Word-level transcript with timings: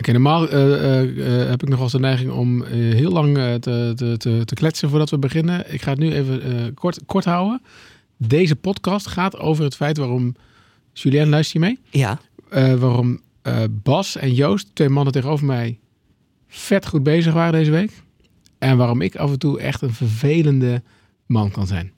Oké, 0.00 0.12
normaal 0.12 0.48
eh, 0.48 0.74
eh, 0.74 1.42
eh, 1.42 1.48
heb 1.48 1.62
ik 1.62 1.68
nog 1.68 1.74
wel 1.74 1.82
eens 1.82 1.92
de 1.92 1.98
neiging 1.98 2.30
om 2.30 2.64
heel 2.64 3.10
lang 3.10 3.34
te, 3.60 3.92
te, 3.96 4.44
te, 4.44 4.54
kletsen 4.54 4.88
voordat 4.88 5.10
we 5.10 5.18
beginnen. 5.18 5.72
Ik 5.72 5.82
ga 5.82 5.90
het 5.90 5.98
nu 5.98 6.12
even 6.12 6.74
kort, 6.74 7.00
kort 7.06 7.24
houden. 7.24 7.62
Deze 8.16 8.56
podcast 8.56 9.06
gaat 9.06 9.38
over 9.38 9.64
het 9.64 9.76
feit 9.76 9.96
waarom... 9.96 10.34
Julien, 10.92 11.28
luister 11.28 11.60
je 11.60 11.66
mee? 11.66 11.78
Ja, 11.90 12.20
waarom 12.78 13.20
Bas 13.70 14.16
en 14.16 14.34
Joost, 14.34 14.74
twee 14.74 14.88
mannen 14.88 15.12
tegenover 15.12 15.46
mij, 15.46 15.78
vet 16.48 16.86
goed 16.86 17.02
bezig 17.02 17.32
waren 17.32 17.52
deze 17.52 17.70
week. 17.70 18.02
En 18.58 18.76
waarom 18.76 19.00
ik 19.00 19.16
af 19.16 19.30
en 19.30 19.38
toe 19.38 19.60
echt 19.60 19.82
een 19.82 19.94
vervelende 19.94 20.82
man 21.26 21.50
kan 21.50 21.66
zijn. 21.66 21.92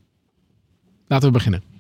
Laten 1.06 1.26
we 1.26 1.34
beginnen. 1.34 1.71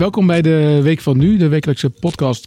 Welkom 0.00 0.26
bij 0.26 0.42
de 0.42 0.80
Week 0.82 1.00
van 1.00 1.18
Nu, 1.18 1.36
de 1.36 1.48
wekelijkse 1.48 1.90
podcast 1.90 2.46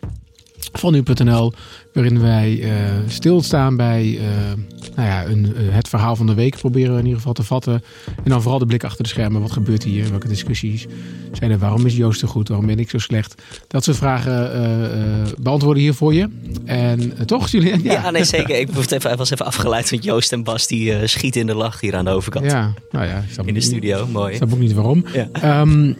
van 0.71 0.93
nu.nl, 0.93 1.53
waarin 1.93 2.21
wij 2.21 2.61
eh, 2.61 2.71
stilstaan 3.07 3.75
bij 3.75 4.19
eh, 4.19 4.25
nou 4.95 5.07
ja, 5.07 5.25
een, 5.25 5.55
eh, 5.55 5.61
het 5.69 5.87
verhaal 5.87 6.15
van 6.15 6.25
de 6.25 6.33
week. 6.33 6.57
Proberen 6.57 6.91
we 6.91 6.97
in 6.97 7.03
ieder 7.03 7.17
geval 7.17 7.33
te 7.33 7.43
vatten. 7.43 7.83
En 8.23 8.29
dan 8.29 8.41
vooral 8.41 8.59
de 8.59 8.65
blik 8.65 8.83
achter 8.83 9.03
de 9.03 9.09
schermen. 9.09 9.41
Wat 9.41 9.51
gebeurt 9.51 9.83
hier? 9.83 10.09
Welke 10.09 10.27
discussies 10.27 10.85
zijn 11.31 11.51
er? 11.51 11.57
Waarom 11.57 11.85
is 11.85 11.95
Joost 11.95 12.19
zo 12.19 12.27
goed? 12.27 12.47
Waarom 12.47 12.67
ben 12.67 12.79
ik 12.79 12.89
zo 12.89 12.97
slecht? 12.97 13.41
Dat 13.67 13.83
soort 13.83 13.97
vragen 13.97 15.33
beantwoorden 15.39 15.83
hier 15.83 15.93
voor 15.93 16.13
je. 16.13 16.29
En 16.65 17.25
toch, 17.25 17.47
Julian? 17.47 17.83
ja. 17.83 18.11
nee 18.11 18.23
zeker. 18.23 18.59
Ik 18.59 18.69
was 18.69 18.89
even, 18.89 19.17
was 19.17 19.31
even 19.31 19.45
afgeleid 19.45 19.89
van 19.89 19.97
Joost 19.97 20.31
en 20.31 20.43
Bas 20.43 20.67
die 20.67 21.07
schieten 21.07 21.41
in 21.41 21.47
de 21.47 21.55
lach 21.55 21.79
hier 21.79 21.95
aan 21.95 22.05
de 22.05 22.11
overkant. 22.11 22.45
Ja, 22.45 22.73
nou 22.91 23.05
ja. 23.05 23.23
snap 23.31 23.47
In 23.47 23.53
de 23.53 23.61
studio, 23.61 24.07
mooi. 24.07 24.31
Ik 24.31 24.37
snap 24.37 24.53
ook 24.53 24.59
niet 24.59 24.73
waarom. 24.73 25.05
Ja. 25.13 25.29
Ehm, 25.31 25.93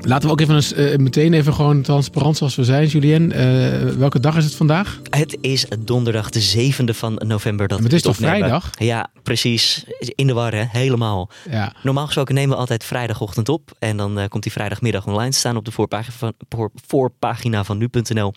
laten 0.00 0.26
we 0.26 0.32
ook 0.32 0.40
even 0.40 0.54
eens, 0.54 0.72
eh, 0.72 0.96
meteen 0.96 1.32
even 1.32 1.54
gewoon 1.54 1.82
transparant 1.82 2.36
zoals 2.36 2.54
we 2.54 2.64
zijn. 2.64 2.86
Julien, 2.86 3.32
eh, 3.32 3.78
welke 3.78 4.20
dag 4.20 4.36
is 4.36 4.44
het 4.44 4.54
vandaag? 4.54 5.00
Het 5.10 5.38
is 5.40 5.66
donderdag 5.78 6.30
de 6.30 6.40
7e 6.40 6.94
van 6.94 7.22
november 7.26 7.68
dat 7.68 7.78
Maar 7.78 7.86
het 7.86 7.96
is 7.96 8.02
toch 8.02 8.14
opnemen. 8.14 8.36
vrijdag? 8.36 8.70
Ja, 8.78 9.10
precies. 9.22 9.84
In 10.14 10.26
de 10.26 10.32
war, 10.32 10.54
hè? 10.54 10.64
Helemaal. 10.68 11.30
Ja. 11.50 11.74
Normaal 11.82 12.04
gesproken 12.04 12.34
nemen 12.34 12.50
we 12.50 12.56
altijd 12.56 12.84
vrijdagochtend 12.84 13.48
op. 13.48 13.70
En 13.78 13.96
dan 13.96 14.18
eh, 14.18 14.28
komt 14.28 14.42
die 14.42 14.52
vrijdagmiddag 14.52 15.06
online 15.06 15.30
te 15.30 15.38
staan 15.38 15.56
op 15.56 15.64
de 15.64 15.70
voorpagina 15.70 16.16
van, 16.16 16.32
voor, 16.48 16.70
voorpagina 16.86 17.64
van 17.64 17.78
nu.nl. 17.78 18.32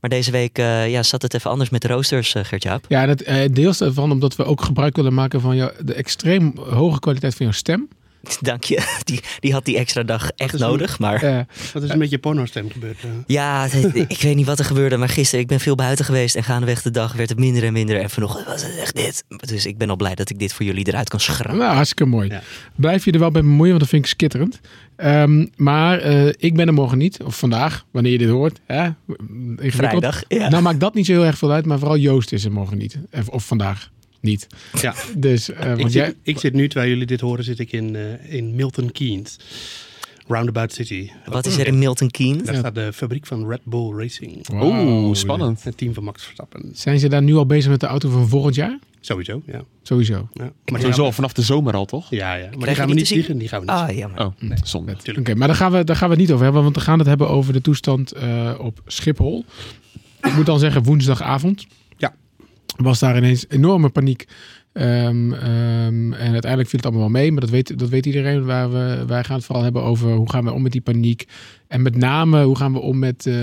Maar 0.00 0.10
deze 0.10 0.30
week 0.30 0.56
ja, 0.56 1.02
zat 1.02 1.22
het 1.22 1.34
even 1.34 1.50
anders 1.50 1.70
met 1.70 1.82
de 1.82 1.88
roosters, 1.88 2.34
Gert-Jaap. 2.42 2.84
Ja, 2.88 3.06
dat, 3.06 3.24
deels 3.52 3.78
daarvan 3.78 4.10
omdat 4.10 4.36
we 4.36 4.44
ook 4.44 4.62
gebruik 4.62 4.96
willen 4.96 5.14
maken 5.14 5.40
van 5.40 5.56
jou, 5.56 5.72
de 5.84 5.94
extreem 5.94 6.52
hoge 6.56 6.98
kwaliteit 6.98 7.34
van 7.34 7.46
jouw 7.46 7.54
stem. 7.54 7.88
Dank 8.40 8.64
je. 8.64 8.98
Die, 9.04 9.20
die 9.40 9.52
had 9.52 9.64
die 9.64 9.76
extra 9.78 10.02
dag 10.02 10.30
echt 10.36 10.52
een- 10.54 10.60
nodig. 10.60 10.98
Maar 10.98 11.22
Eh, 11.22 11.40
Wat 11.72 11.82
is 11.82 11.90
er 11.90 11.98
met 11.98 12.10
je 12.10 12.18
pornostem 12.18 12.70
gebeurd? 12.70 12.96
eh? 13.04 13.10
ja, 13.26 13.64
ik 14.08 14.20
weet 14.20 14.36
niet 14.36 14.46
wat 14.46 14.58
er 14.58 14.64
gebeurde. 14.64 14.96
Maar 14.96 15.08
gisteren, 15.08 15.40
ik 15.40 15.46
ben 15.46 15.60
veel 15.60 15.74
buiten 15.74 16.04
geweest. 16.04 16.34
En 16.36 16.44
gaandeweg 16.44 16.82
de 16.82 16.90
dag 16.90 17.12
werd 17.12 17.28
het 17.28 17.38
minder 17.38 17.64
en 17.64 17.72
minder. 17.72 17.96
En 18.00 18.10
vanochtend 18.10 18.46
was 18.46 18.62
het 18.62 18.76
echt 18.78 18.96
dit. 18.96 19.24
Dus 19.48 19.66
ik 19.66 19.78
ben 19.78 19.90
al 19.90 19.96
blij 19.96 20.14
dat 20.14 20.30
ik 20.30 20.38
dit 20.38 20.52
voor 20.52 20.64
jullie 20.66 20.88
eruit 20.88 21.08
kan 21.08 21.20
schrappen. 21.20 21.56
nou, 21.58 21.74
hartstikke 21.74 22.04
mooi. 22.06 22.28
Ja. 22.28 22.42
Blijf 22.74 23.04
je 23.04 23.12
er 23.12 23.18
wel 23.18 23.30
bij 23.30 23.42
bemoeien, 23.42 23.68
want 23.68 23.80
dat 23.80 23.88
vind 23.88 24.04
ik 24.04 24.10
skitterend. 24.10 24.60
Ehm, 24.96 25.46
maar 25.56 25.98
eh, 25.98 26.26
ik 26.36 26.54
ben 26.54 26.66
er 26.66 26.74
morgen 26.74 26.98
niet. 26.98 27.22
Of 27.22 27.38
vandaag, 27.38 27.84
wanneer 27.90 28.12
je 28.12 28.18
dit 28.18 28.28
hoort. 28.28 28.60
Hè? 28.66 28.88
Vrijdag. 29.56 30.22
Ja. 30.28 30.48
Nou 30.48 30.62
maakt 30.62 30.80
dat 30.80 30.94
niet 30.94 31.06
zo 31.06 31.12
heel 31.12 31.24
erg 31.24 31.38
veel 31.38 31.50
uit. 31.52 31.66
Maar 31.66 31.78
vooral 31.78 31.96
Joost 31.96 32.32
is 32.32 32.44
er 32.44 32.52
morgen 32.52 32.78
niet. 32.78 32.98
Of, 33.12 33.28
of 33.28 33.46
vandaag 33.46 33.90
niet. 34.20 34.46
Ja, 34.80 34.94
Dus, 35.16 35.50
eh, 35.50 35.70
ik, 35.70 35.76
want 35.78 35.92
zit, 35.92 36.02
jij... 36.02 36.14
ik 36.22 36.38
zit 36.38 36.52
nu, 36.52 36.68
terwijl 36.68 36.90
jullie 36.90 37.06
dit 37.06 37.20
horen, 37.20 37.44
zit 37.44 37.58
ik 37.58 37.72
in, 37.72 37.96
eh, 37.96 38.34
in 38.34 38.54
Milton 38.54 38.92
Keynes. 38.92 39.36
Roundabout 40.26 40.72
City. 40.72 41.10
Wat 41.24 41.46
is 41.46 41.56
er 41.58 41.66
in 41.66 41.78
Milton 41.78 42.10
Keynes? 42.10 42.42
Daar 42.44 42.52
Ja. 42.54 42.60
staat 42.60 42.74
de 42.74 42.92
fabriek 42.92 43.26
van 43.26 43.48
Red 43.48 43.60
Bull 43.64 43.92
Racing. 43.96 44.48
Wauw. 44.48 44.86
Oeh, 44.86 45.16
spannend. 45.16 45.62
Het 45.64 45.76
team 45.76 45.94
van 45.94 46.04
Max 46.04 46.22
Verstappen. 46.24 46.70
Zijn 46.72 46.98
ze 46.98 47.08
daar 47.08 47.22
nu 47.22 47.34
al 47.36 47.46
bezig 47.46 47.70
met 47.70 47.80
de 47.80 47.86
auto 47.86 48.10
van 48.10 48.28
volgend 48.28 48.54
jaar? 48.54 48.78
Sowieso, 49.00 49.42
ja. 49.46 49.62
Sowieso. 49.82 50.14
ja. 50.14 50.42
Maar 50.42 50.52
die 50.64 50.78
Sowieso 50.78 51.02
al 51.04 51.12
vanaf 51.12 51.32
de 51.32 51.42
zomer 51.42 51.74
al, 51.74 51.84
toch? 51.84 52.10
Ja, 52.10 52.34
ja. 52.34 52.48
Maar 52.56 52.66
die 52.66 52.76
gaan 52.76 52.88
we 52.88 52.94
niet 52.94 53.08
vliegen. 53.08 53.38
Die 53.38 53.48
gaan 53.48 53.60
we 53.60 53.66
niet 53.66 53.74
Ah, 53.74 53.88
zien. 53.88 53.96
jammer. 53.96 54.20
Oh, 54.20 54.32
Nee. 54.38 54.58
zonde. 54.64 54.96
Oké, 55.18 55.34
maar 55.34 55.46
daar 55.48 55.56
gaan, 55.56 55.72
we, 55.72 55.84
daar 55.84 55.96
gaan 55.96 56.08
we 56.08 56.14
het 56.14 56.22
niet 56.22 56.32
over 56.32 56.44
hebben. 56.44 56.62
Want 56.62 56.74
we 56.74 56.82
gaan 56.82 56.98
het 56.98 57.08
hebben 57.08 57.28
over 57.28 57.52
de 57.52 57.60
toestand 57.60 58.12
eh, 58.12 58.54
op 58.58 58.82
Schiphol. 58.86 59.44
Ik 60.22 60.34
moet 60.34 60.46
dan 60.46 60.58
zeggen 60.58 60.82
woensdagavond. 60.82 61.66
Was 62.82 62.98
daar 62.98 63.16
ineens 63.16 63.44
enorme 63.48 63.88
paniek. 63.88 64.26
Ehm, 64.72 65.32
ehm, 65.32 66.12
en 66.12 66.32
uiteindelijk 66.32 66.68
viel 66.68 66.78
het 66.78 66.84
allemaal 66.84 67.10
wel 67.10 67.20
mee. 67.20 67.32
Maar 67.32 67.40
dat 67.40 67.50
weet, 67.50 67.78
dat 67.78 67.88
weet 67.88 68.06
iedereen. 68.06 68.44
Waar 68.44 68.70
we, 68.70 69.04
wij 69.06 69.24
gaan 69.24 69.36
het 69.36 69.44
vooral 69.44 69.64
hebben 69.64 69.82
over 69.82 70.12
hoe 70.12 70.30
gaan 70.30 70.44
we 70.44 70.52
om 70.52 70.62
met 70.62 70.72
die 70.72 70.80
paniek. 70.80 71.24
En 71.66 71.82
met 71.82 71.96
name 71.96 72.44
hoe 72.44 72.56
gaan 72.56 72.72
we 72.72 72.78
om 72.78 72.98
met 72.98 73.26
eh, 73.26 73.34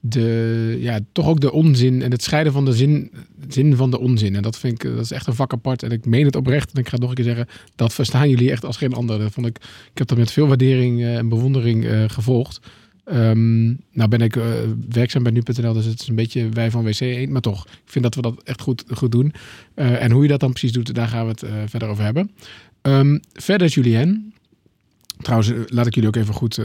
de, 0.00 0.76
ja, 0.80 1.00
toch 1.12 1.26
ook 1.26 1.40
de 1.40 1.52
onzin. 1.52 2.02
En 2.02 2.10
het 2.10 2.22
scheiden 2.22 2.52
van 2.52 2.64
de 2.64 2.72
zin, 2.72 3.10
zin 3.48 3.76
van 3.76 3.90
de 3.90 3.98
onzin. 3.98 4.36
En 4.36 4.42
dat 4.42 4.58
vind 4.58 4.84
ik, 4.84 4.90
dat 4.94 5.04
is 5.04 5.10
echt 5.10 5.26
een 5.26 5.34
vak 5.34 5.52
apart. 5.52 5.82
En 5.82 5.90
ik 5.90 6.06
meen 6.06 6.24
het 6.24 6.36
oprecht. 6.36 6.72
En 6.72 6.80
ik 6.80 6.86
ga 6.86 6.92
het 6.92 7.00
nog 7.00 7.10
een 7.10 7.16
keer 7.16 7.24
zeggen. 7.24 7.46
Dat 7.76 7.94
verstaan 7.94 8.28
jullie 8.28 8.50
echt 8.50 8.64
als 8.64 8.76
geen 8.76 8.94
ander. 8.94 9.30
Vond 9.30 9.46
ik, 9.46 9.56
ik 9.92 9.98
heb 9.98 10.06
dat 10.08 10.18
met 10.18 10.32
veel 10.32 10.46
waardering 10.46 11.00
eh, 11.00 11.16
en 11.16 11.28
bewondering 11.28 11.86
eh, 11.86 12.04
gevolgd. 12.06 12.60
Ehm, 13.08 13.66
nou 13.92 14.08
ben 14.08 14.20
ik 14.20 14.36
eh, 14.36 14.44
werkzaam 14.88 15.22
bij 15.22 15.32
nu.nl, 15.32 15.72
dus 15.72 15.84
het 15.84 16.00
is 16.00 16.08
een 16.08 16.14
beetje 16.14 16.48
wij 16.48 16.70
van 16.70 16.84
WC 16.84 17.00
1. 17.00 17.32
Maar 17.32 17.40
toch, 17.40 17.64
ik 17.64 17.80
vind 17.84 18.04
dat 18.04 18.14
we 18.14 18.22
dat 18.22 18.42
echt 18.42 18.60
goed, 18.60 18.84
goed 18.90 19.12
doen. 19.12 19.32
Eh, 19.74 20.02
en 20.02 20.10
hoe 20.10 20.22
je 20.22 20.28
dat 20.28 20.40
dan 20.40 20.50
precies 20.50 20.72
doet, 20.72 20.94
daar 20.94 21.08
gaan 21.08 21.24
we 21.24 21.30
het 21.30 21.42
eh, 21.42 21.52
verder 21.66 21.88
over 21.88 22.04
hebben. 22.04 22.30
Ehm, 22.82 23.18
verder, 23.32 23.68
Julien. 23.68 24.32
Trouwens, 25.18 25.52
laat 25.66 25.86
ik 25.86 25.94
jullie 25.94 26.08
ook 26.08 26.16
even 26.16 26.34
goed 26.34 26.60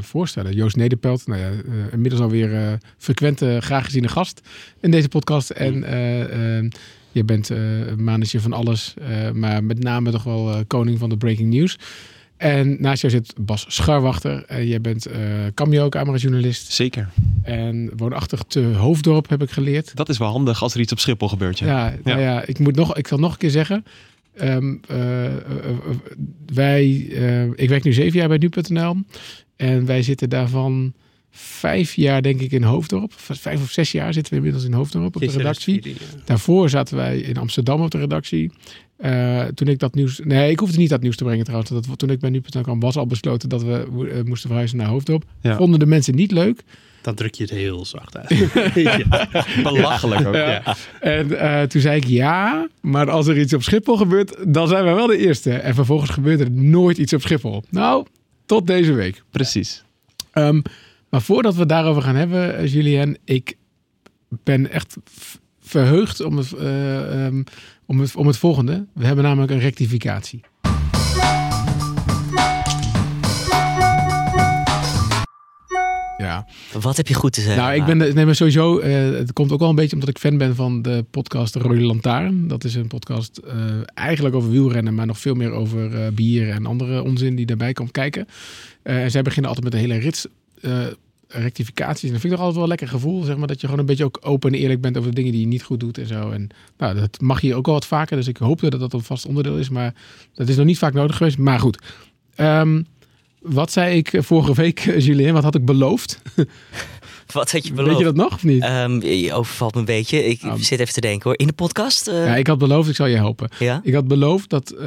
voorstellen. 0.00 0.54
Joost 0.54 0.76
Nederpelt, 0.76 1.26
nou 1.26 1.40
ja, 1.40 1.50
inmiddels 1.92 2.22
alweer 2.22 2.78
frequente, 2.98 3.58
graag 3.60 3.84
geziene 3.84 4.08
gast 4.08 4.40
in 4.80 4.90
deze 4.90 5.08
podcast. 5.08 5.50
En 5.50 5.84
eh, 5.84 6.58
eh, 6.58 6.70
je 7.12 7.24
bent 7.24 7.48
een 7.48 8.04
manager 8.04 8.40
van 8.40 8.52
alles, 8.52 8.94
maar 9.34 9.64
met 9.64 9.82
name 9.82 10.10
toch 10.10 10.22
wel 10.22 10.64
koning 10.66 10.98
van 10.98 11.08
de 11.08 11.16
breaking 11.16 11.52
news. 11.52 11.76
En 12.40 12.76
naast 12.78 13.00
jou 13.00 13.12
zit 13.12 13.34
Bas 13.40 13.64
Scharwachter. 13.68 14.44
En 14.46 14.66
jij 14.66 14.80
bent 14.80 15.06
eh 15.06 15.20
cameo 15.54 15.88
camerajournalist. 15.88 16.72
Zeker. 16.72 17.08
En 17.42 17.90
woonachtig 17.96 18.42
te 18.42 18.60
Hoofddorp 18.60 19.28
heb 19.28 19.42
ik 19.42 19.50
geleerd. 19.50 19.96
Dat 19.96 20.08
is 20.08 20.18
wel 20.18 20.28
handig 20.28 20.62
als 20.62 20.74
er 20.74 20.80
iets 20.80 20.92
op 20.92 20.98
Schiphol 20.98 21.28
gebeurt. 21.28 21.58
Ja. 21.58 21.66
Ja, 21.66 21.94
nou 22.04 22.20
ja, 22.20 22.44
ik, 22.46 22.58
moet 22.58 22.76
nog, 22.76 22.96
ik 22.96 23.06
zal 23.06 23.18
nog 23.18 23.32
een 23.32 23.38
keer 23.38 23.50
zeggen. 23.50 23.84
Ehm, 24.34 24.74
eh, 24.88 25.26
eh, 25.26 25.32
eh, 25.36 25.76
wij, 26.54 27.08
eh, 27.12 27.44
ik 27.44 27.68
werk 27.68 27.84
nu 27.84 27.92
zeven 27.92 28.18
jaar 28.18 28.28
bij 28.28 28.38
nu.nl. 28.38 28.96
En 29.56 29.86
wij 29.86 30.02
zitten 30.02 30.28
daarvan 30.28 30.92
vijf 31.30 31.94
jaar 31.94 32.22
denk 32.22 32.40
ik 32.40 32.52
in 32.52 32.62
Hoofddorp. 32.62 33.12
Vijf 33.16 33.62
of 33.62 33.70
zes 33.70 33.92
jaar 33.92 34.12
zitten 34.12 34.32
we 34.32 34.38
inmiddels 34.38 34.64
in 34.64 34.72
Hoofddorp 34.72 35.14
op 35.16 35.20
de 35.20 35.26
redactie. 35.26 35.80
2014, 35.80 36.18
ja. 36.18 36.24
Daarvoor 36.24 36.70
zaten 36.70 36.96
wij 36.96 37.18
in 37.18 37.36
Amsterdam 37.36 37.80
op 37.80 37.90
de 37.90 37.98
redactie. 37.98 38.50
Eh, 39.00 39.44
toen 39.44 39.68
ik 39.68 39.78
dat 39.78 39.94
nieuws... 39.94 40.20
Nee, 40.24 40.50
ik 40.50 40.58
hoefde 40.58 40.78
niet 40.78 40.88
dat 40.88 41.00
nieuws 41.00 41.16
te 41.16 41.24
brengen 41.24 41.44
trouwens. 41.44 41.70
Dat, 41.70 41.98
toen 41.98 42.10
ik 42.10 42.20
bij 42.20 42.30
nu.nl 42.30 42.62
kwam 42.62 42.80
was 42.80 42.96
al 42.96 43.06
besloten 43.06 43.48
dat 43.48 43.62
we 43.62 43.86
eh, 44.12 44.24
moesten 44.24 44.48
verhuizen 44.48 44.78
naar 44.78 44.86
Hoofddorp. 44.86 45.24
Ja. 45.40 45.56
Vonden 45.56 45.78
de 45.78 45.86
mensen 45.86 46.14
niet 46.14 46.32
leuk. 46.32 46.62
Dan 47.02 47.14
druk 47.14 47.34
je 47.34 47.42
het 47.42 47.52
heel 47.52 47.84
zacht 47.84 48.16
uit. 48.16 48.28
ja. 48.74 49.28
Belachelijk 49.62 50.26
ook. 50.26 50.34
Ja. 50.34 50.76
En 51.00 51.38
eh, 51.38 51.62
toen 51.62 51.80
zei 51.80 51.96
ik 51.96 52.04
ja, 52.04 52.68
maar 52.80 53.10
als 53.10 53.26
er 53.26 53.38
iets 53.38 53.54
op 53.54 53.62
Schiphol 53.62 53.96
gebeurt, 53.96 54.36
dan 54.54 54.68
zijn 54.68 54.84
wij 54.84 54.94
wel 54.94 55.06
de 55.06 55.18
eerste. 55.18 55.52
En 55.52 55.74
vervolgens 55.74 56.10
gebeurt 56.10 56.40
er 56.40 56.50
nooit 56.50 56.98
iets 56.98 57.12
op 57.12 57.20
Schiphol. 57.20 57.62
Nou, 57.70 58.06
tot 58.46 58.66
deze 58.66 58.92
week. 58.92 59.22
Precies. 59.30 59.84
Ehm, 60.32 60.60
maar 61.08 61.22
voordat 61.22 61.54
we 61.54 61.60
het 61.60 61.68
daarover 61.68 62.02
gaan 62.02 62.16
hebben, 62.16 62.68
Julien, 62.68 63.18
ik 63.24 63.56
ben 64.28 64.70
echt 64.70 64.96
verheugd 65.60 66.20
om 66.20 66.36
het, 66.36 66.52
eh, 66.52 67.24
ehm, 67.26 67.42
om, 67.90 68.00
het, 68.00 68.16
om 68.16 68.26
het 68.26 68.36
volgende. 68.36 68.86
We 68.94 69.06
hebben 69.06 69.24
namelijk 69.24 69.52
een 69.52 69.58
rectificatie. 69.58 70.40
Ja. 76.18 76.46
Wat 76.80 76.96
heb 76.96 77.08
je 77.08 77.14
goed 77.14 77.32
te 77.32 77.40
zeggen? 77.40 77.62
Nou, 77.62 77.74
ik 77.74 77.84
ben 77.84 78.14
nee, 78.14 78.24
maar 78.24 78.34
sowieso. 78.34 78.78
eh, 78.78 79.10
het 79.10 79.32
komt 79.32 79.52
ook 79.52 79.58
wel 79.58 79.68
een 79.68 79.74
beetje 79.74 79.94
omdat 79.94 80.08
ik 80.08 80.18
fan 80.18 80.38
ben 80.38 80.54
van 80.54 80.82
de 80.82 81.04
podcast 81.10 81.54
Rode 81.54 81.80
Lantaarn. 81.80 82.48
Dat 82.48 82.64
is 82.64 82.74
een 82.74 82.86
podcast 82.86 83.36
eh, 83.36 83.54
eigenlijk 83.94 84.34
over 84.34 84.50
wielrennen, 84.50 84.94
maar 84.94 85.06
nog 85.06 85.18
veel 85.18 85.34
meer 85.34 85.50
over 85.50 85.94
eh, 86.04 86.12
bier 86.12 86.50
en 86.50 86.66
andere 86.66 87.02
onzin 87.02 87.36
die 87.36 87.46
daarbij 87.46 87.72
komt 87.72 87.90
kijken. 87.90 88.26
En 88.82 89.10
zij 89.10 89.22
beginnen 89.22 89.50
altijd 89.50 89.72
met 89.72 89.74
een 89.82 89.88
hele 89.90 90.00
rits. 90.00 90.26
Rectificaties. 91.32 92.02
En 92.06 92.12
dat 92.12 92.20
vind 92.20 92.32
ik 92.32 92.38
toch 92.38 92.46
altijd 92.48 92.54
wel 92.54 92.62
een 92.62 92.68
lekker 92.68 92.88
gevoel, 92.88 93.22
zeg 93.22 93.36
maar, 93.36 93.46
dat 93.46 93.60
je 93.60 93.64
gewoon 93.66 93.80
een 93.80 93.86
beetje 93.86 94.04
ook 94.04 94.18
open 94.22 94.52
en 94.52 94.58
eerlijk 94.58 94.80
bent 94.80 94.96
over 94.96 95.08
de 95.10 95.14
dingen 95.16 95.32
die 95.32 95.40
je 95.40 95.46
niet 95.46 95.62
goed 95.62 95.80
doet 95.80 95.98
en 95.98 96.06
zo. 96.06 96.30
En 96.30 96.48
nou, 96.78 96.94
dat 96.94 97.20
mag 97.20 97.40
hier 97.40 97.54
ook 97.54 97.66
wel 97.66 97.74
wat 97.74 97.86
vaker, 97.86 98.16
dus 98.16 98.28
ik 98.28 98.36
hoop 98.36 98.60
dat 98.60 98.80
dat 98.80 98.92
een 98.92 99.02
vast 99.02 99.26
onderdeel 99.26 99.56
is, 99.58 99.68
maar 99.68 99.94
dat 100.34 100.48
is 100.48 100.56
nog 100.56 100.66
niet 100.66 100.78
vaak 100.78 100.92
nodig 100.92 101.16
geweest. 101.16 101.38
Maar 101.38 101.60
goed, 101.60 101.78
Ehm, 102.34 102.82
wat 103.40 103.72
zei 103.72 103.96
ik 103.96 104.12
vorige 104.18 104.54
week, 104.54 104.78
Julien? 105.06 105.32
Wat 105.32 105.42
had 105.42 105.54
ik 105.54 105.64
beloofd? 105.64 106.22
Wat 107.32 107.50
had 107.52 107.62
je 107.66 107.74
Weet 107.74 107.76
beloofd? 107.84 107.98
je 107.98 108.04
dat 108.04 108.14
nog 108.16 108.32
of 108.32 108.44
niet? 108.44 108.62
Ehm, 108.62 109.02
je 109.06 109.32
overvalt 109.32 109.72
me 109.74 109.78
een 109.80 109.86
beetje. 109.86 110.24
Ik 110.26 110.42
Oh. 110.42 110.54
zit 110.56 110.80
even 110.80 110.94
te 110.94 111.00
denken 111.00 111.22
hoor. 111.22 111.38
In 111.38 111.46
de 111.46 111.52
podcast? 111.52 112.08
eh, 112.08 112.26
ja, 112.26 112.36
ik 112.36 112.46
had 112.46 112.58
beloofd, 112.58 112.88
ik 112.88 112.94
zal 112.94 113.06
je 113.06 113.16
helpen. 113.16 113.48
ja? 113.58 113.80
Ik 113.84 113.94
had 113.94 114.08
beloofd 114.08 114.50
dat 114.50 114.70
eh, 114.70 114.86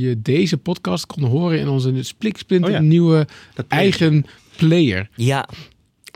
je 0.00 0.16
deze 0.22 0.56
podcast 0.58 1.06
kon 1.06 1.24
horen 1.24 1.58
in 1.58 1.68
onze 1.68 2.02
spliksplinter 2.02 2.70
Oh 2.70 2.76
ja. 2.76 2.82
nieuwe 2.82 3.26
Dat 3.54 3.64
eigen 3.68 4.24
player. 4.56 5.08
Ja. 5.14 5.48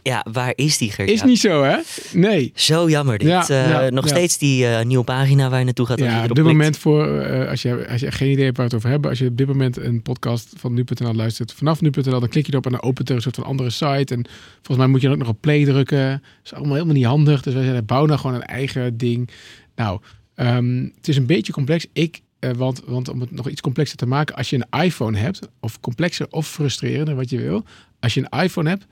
Ja, 0.06 0.24
waar 0.32 0.52
is 0.54 0.78
die 0.78 0.90
Gert? 0.92 1.10
Is 1.10 1.22
niet 1.22 1.38
zo, 1.40 1.62
hè? 1.62 1.76
Nee. 2.12 2.52
Zo 2.54 2.88
jammer 2.90 3.18
dit. 3.18 3.28
Ja, 3.28 3.48
Eh, 3.48 3.70
ja, 3.70 3.88
nog 3.90 4.04
ja. 4.04 4.10
steeds 4.10 4.38
die 4.38 4.66
eh, 4.66 4.84
nieuwe 4.84 5.04
pagina 5.04 5.48
waar 5.50 5.58
je 5.58 5.64
naartoe 5.64 5.86
gaat. 5.86 6.00
als 6.00 6.10
Ja, 6.10 6.14
op 6.16 6.22
dit 6.22 6.32
klikt. 6.32 6.48
moment 6.48 6.78
voor, 6.78 7.18
eh, 7.20 7.48
als, 7.50 7.62
je, 7.62 7.88
als 7.88 8.00
je 8.00 8.10
geen 8.12 8.30
idee 8.30 8.44
hebt 8.44 8.56
waar 8.56 8.66
we 8.66 8.72
het 8.74 8.80
over 8.84 8.90
hebben, 8.90 9.10
als 9.10 9.18
je 9.18 9.26
op 9.26 9.36
dit 9.36 9.46
moment 9.46 9.76
een 9.76 10.02
podcast 10.02 10.52
van 10.56 10.74
nu.nl 10.74 11.14
luistert 11.14 11.52
vanaf 11.52 11.80
nu.nl, 11.80 12.20
dan 12.20 12.28
klik 12.28 12.46
je 12.46 12.52
erop 12.52 12.64
en 12.66 12.70
dan 12.72 12.82
opent 12.82 13.08
er 13.08 13.14
een 13.14 13.22
soort 13.22 13.34
van 13.34 13.44
andere 13.44 13.70
site. 13.70 14.14
En 14.14 14.24
volgens 14.54 14.76
mij 14.76 14.86
moet 14.86 15.00
je 15.00 15.06
dan 15.06 15.16
ook 15.16 15.22
nog 15.22 15.32
op 15.32 15.40
play 15.40 15.64
drukken. 15.64 16.10
Dat 16.10 16.20
is 16.44 16.52
allemaal 16.54 16.74
helemaal 16.74 16.94
niet 16.96 17.04
handig. 17.04 17.42
Dus 17.42 17.54
wij 17.54 17.62
zeiden, 17.62 17.84
bouw 17.86 18.06
nou 18.06 18.18
gewoon 18.20 18.36
een 18.36 18.42
eigen 18.46 18.96
ding. 18.96 19.28
Nou, 19.76 20.00
ehm, 20.34 20.82
het 20.96 21.08
is 21.08 21.16
een 21.16 21.26
beetje 21.26 21.52
complex. 21.52 21.86
Ik, 21.92 22.20
want, 22.56 22.82
want 22.86 23.08
om 23.08 23.20
het 23.20 23.30
nog 23.30 23.48
iets 23.48 23.60
complexer 23.60 23.96
te 23.96 24.06
maken, 24.06 24.34
als 24.36 24.50
je 24.50 24.56
een 24.68 24.80
iPhone 24.84 25.18
hebt, 25.18 25.48
of 25.60 25.80
complexer 25.80 26.26
of 26.30 26.48
frustrerender, 26.48 27.14
wat 27.14 27.30
je 27.30 27.38
wil. 27.38 27.64
Als 28.00 28.14
je 28.14 28.26
een 28.30 28.42
iPhone 28.42 28.68
hebt, 28.68 28.86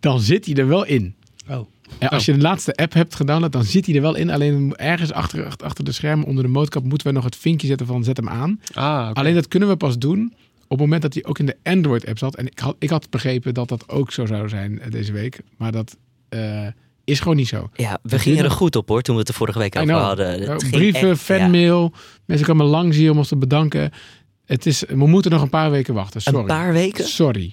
dan 0.00 0.20
zit 0.20 0.46
hij 0.46 0.54
er 0.54 0.68
wel 0.68 0.84
in. 0.84 1.14
Oh. 1.48 1.66
En 1.98 2.08
als 2.08 2.24
je 2.24 2.32
de 2.32 2.40
laatste 2.40 2.74
app 2.74 2.92
hebt 2.92 3.14
gedownload, 3.14 3.52
dan 3.52 3.64
zit 3.64 3.86
hij 3.86 3.94
er 3.94 4.00
wel 4.00 4.14
in. 4.14 4.30
Alleen 4.30 4.76
ergens 4.76 5.12
achter, 5.12 5.54
achter, 5.64 5.84
de 5.84 5.92
schermen 5.92 6.26
onder 6.26 6.44
de 6.44 6.50
motorkap 6.50 6.84
moeten 6.84 7.06
we 7.06 7.12
nog 7.12 7.24
het 7.24 7.36
vinkje 7.36 7.66
zetten 7.66 7.86
van 7.86 8.04
zet 8.04 8.16
hem 8.16 8.28
aan. 8.28 8.60
Ah, 8.74 9.06
oké. 9.10 9.20
Alleen 9.20 9.34
dat 9.34 9.48
kunnen 9.48 9.68
we 9.68 9.76
pas 9.76 9.98
doen 9.98 10.32
op 10.68 10.78
het 10.78 10.78
moment 10.78 11.02
dat 11.02 11.14
hij 11.14 11.24
ook 11.24 11.38
in 11.38 11.46
de 11.46 11.56
Android-app 11.62 12.18
zat. 12.18 12.36
En 12.36 12.46
ik 12.46 12.58
had, 12.58 12.76
ik 12.78 12.90
had 12.90 13.10
begrepen 13.10 13.54
dat 13.54 13.68
dat 13.68 13.88
ook 13.88 14.12
zo 14.12 14.26
zou 14.26 14.48
zijn 14.48 14.80
eh, 14.80 14.90
deze 14.90 15.12
week. 15.12 15.40
Maar 15.56 15.72
dat 15.72 15.96
eh, 16.28 16.66
is 17.04 17.20
gewoon 17.20 17.36
niet 17.36 17.48
zo. 17.48 17.70
Ja, 17.74 17.98
we 18.02 18.18
gingen 18.18 18.38
er 18.38 18.44
nog? 18.44 18.52
goed 18.52 18.76
op 18.76 18.88
hoor, 18.88 19.02
toen 19.02 19.14
we 19.14 19.20
het 19.20 19.28
er 19.28 19.34
vorige 19.34 19.58
week 19.58 19.76
over 19.76 19.94
hadden. 19.94 20.56
Brieven, 20.70 21.10
echt, 21.10 21.26
ja. 21.26 21.36
fanmail. 21.38 21.92
Mensen 22.24 22.46
kwamen 22.46 22.66
langs 22.66 22.96
hier 22.96 23.10
om 23.10 23.18
ons 23.18 23.28
te 23.28 23.36
bedanken. 23.36 23.90
Het 24.44 24.66
is, 24.66 24.84
we 24.88 25.06
moeten 25.06 25.30
nog 25.30 25.42
een 25.42 25.48
paar 25.48 25.70
weken 25.70 25.94
wachten. 25.94 26.20
Sorry. 26.20 26.38
Een 26.38 26.46
paar 26.46 26.72
weken? 26.72 27.04
Sorry. 27.04 27.52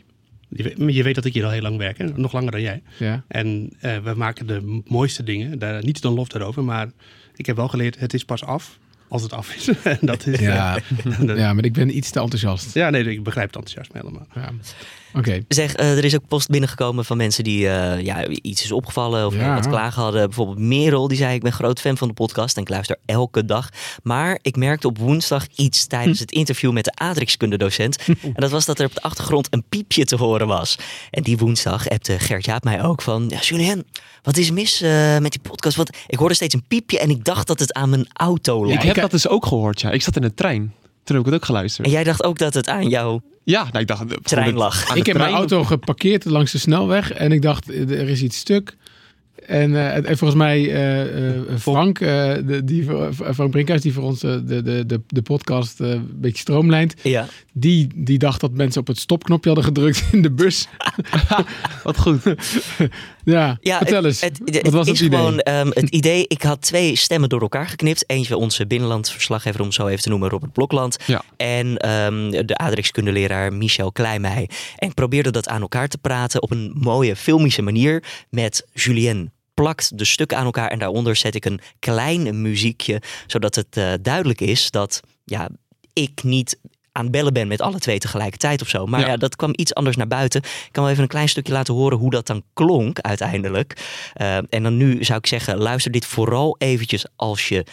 Je 0.56 1.04
weet, 1.04 1.16
dat 1.16 1.25
ik 1.25 1.34
hier 1.34 1.46
al 1.46 1.52
heel 1.52 1.62
lang 1.62 1.78
werk, 1.78 1.98
hè? 1.98 2.06
nog 2.16 2.31
langer 2.31 2.52
dan 2.52 2.62
jij. 2.62 2.81
Ja. 2.98 3.24
En 3.28 3.69
eh, 3.80 3.98
we 3.98 4.13
maken 4.13 4.48
de 4.48 4.81
mooiste 4.88 5.24
dingen. 5.24 5.60
Daar, 5.60 5.84
niets 5.84 6.02
dan 6.02 6.13
lof 6.13 6.28
daarover. 6.28 6.63
Maar 6.63 6.88
ik 7.36 7.46
heb 7.46 7.56
wel 7.56 7.68
geleerd, 7.68 8.00
het 8.00 8.13
is 8.13 8.25
pas 8.25 8.44
af 8.44 8.80
als 9.07 9.22
het 9.22 9.34
af 9.34 9.56
is. 9.56 9.68
en 9.84 9.98
dat 10.02 10.25
is... 10.25 10.40
Ja. 10.40 10.80
ja, 11.36 11.54
maar 11.54 11.66
ik 11.66 11.74
ben 11.74 11.98
iets 11.98 12.10
te 12.12 12.19
enthousiast. 12.19 12.74
ja, 12.74 12.90
nee, 12.90 13.04
ik 13.04 13.24
begrijp 13.24 13.48
het 13.48 13.56
enthousiasme 13.56 14.00
helemaal. 14.00 14.28
Ja. 14.36 14.52
Zeg, 15.47 15.75
eh, 15.75 15.97
er 15.97 16.03
is 16.06 16.15
ook 16.15 16.27
post 16.27 16.47
binnengekomen 16.50 17.06
van 17.06 17.17
mensen 17.17 17.44
die 17.44 17.69
eh, 17.69 18.01
ja, 18.01 18.27
iets 18.27 18.63
is 18.63 18.71
opgevallen 18.71 19.25
of 19.25 19.35
Ja. 19.35 19.53
wat 19.56 19.67
klagen 19.67 20.01
hadden. 20.01 20.25
Bijvoorbeeld 20.25 20.57
Merel, 20.59 21.07
die 21.07 21.17
zei 21.17 21.35
ik 21.35 21.41
ben 21.41 21.51
groot 21.51 21.79
fan 21.79 21.97
van 21.97 22.07
de 22.07 22.13
podcast 22.13 22.56
en 22.56 22.62
ik 22.62 22.69
luister 22.69 22.97
elke 23.06 23.45
dag. 23.45 23.69
Maar 24.03 24.39
ik 24.41 24.56
merkte 24.56 24.88
op 24.88 24.97
woensdag 24.97 25.45
iets 25.56 25.88
tijdens 25.88 26.19
het 26.19 26.31
interview 26.31 26.71
met 26.71 26.83
de 26.83 26.91
aardrijkskundedocent. 26.95 27.97
en 28.23 28.33
dat 28.35 28.51
was 28.51 28.65
dat 28.65 28.79
er 28.79 28.85
op 28.85 28.94
de 28.94 29.01
achtergrond 29.01 29.47
een 29.50 29.63
piepje 29.69 30.06
te 30.06 30.15
horen 30.15 30.47
was. 30.47 30.77
En 31.12 31.23
die 31.23 31.38
woensdag 31.38 31.89
appte 31.89 32.19
Gert-Jaap 32.19 32.63
mij 32.63 32.83
ook 32.83 33.01
van... 33.01 33.25
Ja, 33.29 33.39
Julien, 33.39 33.85
wat 34.23 34.38
is 34.38 34.51
mis 34.51 34.81
eh, 34.81 35.18
met 35.18 35.31
die 35.31 35.41
podcast? 35.41 35.75
Want 35.75 35.89
ik 36.07 36.18
hoorde 36.19 36.33
steeds 36.35 36.53
een 36.53 36.65
piepje 36.68 37.00
en 37.00 37.09
ik 37.09 37.23
dacht 37.23 37.47
dat 37.47 37.59
het 37.59 37.73
aan 37.73 37.89
mijn 37.89 38.07
auto 38.13 38.65
lag. 38.65 38.75
ik 38.75 38.81
heb 38.81 38.95
dat 38.95 39.11
dus 39.11 39.27
ook 39.27 39.45
gehoord, 39.45 39.81
ja. 39.81 39.91
Ik 39.91 40.01
zat 40.01 40.15
in 40.15 40.21
de 40.21 40.33
trein. 40.33 40.73
Toen 41.03 41.15
heb 41.15 41.25
ik 41.25 41.31
het 41.31 41.41
ook 41.41 41.45
geluisterd. 41.45 41.88
En 41.88 41.94
jij 41.94 42.03
dacht 42.03 42.23
ook 42.23 42.38
dat 42.38 42.53
het 42.53 42.68
aan 42.69 42.89
jouw 42.89 43.21
Ja, 43.45 43.63
nou, 43.63 43.80
ik 43.80 43.88
dacht... 43.88 44.01
eh, 44.12 44.18
Ik 44.95 45.06
heb 45.06 45.18
mijn 45.18 45.30
auto 45.39 45.63
geparkeerd 45.63 46.25
langs 46.25 46.51
de 46.51 46.57
snelweg 46.57 47.12
en 47.12 47.31
ik 47.31 47.42
dacht, 47.42 47.69
eh, 47.69 47.80
er 48.00 48.09
is 48.09 48.21
iets 48.21 48.38
stuk. 48.38 48.75
En, 49.47 49.75
eh, 49.75 49.95
en 50.09 50.18
volgens 50.18 50.39
mij 50.39 50.71
eh, 50.74 51.27
eh, 51.38 51.42
Frank, 51.59 52.00
de, 52.00 52.62
die, 52.65 52.86
voor- 52.86 53.13
Frank 53.33 53.51
Brinkhuis, 53.51 53.81
die 53.81 53.94
voor 53.94 54.03
ons 54.03 54.19
de, 54.19 54.44
de, 54.45 54.86
de, 54.86 55.01
de 55.07 55.21
podcast 55.21 55.80
een 55.80 56.09
beetje 56.13 56.38
stroomlijnt, 56.39 56.94
Ja. 57.01 57.27
die, 57.53 57.88
die 57.95 58.18
dacht 58.18 58.42
dat 58.42 58.51
mensen 58.51 58.81
op 58.81 58.88
het 58.88 58.97
stopknopje 59.00 59.50
hadden 59.50 59.68
gedrukt 59.68 60.03
in 60.12 60.21
de 60.21 60.31
bus. 60.31 60.68
Wat 61.83 61.97
goed. 61.97 62.21
Ja, 63.25 63.57
Ja, 63.62 63.77
vertel 63.77 63.95
het, 64.03 64.06
eens. 64.06 64.21
Het, 64.21 64.62
Wat 64.63 64.74
was 64.74 64.88
het 64.88 65.00
idee? 65.00 65.19
gewoon 65.19 65.39
ehm, 65.39 65.68
het 65.74 65.89
idee. 65.89 66.25
Ik 66.27 66.42
had 66.42 66.62
twee 66.62 66.95
stemmen 66.95 67.30
door 67.30 67.42
elkaar 67.42 67.68
geknipt. 67.68 68.03
Eentje 68.09 68.38
onze 68.38 68.68
binnenlandverslaggever, 68.68 69.62
om 69.62 69.71
zo 69.71 69.88
even 69.88 70.01
te 70.03 70.09
noemen, 70.09 70.30
Robert 70.30 70.51
Blokland. 70.53 70.97
Ja. 71.06 71.21
En 71.38 71.77
ehm, 71.77 72.45
de 72.45 72.57
aardrijkskundeleraar 72.57 73.53
Michel 73.53 73.92
Kleimij. 73.92 74.50
En 74.77 74.88
ik 74.88 74.94
probeerde 74.94 75.31
dat 75.31 75.47
aan 75.47 75.62
elkaar 75.62 75.88
te 75.88 75.97
praten 75.97 76.42
op 76.42 76.51
een 76.51 76.71
mooie 76.80 77.15
filmische 77.15 77.62
manier 77.62 78.03
met 78.30 78.68
Julien. 78.74 79.31
Plakt 79.56 79.98
de 79.98 80.06
stukken 80.06 80.38
aan 80.38 80.46
elkaar 80.46 80.69
en 80.69 80.80
daaronder 80.80 81.16
zet 81.16 81.36
ik 81.36 81.46
een 81.46 81.60
klein 81.80 82.42
muziekje, 82.42 83.02
zodat 83.28 83.56
het 83.56 83.78
eh, 83.78 83.94
duidelijk 84.02 84.42
is 84.42 84.72
dat 84.72 85.00
ja, 85.24 85.50
ik 85.94 86.24
niet 86.24 86.60
aan 86.92 87.04
het 87.04 87.12
bellen 87.12 87.34
ben 87.34 87.48
met 87.48 87.62
alle 87.62 87.80
twee 87.80 88.00
tegelijkertijd 88.00 88.62
of 88.62 88.69
zo. 88.69 88.86
Maar 88.86 89.00
ja. 89.00 89.07
Ja. 89.07 89.18
dat 89.18 89.36
kwam 89.36 89.52
iets 89.56 89.74
anders 89.74 89.96
naar 89.96 90.07
buiten. 90.07 90.42
Ik 90.42 90.69
kan 90.72 90.84
wel 90.84 90.92
even 90.92 91.04
een 91.04 91.10
klein 91.10 91.30
stukje 91.30 91.54
laten 91.54 91.74
horen 91.74 91.98
hoe 91.98 92.10
dat 92.10 92.28
dan 92.28 92.44
klonk 92.54 93.00
uiteindelijk. 93.00 93.84
Eh, 94.13 94.38
en 94.38 94.63
dan 94.63 94.78
nu 94.78 95.04
zou 95.04 95.18
ik 95.18 95.28
zeggen, 95.28 95.57
luister 95.57 95.92
dit 95.92 96.06
vooral 96.06 96.56
eventjes 96.57 97.06
als 97.16 97.48
je 97.48 97.66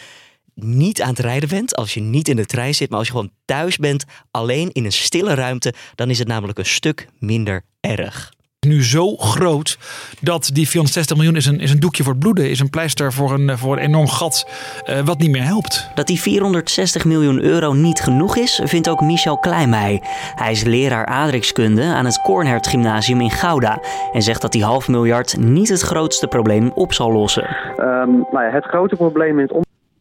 niet 0.55 1.03
aan 1.03 1.09
het 1.09 1.19
rijden 1.19 1.49
bent, 1.49 1.77
als 1.77 1.95
je 1.95 2.01
niet 2.01 2.29
in 2.29 2.37
de 2.37 2.47
trein 2.47 2.75
zit, 2.75 2.89
maar 2.89 2.99
als 2.99 3.07
je 3.07 3.15
gewoon 3.15 3.33
thuis 3.45 3.77
bent, 3.77 4.05
alleen 4.31 4.73
in 4.73 4.85
een 4.85 4.93
stille 4.93 5.35
ruimte, 5.35 5.75
dan 5.95 6.11
is 6.11 6.19
het 6.19 6.29
namelijk 6.29 6.59
een 6.59 6.67
stuk 6.67 7.09
minder 7.19 7.65
erg. 7.81 8.33
Nu 8.67 8.85
zo 8.85 9.17
groot 9.17 9.79
dat 10.21 10.51
die 10.53 10.69
460 10.69 11.17
miljoen 11.17 11.37
is 11.37 11.47
een, 11.47 11.61
is 11.61 11.71
een 11.71 11.81
doekje 11.81 12.03
voor 12.03 12.13
het 12.13 12.23
bloeden, 12.23 12.51
is 12.51 12.61
een 12.61 12.71
pleister 12.71 13.13
voor 13.13 13.33
een, 13.33 13.59
voor 13.59 13.77
een 13.77 13.83
enorm 13.83 14.09
gat 14.09 14.51
eh, 14.85 15.01
wat 15.05 15.19
niet 15.19 15.31
meer 15.31 15.43
helpt. 15.43 15.91
Dat 15.95 16.07
die 16.07 16.21
460 16.21 17.05
miljoen 17.05 17.41
euro 17.41 17.73
niet 17.73 18.01
genoeg 18.01 18.37
is, 18.37 18.61
vindt 18.65 18.89
ook 18.89 19.01
Michel 19.01 19.39
Kleimij. 19.39 20.03
Hij 20.35 20.51
is 20.51 20.65
leraar 20.65 21.07
aardrijkskunde 21.07 21.83
aan 21.83 22.05
het 22.05 22.21
Kornhert 22.23 22.67
Gymnasium 22.67 23.21
in 23.21 23.31
Gouda 23.31 23.81
en 24.13 24.23
zegt 24.23 24.41
dat 24.43 24.53
die 24.53 24.65
half 24.65 24.89
miljard 24.89 25.37
niet 25.39 25.69
het 25.69 25.81
grootste 25.81 26.27
probleem 26.27 26.71
op 26.75 26.93
zal 26.93 27.13
lossen. 27.13 27.57
Ehm, 27.77 28.11
nou 28.11 28.45
ja, 28.45 28.51
het 28.51 28.65
grote 28.65 28.97
probleem 28.97 29.39
in 29.39 29.45
het 29.45 29.53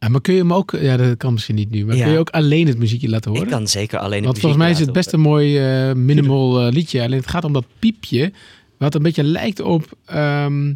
Ja, 0.03 0.07
maar 0.09 0.21
kun 0.21 0.33
je 0.33 0.39
hem 0.39 0.53
ook, 0.53 0.71
ja 0.79 0.97
dat 0.97 1.17
kan 1.17 1.33
misschien 1.33 1.55
niet 1.55 1.69
nu, 1.71 1.85
maar 1.85 1.95
Ja. 1.95 2.03
kun 2.03 2.11
je 2.13 2.19
ook 2.19 2.29
alleen 2.29 2.67
het 2.67 2.77
muziekje 2.77 3.09
laten 3.09 3.31
horen? 3.31 3.45
Ik 3.45 3.51
kan 3.53 3.67
zeker 3.67 3.99
alleen 3.99 4.15
het 4.17 4.25
Want 4.25 4.39
volgens 4.39 4.61
mij 4.61 4.71
is 4.71 4.79
het 4.79 4.91
best 4.91 5.13
een 5.13 5.19
mooi 5.19 5.57
eh, 5.59 5.93
minimal 5.95 6.61
eh, 6.61 6.71
liedje. 6.73 7.01
Alleen 7.03 7.19
het 7.19 7.27
gaat 7.29 7.43
om 7.43 7.53
dat 7.53 7.65
piepje, 7.79 8.31
wat 8.77 8.95
een 8.95 9.01
beetje 9.01 9.23
lijkt 9.23 9.59
op... 9.61 9.83
ehm, 10.05 10.73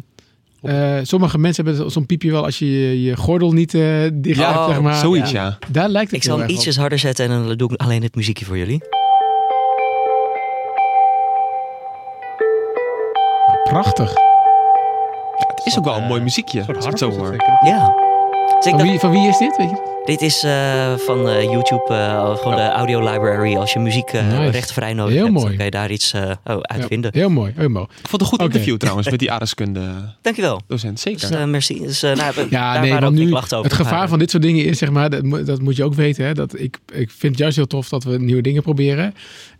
eh, 0.62 0.98
sommige 1.02 1.38
mensen 1.38 1.64
hebben 1.64 1.90
zo'n 1.90 2.06
piepje 2.06 2.30
wel 2.30 2.44
als 2.44 2.58
je 2.58 2.66
je, 2.80 3.02
je 3.02 3.16
gordel 3.16 3.52
niet 3.52 3.74
eh 3.74 3.82
dicht 4.12 4.38
Ja, 4.38 4.52
hebt, 4.58 4.72
zeg 4.72 4.80
maar. 4.82 4.94
zoiets, 4.94 5.30
ja. 5.30 5.58
Daar 5.70 5.88
lijkt 5.88 6.10
het 6.10 6.20
Ik 6.20 6.26
zal 6.26 6.38
hem 6.38 6.48
op. 6.48 6.54
ietsjes 6.54 6.76
harder 6.76 6.98
zetten 6.98 7.24
en 7.30 7.30
dan 7.44 7.56
doe 7.56 7.72
ik 7.72 7.80
alleen 7.80 8.02
het 8.02 8.14
muziekje 8.14 8.44
voor 8.44 8.58
jullie. 8.58 8.80
Prachtig. 13.64 14.10
Het 15.54 15.66
is 15.66 15.78
ook 15.78 15.84
wel 15.84 15.96
een 15.96 16.06
mooi 16.06 16.20
muziekje, 16.20 16.58
als 16.66 16.68
ik 16.84 16.90
het 16.90 16.98
zo 16.98 17.10
hoor. 17.10 17.36
Ja. 17.64 17.94
Dus 18.60 18.72
Van 18.74 18.82
wie, 18.82 18.98
van 18.98 19.10
wie 19.10 19.28
is 19.28 19.38
dit? 19.38 19.56
Weet 19.56 19.70
je? 19.70 19.94
dit 20.04 20.22
is 20.22 20.42
eh, 20.42 20.94
van 20.96 21.28
eh, 21.28 21.42
YouTube, 21.42 21.84
eh, 21.88 22.36
gewoon 22.36 22.56
de 22.56 22.62
audio 22.70 22.98
library. 23.12 23.56
Als 23.56 23.72
je 23.72 23.78
muziek 23.78 24.08
eh 24.08 24.26
Nice. 24.38 24.50
rechtvrij 24.50 24.92
nodig 24.94 25.12
Heel 25.14 25.22
hebt, 25.22 25.34
mooi. 25.34 25.46
dan 25.46 25.56
kan 25.56 25.64
je 25.64 25.70
daar 25.70 25.90
iets 25.90 26.12
eh, 26.12 26.22
oh, 26.22 26.30
uit 26.60 26.80
Ja, 26.80 26.86
vinden. 26.86 27.10
heel 27.14 27.28
mooi, 27.30 27.52
heel 27.56 27.68
mooi. 27.68 27.84
Ik 27.84 28.08
vond 28.08 28.10
het 28.12 28.20
een 28.20 28.26
goed 28.26 28.40
interview 28.42 28.76
trouwens 28.76 29.10
met 29.10 29.18
die 29.18 29.30
aardrijkskunde 29.32 30.14
Dankjewel. 30.22 30.60
docent. 30.66 31.02
Dus, 31.04 31.20
Zeker. 31.20 31.38
eh, 31.40 31.44
merci. 31.46 31.80
Dus, 31.80 32.02
eh, 32.02 32.14
nou, 32.16 32.32
Ja, 32.50 32.72
daar 32.72 32.80
nee, 32.82 32.90
waren 32.90 33.08
ook 33.08 33.14
nu 33.14 33.34
over. 33.34 33.56
het 33.62 33.72
gevaar 33.72 33.92
Maar, 33.98 34.08
van 34.08 34.18
dit 34.18 34.30
soort 34.30 34.42
dingen 34.42 34.64
is, 34.64 34.78
zeg 34.78 34.90
maar, 34.90 35.10
dat, 35.10 35.22
moet- 35.22 35.46
dat 35.46 35.60
moet 35.60 35.76
je 35.76 35.84
ook 35.84 35.94
weten, 35.94 36.24
hè, 36.26 36.34
dat 36.34 36.58
ik, 36.58 36.78
ik 36.92 37.10
vind 37.10 37.32
het 37.32 37.38
juist 37.38 37.56
heel 37.56 37.66
tof 37.66 37.88
dat 37.88 38.04
we 38.04 38.18
nieuwe 38.18 38.42
dingen 38.42 38.62
proberen. 38.62 39.14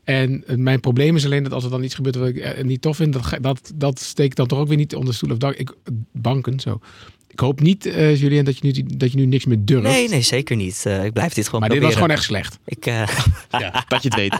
En 0.04 0.44
mijn 0.46 0.80
probleem 0.80 1.16
is 1.16 1.24
alleen 1.24 1.42
dat 1.42 1.52
als 1.52 1.64
er 1.64 1.70
dan 1.70 1.82
iets 1.82 1.94
gebeurt 1.94 2.16
wat 2.16 2.28
ik 2.28 2.64
niet 2.64 2.82
tof 2.82 2.96
vind, 2.96 3.12
dat, 3.12 3.22
dat, 3.40 3.72
dat 3.74 4.00
steek 4.00 4.26
ik 4.26 4.34
dan 4.36 4.46
toch 4.46 4.58
ook 4.58 4.68
weer 4.68 4.76
niet 4.76 4.94
onder 4.94 5.14
stoel 5.14 5.30
of 5.30 5.36
dak. 5.38 5.54
Ik, 5.54 5.72
banken, 6.12 6.60
zo. 6.60 6.80
Ik 7.36 7.42
hoop 7.42 7.60
niet, 7.60 7.86
eh 7.86 8.16
Julien, 8.20 8.44
dat 8.44 8.58
je, 8.58 8.66
nu, 8.66 8.96
dat 8.96 9.12
je 9.12 9.16
nu 9.18 9.26
niks 9.26 9.44
meer 9.44 9.58
durft. 9.60 9.88
Nee, 9.88 10.08
nee, 10.08 10.22
zeker 10.22 10.56
niet. 10.56 10.82
Eh, 10.86 11.04
ik 11.04 11.12
blijf 11.12 11.32
dit 11.32 11.44
gewoon 11.44 11.60
maar 11.60 11.68
dit 11.68 11.78
was 11.82 11.92
proberen. 11.94 12.18
gewoon 12.18 12.42
echt 12.42 12.50
slecht. 12.50 12.58
Ik, 12.64 12.86
eh, 12.86 13.60
Ja. 13.60 13.84
Dat 13.88 14.02
je 14.02 14.08
het 14.08 14.14
weet. 14.18 14.38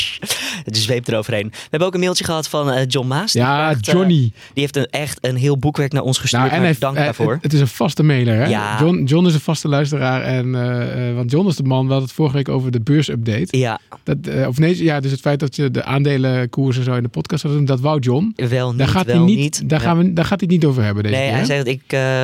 de 0.74 0.78
zweep 0.78 1.08
eroverheen. 1.08 1.48
We 1.50 1.56
hebben 1.70 1.88
ook 1.88 1.94
een 1.94 2.00
mailtje 2.00 2.24
gehad 2.24 2.48
van 2.48 2.84
John 2.86 3.06
Maas. 3.06 3.32
Ja, 3.32 3.44
vraagt, 3.44 3.86
Johnny. 3.86 4.14
die 4.14 4.32
heeft 4.54 4.76
een, 4.76 4.86
echt 4.90 5.18
een 5.20 5.36
heel 5.36 5.58
boekwerk 5.58 5.92
naar 5.92 6.02
ons 6.02 6.18
gestuurd. 6.18 6.42
Nou, 6.42 6.54
en 6.54 6.62
hij, 6.62 6.76
dank 6.78 6.96
daarvoor. 6.96 7.32
Het, 7.32 7.42
het 7.42 7.52
is 7.52 7.60
een 7.60 7.66
vaste 7.68 8.02
mailer, 8.02 8.34
hè? 8.36 8.46
Ja. 8.46 8.78
John, 8.80 9.02
John 9.04 9.26
is 9.26 9.34
een 9.34 9.40
vaste 9.40 9.68
luisteraar. 9.68 10.22
En, 10.22 10.50
want 11.14 11.30
John 11.30 11.48
is 11.48 11.56
de 11.56 11.62
man, 11.62 11.82
we 11.84 11.90
hadden 11.90 12.08
het 12.08 12.16
vorige 12.16 12.36
week 12.36 12.48
over 12.48 12.70
de 12.70 12.80
beursupdate. 12.80 13.58
ja, 13.58 13.80
Dat, 14.02 14.16
of 14.46 14.58
nee, 14.58 14.82
ja, 14.84 15.00
dus 15.00 15.10
het 15.10 15.20
feit 15.20 15.40
dat 15.40 15.56
je 15.56 15.70
de 15.70 15.84
aandelenkoers 15.84 16.76
en 16.78 16.84
zo 16.84 16.94
in 16.94 17.02
de 17.02 17.08
podcast 17.08 17.42
had 17.42 17.52
doen, 17.52 17.64
dat 17.64 17.80
wou 17.80 17.98
John. 18.00 18.32
wel 18.36 18.68
niet, 18.68 18.78
Daar 18.78 18.88
gaat, 18.88 19.06
wel 19.06 19.16
hij 19.16 19.24
niet, 19.24 19.38
niet. 19.38 19.68
daar, 19.68 19.80
gaan 19.80 19.98
we, 19.98 20.12
daar 20.12 20.24
gaat 20.24 20.40
hij 20.40 20.48
het 20.50 20.60
niet 20.60 20.64
over 20.70 20.82
hebben 20.82 21.02
deze 21.02 21.14
Nee, 21.16 21.24
keer. 21.24 21.32
hij 21.32 21.40
hè? 21.40 21.46
zegt 21.46 21.66
ik 21.66 21.82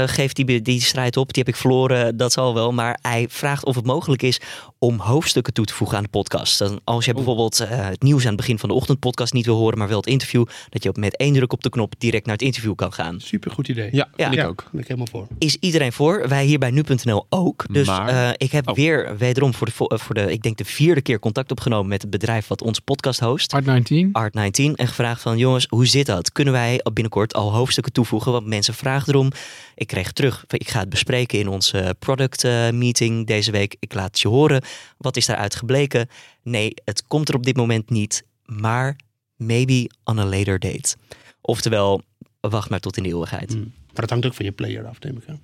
eh, 0.09 0.15
geef 0.15 0.33
die, 0.33 0.63
die 0.63 0.81
strijd 0.81 1.17
op, 1.17 1.33
die 1.33 1.43
heb 1.45 1.55
ik 1.55 1.61
verloren, 1.61 2.17
dat 2.17 2.33
zal 2.33 2.55
wel. 2.55 2.73
Maar 2.73 2.99
hij 3.03 3.27
vraagt 3.31 3.65
of 3.65 3.75
het 3.77 3.87
mogelijk 3.87 4.23
is 4.23 4.41
om 4.79 4.99
hoofdstukken 4.99 5.53
toe 5.53 5.65
te 5.65 5.75
voegen 5.75 5.97
aan 5.97 6.03
de 6.03 6.09
podcast. 6.09 6.59
Dan 6.59 6.81
als 6.85 7.05
je 7.05 7.15
bijvoorbeeld 7.15 7.61
eh, 7.61 7.69
het 7.71 8.03
nieuws 8.03 8.23
aan 8.23 8.27
het 8.29 8.37
begin 8.37 8.59
van 8.59 8.69
de 8.69 8.75
ochtendpodcast 8.75 9.33
niet 9.33 9.47
wil 9.47 9.57
horen, 9.57 9.79
maar 9.79 9.89
wel 9.89 9.97
het 9.97 10.07
interview, 10.07 10.45
dat 10.69 10.83
je 10.83 10.89
op 10.89 10.97
met 10.97 11.17
één 11.17 11.33
druk 11.35 11.53
op 11.53 11.63
de 11.63 11.71
knop 11.71 11.95
direct 11.99 12.25
naar 12.27 12.35
het 12.35 12.45
interview 12.45 12.75
kan 12.75 12.93
gaan. 12.93 13.21
Super 13.21 13.51
goed 13.51 13.69
idee. 13.69 13.89
Ja, 13.93 14.09
Ja. 14.17 14.25
vind 14.25 14.33
ik 14.33 14.39
Ja, 14.39 14.47
ook. 14.47 14.65
ben 14.73 14.81
ik 14.81 14.87
helemaal 14.89 15.09
voor. 15.11 15.27
Is 15.39 15.57
iedereen 15.61 15.93
voor? 15.93 16.29
Wij 16.29 16.45
hier 16.45 16.59
bij 16.59 16.71
nu.nl 16.71 17.27
ook. 17.29 17.65
Dus 17.71 17.87
Maar- 17.87 18.09
eh, 18.09 18.31
ik 18.37 18.53
heb 18.53 18.69
Oh. 18.69 18.75
weer 18.75 19.17
wederom 19.19 19.55
voor 19.55 19.67
de, 19.67 19.73
vo- 19.73 19.97
voor 19.97 20.15
de, 20.15 20.33
ik 20.33 20.43
denk 20.43 20.57
de 20.57 20.65
vierde 20.65 21.01
keer 21.03 21.19
contact 21.19 21.51
opgenomen 21.51 21.89
met 21.89 22.03
het 22.03 22.11
bedrijf 22.11 22.47
wat 22.47 22.63
onze 22.63 22.81
podcast 22.81 23.21
host. 23.21 23.53
Art 23.53 23.65
19. 23.65 24.09
Art19 24.13 24.75
en 24.75 24.89
gevraagd 24.89 25.23
van 25.23 25.39
jongens, 25.39 25.67
hoe 25.69 25.87
zit 25.87 26.07
dat? 26.07 26.33
Kunnen 26.33 26.53
wij 26.53 26.81
binnenkort 26.93 27.35
al 27.35 27.53
hoofdstukken 27.53 27.93
toevoegen? 27.93 28.33
Want 28.33 28.47
mensen 28.47 28.75
vragen 28.75 29.13
erom. 29.15 29.31
Ik 29.75 29.87
terug, 30.07 30.45
ik 30.49 30.69
ga 30.69 30.81
het 30.81 30.89
bespreken 30.89 31.39
in 31.39 31.49
onze 31.49 31.97
product 31.99 32.45
eh, 32.45 32.71
meeting 32.71 33.27
deze 33.27 33.51
week. 33.51 33.77
Ik 33.79 33.95
laat 33.95 34.21
je 34.21 34.29
horen. 34.29 34.63
Wat 34.97 35.17
is 35.17 35.27
daaruit 35.27 35.55
gebleken? 35.55 36.09
Nee, 36.43 36.75
het 36.85 37.07
komt 37.07 37.29
er 37.29 37.35
op 37.35 37.45
dit 37.45 37.57
moment 37.57 37.91
niet. 37.91 38.25
Maar 38.45 38.97
maybe 39.37 39.91
on 40.05 40.19
a 40.19 40.25
later 40.25 40.59
date. 40.59 40.97
Oftewel, 41.41 42.03
wacht 42.41 42.71
maar 42.71 42.81
tot 42.81 42.97
in 42.97 43.03
de 43.03 43.09
eeuwigheid. 43.09 43.53
Hm. 43.53 43.59
Maar 43.59 44.07
dat 44.07 44.11
hangt 44.11 44.27
ook 44.27 44.35
van 44.35 44.45
je 44.45 44.53
player 44.53 44.87
af, 44.87 45.01
neem 45.01 45.17
ik 45.17 45.29
aan. 45.29 45.41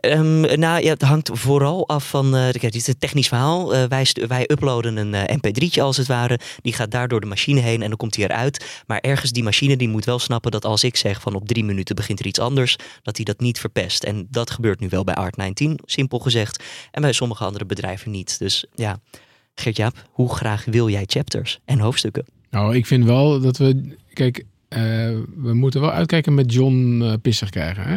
Ehm, 0.00 0.40
nou 0.40 0.82
ja, 0.82 0.90
het 0.90 1.02
hangt 1.02 1.30
vooral 1.32 1.88
af 1.88 2.08
van. 2.08 2.26
eh 2.34 2.40
kijk, 2.40 2.60
dit 2.60 2.74
is 2.74 2.86
een 2.86 2.98
technisch 2.98 3.28
verhaal. 3.28 3.74
Eh, 3.74 3.84
wij, 3.84 4.06
wij 4.28 4.50
uploaden 4.50 4.96
een 4.96 5.14
eh, 5.14 5.36
MP3'tje 5.36 5.80
als 5.82 5.96
het 5.96 6.06
ware. 6.06 6.38
Die 6.62 6.72
gaat 6.72 6.90
daar 6.90 7.08
door 7.08 7.20
de 7.20 7.26
machine 7.26 7.60
heen 7.60 7.82
en 7.82 7.88
dan 7.88 7.96
komt 7.96 8.16
hij 8.16 8.24
eruit. 8.24 8.82
Maar 8.86 8.98
ergens 9.00 9.30
die 9.30 9.42
machine 9.42 9.76
die 9.76 9.88
moet 9.88 10.04
wel 10.04 10.18
snappen 10.18 10.50
dat 10.50 10.64
als 10.64 10.84
ik 10.84 10.96
zeg 10.96 11.20
van 11.20 11.34
op 11.34 11.48
drie 11.48 11.64
minuten 11.64 11.94
begint 11.94 12.20
er 12.20 12.26
iets 12.26 12.38
anders, 12.38 12.76
dat 13.02 13.16
hij 13.16 13.24
dat 13.24 13.40
niet 13.40 13.60
verpest. 13.60 14.04
En 14.04 14.26
dat 14.30 14.50
gebeurt 14.50 14.80
nu 14.80 14.88
wel 14.88 15.04
bij 15.04 15.16
Art19, 15.16 15.74
simpel 15.84 16.18
gezegd. 16.18 16.62
En 16.90 17.02
bij 17.02 17.12
sommige 17.12 17.44
andere 17.44 17.66
bedrijven 17.66 18.10
niet. 18.10 18.38
Dus 18.38 18.64
ja, 18.74 18.98
Geert-Jaap, 19.54 20.08
hoe 20.10 20.34
graag 20.34 20.64
wil 20.64 20.88
jij 20.88 21.04
chapters 21.06 21.58
en 21.64 21.78
hoofdstukken? 21.78 22.24
Nou, 22.50 22.76
ik 22.76 22.86
vind 22.86 23.04
wel 23.04 23.40
dat 23.40 23.56
we. 23.56 23.96
Kijk, 24.12 24.44
eh, 24.68 24.80
we 25.36 25.54
moeten 25.54 25.80
wel 25.80 25.90
uitkijken 25.90 26.34
met 26.34 26.52
John 26.52 27.00
eh 27.02 27.12
pissig 27.22 27.50
krijgen. 27.50 27.82
Hè? 27.82 27.96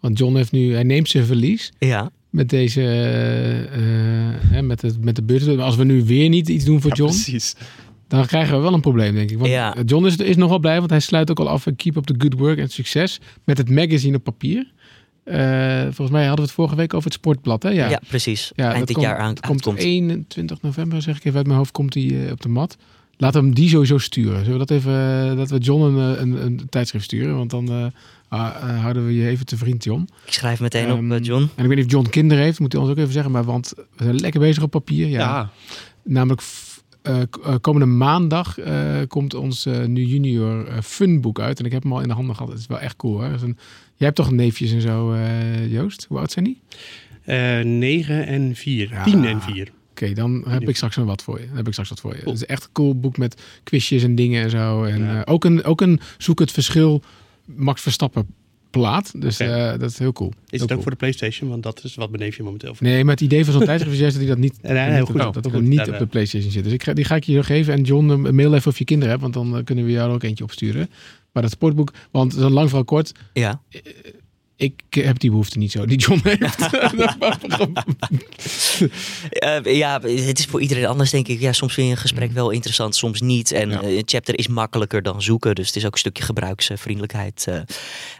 Want 0.00 0.18
John 0.18 0.36
heeft 0.36 0.52
nu. 0.52 0.72
Hij 0.72 0.82
neemt 0.82 1.08
zijn 1.08 1.24
verlies. 1.24 1.72
Ja, 1.78 2.10
Met 2.30 2.48
deze. 2.48 2.80
eh, 2.82 3.60
eh, 3.60 4.34
hè, 4.40 4.62
met, 4.62 4.82
het, 4.82 5.04
met 5.04 5.16
de 5.16 5.22
beurt. 5.22 5.58
Als 5.58 5.76
we 5.76 5.84
nu 5.84 6.04
weer 6.04 6.28
niet 6.28 6.48
iets 6.48 6.64
doen 6.64 6.80
voor 6.80 6.90
Ja, 6.90 6.96
John. 6.96 7.10
precies. 7.12 7.54
dan 8.08 8.26
krijgen 8.26 8.56
we 8.56 8.62
wel 8.62 8.72
een 8.74 8.80
probleem, 8.80 9.14
denk 9.14 9.30
ik. 9.30 9.38
Want 9.38 9.50
Ja. 9.50 9.76
John 9.86 10.06
is, 10.06 10.16
is 10.16 10.36
nog 10.36 10.48
wel 10.48 10.58
blij, 10.58 10.78
want 10.78 10.90
hij 10.90 11.00
sluit 11.00 11.30
ook 11.30 11.40
al 11.40 11.48
af. 11.48 11.66
en 11.66 11.76
Keep 11.76 11.96
up 11.96 12.04
the 12.04 12.14
good 12.18 12.34
work 12.34 12.58
en 12.58 12.68
succes. 12.68 13.20
Met 13.44 13.58
het 13.58 13.70
magazine 13.70 14.16
op 14.16 14.24
papier. 14.24 14.72
Eh, 15.24 15.82
volgens 15.82 16.10
mij 16.10 16.20
hadden 16.26 16.36
we 16.36 16.42
het 16.42 16.50
vorige 16.52 16.76
week 16.76 16.94
over 16.94 17.04
het 17.04 17.18
sportblad. 17.18 17.62
Hè? 17.62 17.68
ja. 17.70 17.88
Ja, 17.90 18.00
precies. 18.08 18.52
Ja, 18.56 18.72
Eind 18.72 18.86
dit 18.86 18.96
komt- 18.96 19.06
jaar 19.08 19.18
aan, 19.18 19.28
het 19.28 19.40
komt 19.40 19.66
uitkomt. 19.66 19.78
21 19.86 20.62
november, 20.62 21.02
zeg 21.02 21.16
ik 21.16 21.24
even 21.24 21.36
uit 21.36 21.46
mijn 21.46 21.58
hoofd, 21.58 21.70
komt 21.72 21.94
hij 21.94 22.24
eh, 22.26 22.30
op 22.32 22.40
de 22.40 22.48
mat. 22.48 22.76
Laten 23.16 23.40
we 23.40 23.46
hem 23.46 23.54
die 23.54 23.68
sowieso 23.68 23.98
sturen. 23.98 24.44
Zullen 24.44 24.58
we 24.58 24.66
dat 24.66 24.70
even, 24.70 25.36
dat 25.36 25.50
we 25.50 25.58
John 25.58 25.82
een, 25.82 26.20
een, 26.22 26.44
een 26.44 26.60
tijdschrift 26.68 27.04
sturen? 27.04 27.36
Want 27.36 27.50
dan 27.50 27.92
houden 28.28 29.06
we 29.06 29.14
je 29.14 29.28
even 29.28 29.46
te 29.46 29.56
vriend, 29.56 29.84
John. 29.84 30.08
Ik 30.26 30.32
schrijf 30.32 30.60
meteen 30.60 30.90
op, 30.92 30.98
Ehm, 30.98 31.12
eh, 31.12 31.22
John. 31.22 31.42
En 31.54 31.62
ik 31.62 31.68
weet 31.68 31.76
niet 31.76 31.86
of 31.86 31.90
John 31.92 32.08
kinderen 32.08 32.44
heeft, 32.44 32.60
moet 32.60 32.72
hij 32.72 32.80
ons 32.80 32.90
ook 32.90 32.96
even 32.98 33.12
zeggen. 33.12 33.32
Maar 33.32 33.44
want 33.44 33.72
we 33.96 34.04
zijn 34.04 34.16
lekker 34.16 34.40
bezig 34.40 34.62
op 34.62 34.70
papier. 34.70 35.06
Ja. 35.08 35.18
Ja. 35.18 35.50
Namelijk 36.04 36.42
eh, 37.02 37.20
eh, 37.20 37.54
komende 37.60 37.86
maandag 37.86 38.58
eh, 38.58 38.96
komt 39.08 39.34
ons 39.34 39.66
eh, 39.66 39.84
nu 39.84 40.04
junior 40.04 40.66
eh, 40.66 40.80
funboek 40.82 41.40
uit. 41.40 41.58
En 41.58 41.64
ik 41.64 41.72
heb 41.72 41.82
hem 41.82 41.92
al 41.92 42.00
in 42.00 42.08
de 42.08 42.14
handen 42.14 42.34
gehad. 42.36 42.50
Het 42.52 42.60
is 42.60 42.66
wel 42.66 42.80
echt 42.80 42.96
cool. 42.96 43.20
Hè? 43.20 43.26
Dat 43.30 43.36
is 43.36 43.42
een, 43.42 43.56
jij 43.96 44.06
hebt 44.06 44.16
toch 44.16 44.30
neefjes 44.30 44.72
en 44.72 44.80
zo, 44.80 45.12
eh, 45.12 45.72
Joost? 45.72 46.06
Hoe 46.08 46.18
oud 46.18 46.30
zijn 46.32 46.44
die? 46.44 46.60
Eh 47.24 47.60
9 47.60 48.26
en 48.26 48.54
4. 48.54 48.88
Ja. 48.90 49.02
10 49.04 49.24
en 49.24 49.42
4. 49.42 49.68
Oké, 49.90 50.12
dan 50.12 50.44
heb 50.48 50.68
ik 50.68 50.76
straks 50.76 50.96
nog 50.96 51.06
wat 51.06 51.22
voor 51.22 51.40
je. 51.40 51.46
Dan 51.46 51.56
heb 51.56 51.66
ik 51.66 51.72
straks 51.72 51.88
wat 51.90 52.00
voor 52.00 52.12
je. 52.16 52.18
Het 52.24 52.34
is 52.34 52.46
echt 52.46 52.64
een 52.64 52.72
cool 52.72 52.98
boek 53.00 53.16
met 53.16 53.42
quizjes 53.64 54.02
en 54.02 54.14
dingen 54.14 54.42
en 54.42 54.50
zo. 54.50 54.84
En 54.84 55.00
Ja. 55.02 55.24
eh, 55.24 55.32
ook, 55.32 55.44
een, 55.44 55.64
ook 55.64 55.80
een 55.80 56.00
zoek 56.18 56.38
het 56.38 56.50
verschil 56.52 57.02
Max 57.56 57.82
Verstappen 57.82 58.26
plaat. 58.70 59.20
Dus 59.20 59.38
eh, 59.40 59.70
dat 59.78 59.90
is 59.90 59.98
heel 59.98 60.12
cool. 60.12 60.28
Is 60.30 60.34
Heel 60.36 60.44
het 60.50 60.60
ook 60.62 60.68
cool. 60.68 60.82
voor 60.82 60.90
de 60.90 60.96
PlayStation? 60.96 61.50
Want 61.50 61.62
dat 61.62 61.84
is 61.84 61.94
wat 61.94 62.10
mijn 62.10 62.22
neefje 62.22 62.42
momenteel 62.42 62.74
voor. 62.74 62.86
Nee, 62.86 63.04
maar 63.04 63.12
het 63.14 63.22
idee 63.22 63.44
van 63.44 63.52
zo'n 63.52 63.64
tijdschrift 63.64 63.96
is 64.00 64.02
dat 64.02 64.14
hij 64.14 64.26
dat 64.26 64.38
niet, 64.38 64.62
Nee, 64.62 64.72
nee, 64.90 65.00
goed. 65.00 65.18
dat 65.34 65.48
goed. 65.50 65.62
niet 65.62 65.88
op 65.88 65.98
de 65.98 66.06
PlayStation 66.06 66.50
zit. 66.52 66.64
Dus 66.64 66.72
ik, 66.72 66.82
ga- 66.82 66.92
die 66.92 67.04
ga 67.04 67.14
ik 67.14 67.24
je 67.24 67.34
zo 67.34 67.42
geven. 67.42 67.74
En 67.74 67.82
John, 67.82 68.10
eh, 68.10 68.32
mail 68.32 68.54
even 68.54 68.70
of 68.70 68.78
je 68.78 68.84
kinderen 68.84 69.10
hebt, 69.10 69.22
want 69.22 69.34
dan 69.34 69.56
eh, 69.58 69.64
kunnen 69.64 69.84
we 69.84 69.90
jou 69.90 70.08
er 70.08 70.14
ook 70.14 70.22
eentje 70.22 70.44
opsturen. 70.44 70.90
Maar 71.32 71.42
dat 71.42 71.52
sportboek, 71.52 71.92
want 72.10 72.34
zo 72.34 72.48
lang 72.50 72.66
vooral 72.68 72.84
kort, 72.84 73.12
Ja. 73.32 73.60
Ik 74.58 74.72
heb 74.90 75.18
die 75.18 75.30
behoefte 75.30 75.58
niet 75.58 75.72
zo 75.72 75.86
die 75.86 75.98
John 75.98 76.20
heeft. 76.22 76.68
Eh, 79.30 79.76
ja, 79.76 80.00
het 80.00 80.38
is 80.38 80.44
voor 80.44 80.60
iedereen 80.60 80.86
anders, 80.86 81.10
denk 81.10 81.28
ik. 81.28 81.40
Ja, 81.40 81.52
soms 81.52 81.74
vind 81.74 81.86
je 81.86 81.92
een 81.92 81.98
gesprek 81.98 82.32
wel 82.32 82.50
interessant, 82.50 82.96
soms 82.96 83.20
niet. 83.20 83.52
En 83.52 83.70
Ja. 83.70 83.80
eh, 83.82 83.96
een 83.96 84.02
chapter 84.04 84.38
is 84.38 84.48
makkelijker 84.48 85.02
dan 85.02 85.22
zoeken. 85.22 85.54
Dus 85.54 85.66
het 85.66 85.76
is 85.76 85.86
ook 85.86 85.92
een 85.92 85.98
stukje 85.98 86.22
gebruiksvriendelijkheid. 86.22 87.44
eh. 87.48 87.54
en 87.54 87.66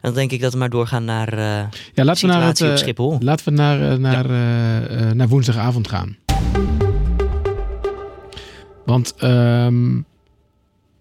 dan 0.00 0.14
denk 0.14 0.30
ik 0.32 0.40
dat 0.40 0.52
we 0.52 0.58
maar 0.58 0.70
doorgaan 0.70 1.04
naar 1.04 1.32
eh, 1.32 1.38
ja, 1.94 2.04
laten 2.04 2.26
we 2.28 2.32
naar, 2.34 2.46
het, 2.46 2.60
op 2.60 2.76
Schiphol. 2.76 3.16
laten 3.20 3.44
we 3.44 3.50
naar, 3.50 4.00
naar, 4.00 4.28
naar 5.16 5.28
woensdagavond 5.28 5.88
gaan. 5.88 6.16
Want 8.84 9.14
ehm, 9.18 10.00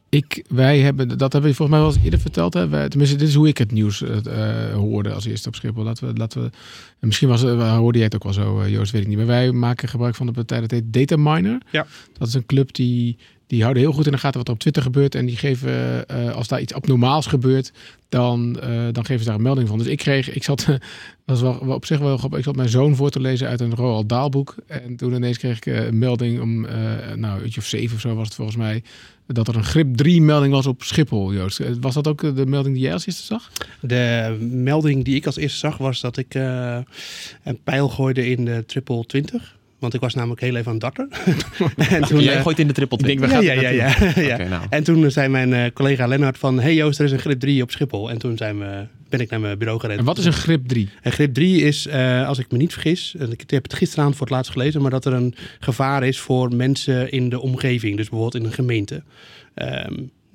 ik, 0.10 0.44
wij 0.50 0.80
hebben, 0.80 1.08
dat 1.08 1.32
hebben 1.34 1.50
we 1.50 1.56
volgens 1.56 1.78
mij 1.78 1.86
wel 1.88 1.96
eens 1.96 2.04
eerder 2.04 2.20
verteld. 2.20 2.54
Hè? 2.54 2.68
Wij, 2.68 2.90
tenminste, 2.90 3.18
dit 3.18 3.28
is 3.28 3.34
hoe 3.36 3.48
ik 3.48 3.58
het 3.58 3.72
nieuws 3.72 4.02
eh, 4.02 4.66
eh, 4.68 4.74
hoorde 4.74 5.12
als 5.14 5.26
eerste 5.26 5.48
op 5.48 5.56
Schiphol. 5.56 5.84
Laten 5.84 6.08
we, 6.08 6.14
laten 6.20 6.42
we, 6.42 6.50
en 7.00 7.08
misschien 7.08 7.28
was, 7.28 7.42
het- 7.42 7.60
hoorde 7.62 7.98
jij 7.98 8.06
het 8.08 8.16
ook 8.16 8.24
wel 8.24 8.34
zo, 8.34 8.60
eh, 8.62 8.70
Joost, 8.72 8.92
weet 8.92 9.02
ik 9.02 9.08
niet. 9.08 9.18
Maar 9.18 9.26
wij 9.26 9.52
maken 9.52 9.88
gebruik 9.90 10.16
van 10.16 10.26
de 10.26 10.32
partij 10.32 10.60
dat 10.62 10.72
heet 10.72 10.94
Dataminer. 10.94 11.62
Ja. 11.72 11.86
Dat 12.18 12.28
is 12.28 12.34
een 12.34 12.46
club 12.46 12.74
die, 12.74 13.18
die 13.48 13.62
houden 13.62 13.84
heel 13.84 13.92
goed 13.92 14.06
in 14.06 14.12
de 14.12 14.18
gaten 14.18 14.38
wat 14.38 14.48
er 14.48 14.54
op 14.54 14.60
Twitter 14.60 14.82
gebeurt. 14.84 15.16
En 15.16 15.26
die 15.26 15.38
geven, 15.38 16.08
eh, 16.08 16.36
als 16.36 16.48
daar 16.48 16.62
iets 16.62 16.74
abnormaals 16.74 17.28
gebeurt, 17.28 17.72
dan, 18.10 18.60
eh, 18.60 18.70
dan 18.92 19.06
geven 19.06 19.20
ze 19.20 19.26
daar 19.26 19.36
een 19.36 19.42
melding 19.42 19.68
van. 19.68 19.78
Dus 19.78 19.88
ik 19.88 19.98
kreeg, 19.98 20.30
ik 20.34 20.44
zat, 20.44 20.66
dat 20.66 20.80
was 21.26 21.42
wel, 21.42 21.54
op 21.54 21.86
zich 21.86 22.00
wel 22.00 22.18
grappig. 22.18 22.40
Ik 22.40 22.46
zat 22.46 22.56
mijn 22.56 22.70
zoon 22.70 22.96
voor 22.96 23.10
te 23.10 23.20
lezen 23.20 23.48
uit 23.48 23.60
een 23.60 23.76
Roald 23.76 24.10
Dahl 24.10 24.30
boek. 24.30 24.56
En 24.68 24.96
toen 24.96 25.14
ineens 25.14 25.38
kreeg 25.38 25.58
ik 25.58 25.66
eh, 25.66 25.86
een 25.86 25.98
melding 25.98 26.42
om, 26.42 26.66
eh, 26.66 27.14
nou, 27.16 27.52
of 27.58 27.66
zeven 27.66 27.96
of 27.96 28.02
zo 28.02 28.16
was 28.16 28.26
het 28.26 28.36
volgens 28.36 28.58
mij. 28.58 28.84
Dat 29.28 29.48
er 29.48 29.56
een 29.56 29.64
grip 29.64 29.96
3 29.96 30.22
melding 30.22 30.54
was 30.54 30.66
op 30.66 30.84
Schiphol, 30.84 31.34
Joost. 31.34 31.60
Eh, 31.60 31.72
Was 31.82 31.94
dat 31.94 32.08
ook 32.08 32.24
eh, 32.24 32.36
de 32.36 32.46
melding 32.46 32.76
die 32.76 32.84
jij 32.84 32.94
als 32.94 33.06
eerste 33.06 33.24
zag? 33.24 33.52
De 33.82 34.38
melding 34.52 35.06
die 35.06 35.16
ik 35.16 35.26
als 35.26 35.36
eerste 35.36 35.58
zag 35.58 35.78
was 35.78 36.02
dat 36.02 36.18
ik 36.18 36.36
eh, 36.36 36.80
een 37.44 37.60
pijl 37.64 37.90
gooide 37.90 38.30
in 38.30 38.46
de 38.46 38.64
triple 38.68 39.06
20. 39.06 39.57
Want 39.80 39.94
ik 39.94 40.02
was 40.02 40.14
namelijk 40.14 40.42
heel 40.42 40.56
even 40.56 40.68
aan 40.68 40.74
het 40.74 40.82
darten. 40.82 41.10
en 41.98 42.02
toen, 42.02 42.22
Jij 42.22 42.36
eh, 42.36 42.42
gooit 42.42 42.60
in 42.60 42.68
de 42.68 42.74
triple 42.74 42.98
ik 42.98 43.06
denk, 43.06 43.20
we 43.20 43.26
ja, 43.26 43.32
gaan 43.32 43.44
ja, 43.44 43.54
ja, 43.54 43.96
ja, 44.16 44.48
nou. 44.50 44.66
En 44.70 44.84
toen 44.84 45.12
zei 45.12 45.28
mijn 45.28 45.54
eh, 45.54 45.72
collega 45.74 46.08
Lennart 46.08 46.38
van... 46.38 46.60
Hey 46.60 46.74
Joost, 46.74 47.00
er 47.00 47.06
is 47.06 47.12
een 47.12 47.20
grip 47.20 47.40
3 47.40 47.62
op 47.62 47.72
Schiphol. 47.72 48.10
En 48.10 48.18
toen 48.18 48.38
zijn 48.38 48.60
we, 48.60 48.86
ben 49.10 49.20
ik 49.20 49.30
naar 49.30 49.40
mijn 49.40 49.58
bureau 49.58 49.80
gereden. 49.80 50.00
En 50.00 50.06
wat 50.06 50.18
is 50.18 50.26
een 50.26 50.34
grip 50.34 50.68
3? 50.68 50.90
En 51.02 51.12
grip 51.12 51.34
3 51.34 51.62
is, 51.62 51.88
eh, 51.88 52.28
als 52.28 52.40
ik 52.40 52.52
me 52.52 52.58
niet 52.58 52.74
vergis, 52.74 53.16
en 53.20 53.32
ik 53.32 53.44
heb 53.50 53.64
het 53.64 53.74
gisteravond 53.74 54.16
voor 54.16 54.26
het 54.26 54.36
laatst 54.36 54.52
gelezen, 54.52 54.82
maar 54.82 54.92
dat 54.92 55.06
er 55.06 55.14
een 55.14 55.36
gevaar 55.60 56.04
is 56.04 56.20
voor 56.20 56.56
mensen 56.56 57.12
in 57.12 57.30
de 57.30 57.40
omgeving, 57.40 57.98
dus 57.98 58.10
bijvoorbeeld 58.10 58.44
in 58.44 58.50
een 58.50 58.56
gemeente. 58.56 59.04
Ehm, 59.54 59.94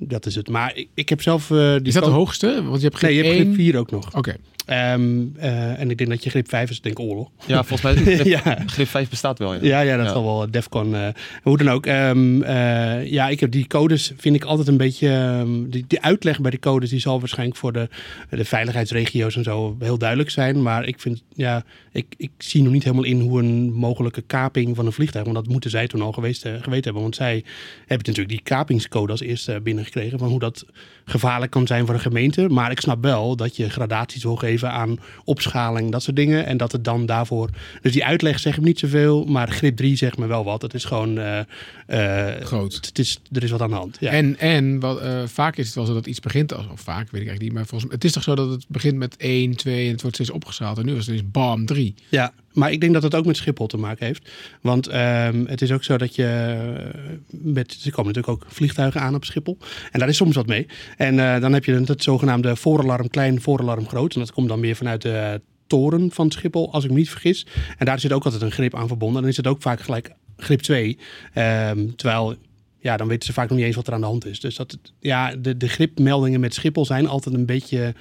dat 0.09 0.26
is 0.26 0.35
het. 0.35 0.49
Maar 0.49 0.73
ik, 0.76 0.88
ik 0.94 1.09
heb 1.09 1.23
zelf. 1.23 1.50
eh, 1.50 1.56
die 1.76 1.82
Is 1.82 1.94
dat 1.94 2.04
de 2.04 2.11
hoogste? 2.11 2.62
Want 2.64 2.76
je 2.80 2.87
hebt 2.87 2.97
grip 2.97 3.11
Nee, 3.11 3.18
je 3.18 3.25
hebt 3.25 3.37
1. 3.37 3.44
grip 3.44 3.54
4 3.54 3.78
ook 3.78 3.90
nog. 3.90 4.14
Oké. 4.16 4.37
Ehm, 4.66 5.21
eh, 5.37 5.80
en 5.80 5.90
ik 5.90 5.99
denk 5.99 6.11
dat 6.11 6.25
je 6.25 6.30
grip 6.30 6.49
5 6.49 6.71
is, 6.71 6.80
denk 6.80 6.99
ik 6.99 7.04
oorlog. 7.04 7.28
Ja, 7.47 7.64
volgens 7.64 7.82
mij 7.94 8.04
grip, 8.14 8.26
ja. 8.26 8.59
grip 8.66 8.88
5 8.88 9.09
bestaat 9.09 9.38
wel. 9.38 9.54
Ja. 9.54 9.61
Ja, 9.62 9.80
ja, 9.80 9.97
dat 9.97 10.06
Ja. 10.06 10.12
zal 10.12 10.25
wel 10.25 10.50
Defcon. 10.50 10.94
eh, 10.94 11.09
hoe 11.42 11.59
dan 11.59 11.71
ook. 11.71 11.87
Ehm, 11.87 12.42
eh, 12.42 13.06
ja, 13.11 13.28
ik 13.28 13.40
heb 13.40 13.50
die 13.50 13.66
codes, 13.66 14.12
vind 14.16 14.37
ik 14.37 14.44
altijd 14.44 14.68
een 14.68 14.76
beetje. 14.76 15.09
ehm, 15.09 15.68
die, 15.71 15.85
die 15.87 16.00
uitleg 16.00 16.40
bij 16.40 16.50
de 16.50 16.59
codes, 16.59 16.90
die 16.90 16.99
zal 17.00 17.18
waarschijnlijk 17.21 17.59
voor 17.59 17.73
de, 17.73 17.88
de 18.30 18.44
veiligheidsregio's 18.44 19.37
en 19.37 19.42
zo 19.42 19.76
heel 19.78 19.99
duidelijk 19.99 20.30
zijn. 20.30 20.62
Maar 20.62 20.87
ik 20.87 21.00
vind, 21.00 21.23
ja, 21.35 21.64
ik, 21.92 22.06
ik 22.16 22.30
zie 22.38 22.62
nog 22.62 22.73
niet 22.73 22.85
helemaal 22.85 23.04
in 23.04 23.21
hoe 23.21 23.38
een 23.42 23.73
mogelijke 23.73 24.23
kaping 24.23 24.76
van 24.76 24.87
een 24.87 24.92
vliegtuig. 24.92 25.25
Want 25.25 25.37
dat 25.37 25.49
moeten 25.49 25.71
zij 25.71 25.87
toen 25.87 26.00
al 26.02 26.12
geweest, 26.12 26.44
eh, 26.44 26.52
geweten 26.52 26.85
hebben. 26.85 27.02
Want 27.02 27.14
zij 27.16 27.44
hebben 27.78 27.97
natuurlijk 28.06 28.28
die 28.28 28.42
kapingscode 28.42 29.12
als 29.12 29.21
eerste 29.21 29.61
binnengekregen. 29.92 30.18
Van 30.18 30.28
hoe 30.28 30.38
dat 30.38 30.64
gevaarlijk 31.04 31.50
kan 31.50 31.66
zijn 31.66 31.87
voor 31.87 31.94
een 31.94 32.00
gemeente. 32.00 32.49
Maar 32.49 32.70
ik 32.70 32.80
snap 32.80 33.02
wel 33.02 33.37
dat 33.37 33.56
je 33.56 33.70
gradaties 33.70 34.22
wil 34.22 34.37
geven 34.37 34.70
aan 34.70 34.99
opschaling, 35.25 35.90
dat 35.92 36.02
soort 36.02 36.16
dingen. 36.16 36.46
En 36.46 36.56
dat 36.56 36.72
het 36.72 36.84
dan 36.84 37.06
daarvoor. 37.06 37.50
Dus 37.82 37.92
die 37.92 38.04
uitleg 38.04 38.38
zegt 38.38 38.58
me 38.61 38.64
niet 38.66 38.78
zoveel. 38.78 39.25
Maar 39.25 39.49
grip 39.50 39.76
3 39.76 39.96
zegt 39.96 40.18
me 40.18 40.26
wel 40.26 40.44
wat. 40.44 40.62
Het 40.62 40.75
is 40.75 40.84
gewoon. 40.84 41.18
eh, 41.18 41.38
eh, 41.87 42.44
Groot. 42.44 42.75
Het 42.75 42.99
is, 42.99 43.20
er 43.32 43.42
is 43.42 43.50
wat 43.50 43.61
aan 43.61 43.70
de 43.70 43.76
hand. 43.76 43.96
Ja. 44.00 44.11
En, 44.11 44.38
en 44.38 44.80
wat, 44.80 45.00
eh, 45.00 45.22
vaak 45.26 45.56
is 45.56 45.66
het 45.66 45.75
wel 45.75 45.84
zo 45.87 45.94
dat 45.94 46.06
iets 46.06 46.20
begint 46.20 46.54
als, 46.54 46.66
of 46.72 46.80
vaak 46.80 46.96
weet 47.11 47.20
ik 47.22 47.28
eigenlijk 47.28 47.42
niet, 47.42 47.52
maar 47.52 47.66
volgens 47.66 47.84
mij, 47.84 47.94
het 47.94 48.04
is 48.04 48.12
toch 48.12 48.22
zo 48.22 48.34
dat 48.34 48.50
het 48.50 48.64
begint 48.68 48.96
met 48.96 49.16
1, 49.16 49.56
2 49.56 49.84
en 49.87 49.90
het 49.92 50.00
wordt 50.00 50.16
steeds 50.16 50.30
opgeschaald. 50.30 50.78
En 50.78 50.87
nu 50.87 50.94
was 50.94 51.06
het 51.06 51.14
dus 51.14 51.30
bam, 51.30 51.66
3. 51.66 51.94
Ja, 52.08 52.32
maar 52.52 52.73
ik 52.73 52.80
denk 52.80 52.92
dat 52.92 53.02
het 53.02 53.14
ook 53.14 53.26
met 53.26 53.37
Schiphol 53.37 53.66
te 53.66 53.76
maken 53.76 54.06
heeft. 54.06 54.30
Want 54.61 54.87
ehm, 54.87 55.44
het 55.47 55.62
is 55.62 55.73
ook 55.73 55.85
zo 55.85 55.97
dat 55.97 56.14
je. 56.14 56.25
eh, 56.25 57.11
Met, 57.30 57.80
er 57.85 57.90
komen 57.92 58.12
natuurlijk 58.12 58.42
ook 58.42 58.52
vliegtuigen 58.52 59.00
aan 59.00 59.14
op 59.14 59.25
Schiphol. 59.25 59.59
En 59.90 59.99
daar 59.99 60.09
is 60.09 60.16
soms 60.16 60.35
wat 60.35 60.47
mee. 60.47 60.66
En 60.97 61.18
eh, 61.18 61.40
dan 61.40 61.52
heb 61.52 61.64
je 61.64 61.75
het, 61.75 62.02
zogenaamde 62.02 62.56
vooralarm 62.56 63.09
klein, 63.11 63.40
vooralarm 63.40 63.88
groot. 63.88 64.14
En 64.14 64.21
dat 64.21 64.32
komt 64.32 64.49
dan 64.49 64.61
weer 64.61 64.76
vanuit 64.76 65.02
de 65.02 65.40
toren 65.66 66.11
van 66.11 66.30
Schiphol, 66.30 66.73
als 66.73 66.85
ik 66.85 66.90
me 66.90 66.97
niet 66.97 67.11
vergis. 67.11 67.47
En 67.78 67.87
daar 67.87 68.00
zit 68.00 68.12
ook 68.12 68.25
altijd 68.25 68.42
een 68.42 68.52
grip 68.52 68.75
aan 68.75 68.88
verbonden. 68.88 69.16
En 69.16 69.23
dan 69.23 69.30
is 69.30 69.37
het 69.37 69.47
ook 69.47 69.62
vaak 69.62 69.80
gelijk 69.80 70.11
grip 70.37 70.61
2. 70.61 70.99
Ehm, 71.32 71.87
terwijl 71.97 72.37
ja, 72.78 72.97
dan 72.97 73.09
weten 73.09 73.26
ze 73.26 73.32
vaak 73.32 73.49
nog 73.49 73.59
niet 73.59 73.66
eens 73.66 73.76
wat 73.76 73.87
er 73.87 73.92
aan 73.92 74.00
de 74.00 74.06
hand 74.06 74.26
is. 74.26 74.40
Dus 74.40 74.56
dat, 74.56 74.78
ja, 75.00 75.37
de, 75.37 75.56
de 75.56 75.68
gripmeldingen 75.68 76.40
met 76.40 76.54
Schiphol 76.54 76.85
zijn 76.85 77.06
altijd 77.09 77.35
een 77.35 77.47
beetje 77.47 77.94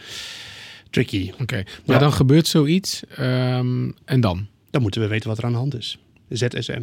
tricky. 0.92 1.32
Oké, 1.42 1.56
maar 1.86 1.96
Ja. 1.96 2.02
dan 2.02 2.14
gebeurt 2.14 2.48
zoiets. 2.48 3.02
ehm, 3.16 3.90
en 4.06 4.22
dan? 4.22 4.48
Dan 4.70 4.82
moeten 4.82 5.02
we 5.02 5.08
weten 5.08 5.30
wat 5.30 5.38
er 5.38 5.44
aan 5.46 5.52
de 5.52 5.58
hand 5.58 5.78
is. 5.78 5.98
ZSM. 6.30 6.82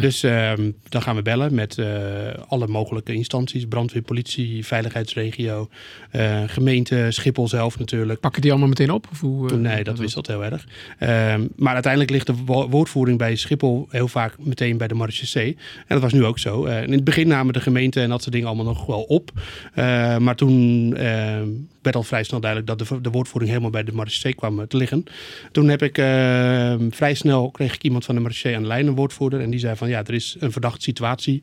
Dus 0.00 0.22
ehm, 0.22 0.70
dan 0.88 1.02
gaan 1.02 1.16
we 1.16 1.22
bellen 1.22 1.54
met 1.54 1.78
eh, 1.78 1.86
alle 2.48 2.66
mogelijke 2.66 3.12
instanties. 3.12 3.64
Brandweer, 3.66 4.02
politie, 4.02 4.66
veiligheidsregio, 4.66 5.68
eh, 6.10 6.42
gemeente, 6.46 7.06
Schiphol 7.10 7.48
zelf 7.48 7.78
natuurlijk. 7.78 8.20
Pakken 8.20 8.42
die 8.42 8.50
allemaal 8.50 8.68
meteen 8.68 8.90
op? 8.90 9.06
Of 9.10 9.20
hoe, 9.20 9.50
eh, 9.50 9.56
Nee, 9.56 9.84
dat 9.84 9.98
wisselt 9.98 10.26
heel 10.26 10.44
erg. 10.44 10.66
Ehm, 10.98 11.46
maar 11.56 11.72
uiteindelijk 11.72 12.12
ligt 12.12 12.26
de 12.26 12.34
wo- 12.44 12.68
woordvoering 12.68 13.18
bij 13.18 13.36
Schiphol 13.36 13.86
heel 13.90 14.08
vaak 14.08 14.34
meteen 14.38 14.76
bij 14.76 14.88
de 14.88 14.94
marechaussee. 14.94 15.56
En 15.76 15.84
dat 15.88 16.00
was 16.00 16.12
nu 16.12 16.24
ook 16.24 16.38
zo. 16.38 16.64
In 16.64 16.92
het 16.92 17.04
begin 17.04 17.28
namen 17.28 17.52
de 17.52 17.60
gemeente 17.60 18.00
en 18.00 18.08
dat 18.08 18.20
soort 18.20 18.32
dingen 18.32 18.48
allemaal 18.48 18.66
nog 18.66 18.86
wel 18.86 19.02
op. 19.02 19.30
Maar 20.18 20.36
toen 20.36 20.94
werd 21.88 21.96
al 21.96 22.08
vrij 22.08 22.22
snel 22.22 22.40
duidelijk 22.40 22.78
dat 22.78 22.88
de, 22.88 23.00
de 23.00 23.10
woordvoering 23.10 23.50
helemaal 23.50 23.72
bij 23.72 23.84
de 23.84 23.92
marechaussee 23.92 24.34
kwam 24.34 24.60
eh, 24.60 24.66
te 24.66 24.76
liggen. 24.76 25.04
Toen 25.52 25.68
heb 25.68 25.82
ik 25.82 25.98
ehm, 25.98 26.90
vrij 26.90 27.14
snel 27.14 27.50
kreeg 27.50 27.74
ik 27.74 27.82
iemand 27.82 28.04
van 28.04 28.14
de 28.14 28.20
marechaussee 28.20 28.56
aan 28.56 28.62
de 28.62 28.68
lijn, 28.68 28.86
een 28.86 28.94
woordvoerder. 28.94 29.40
En 29.40 29.50
die 29.50 29.60
zei 29.60 29.76
van 29.76 29.88
ja, 29.88 29.98
er 30.04 30.14
is 30.14 30.36
een 30.38 30.52
verdachte 30.52 30.82
situatie 30.82 31.42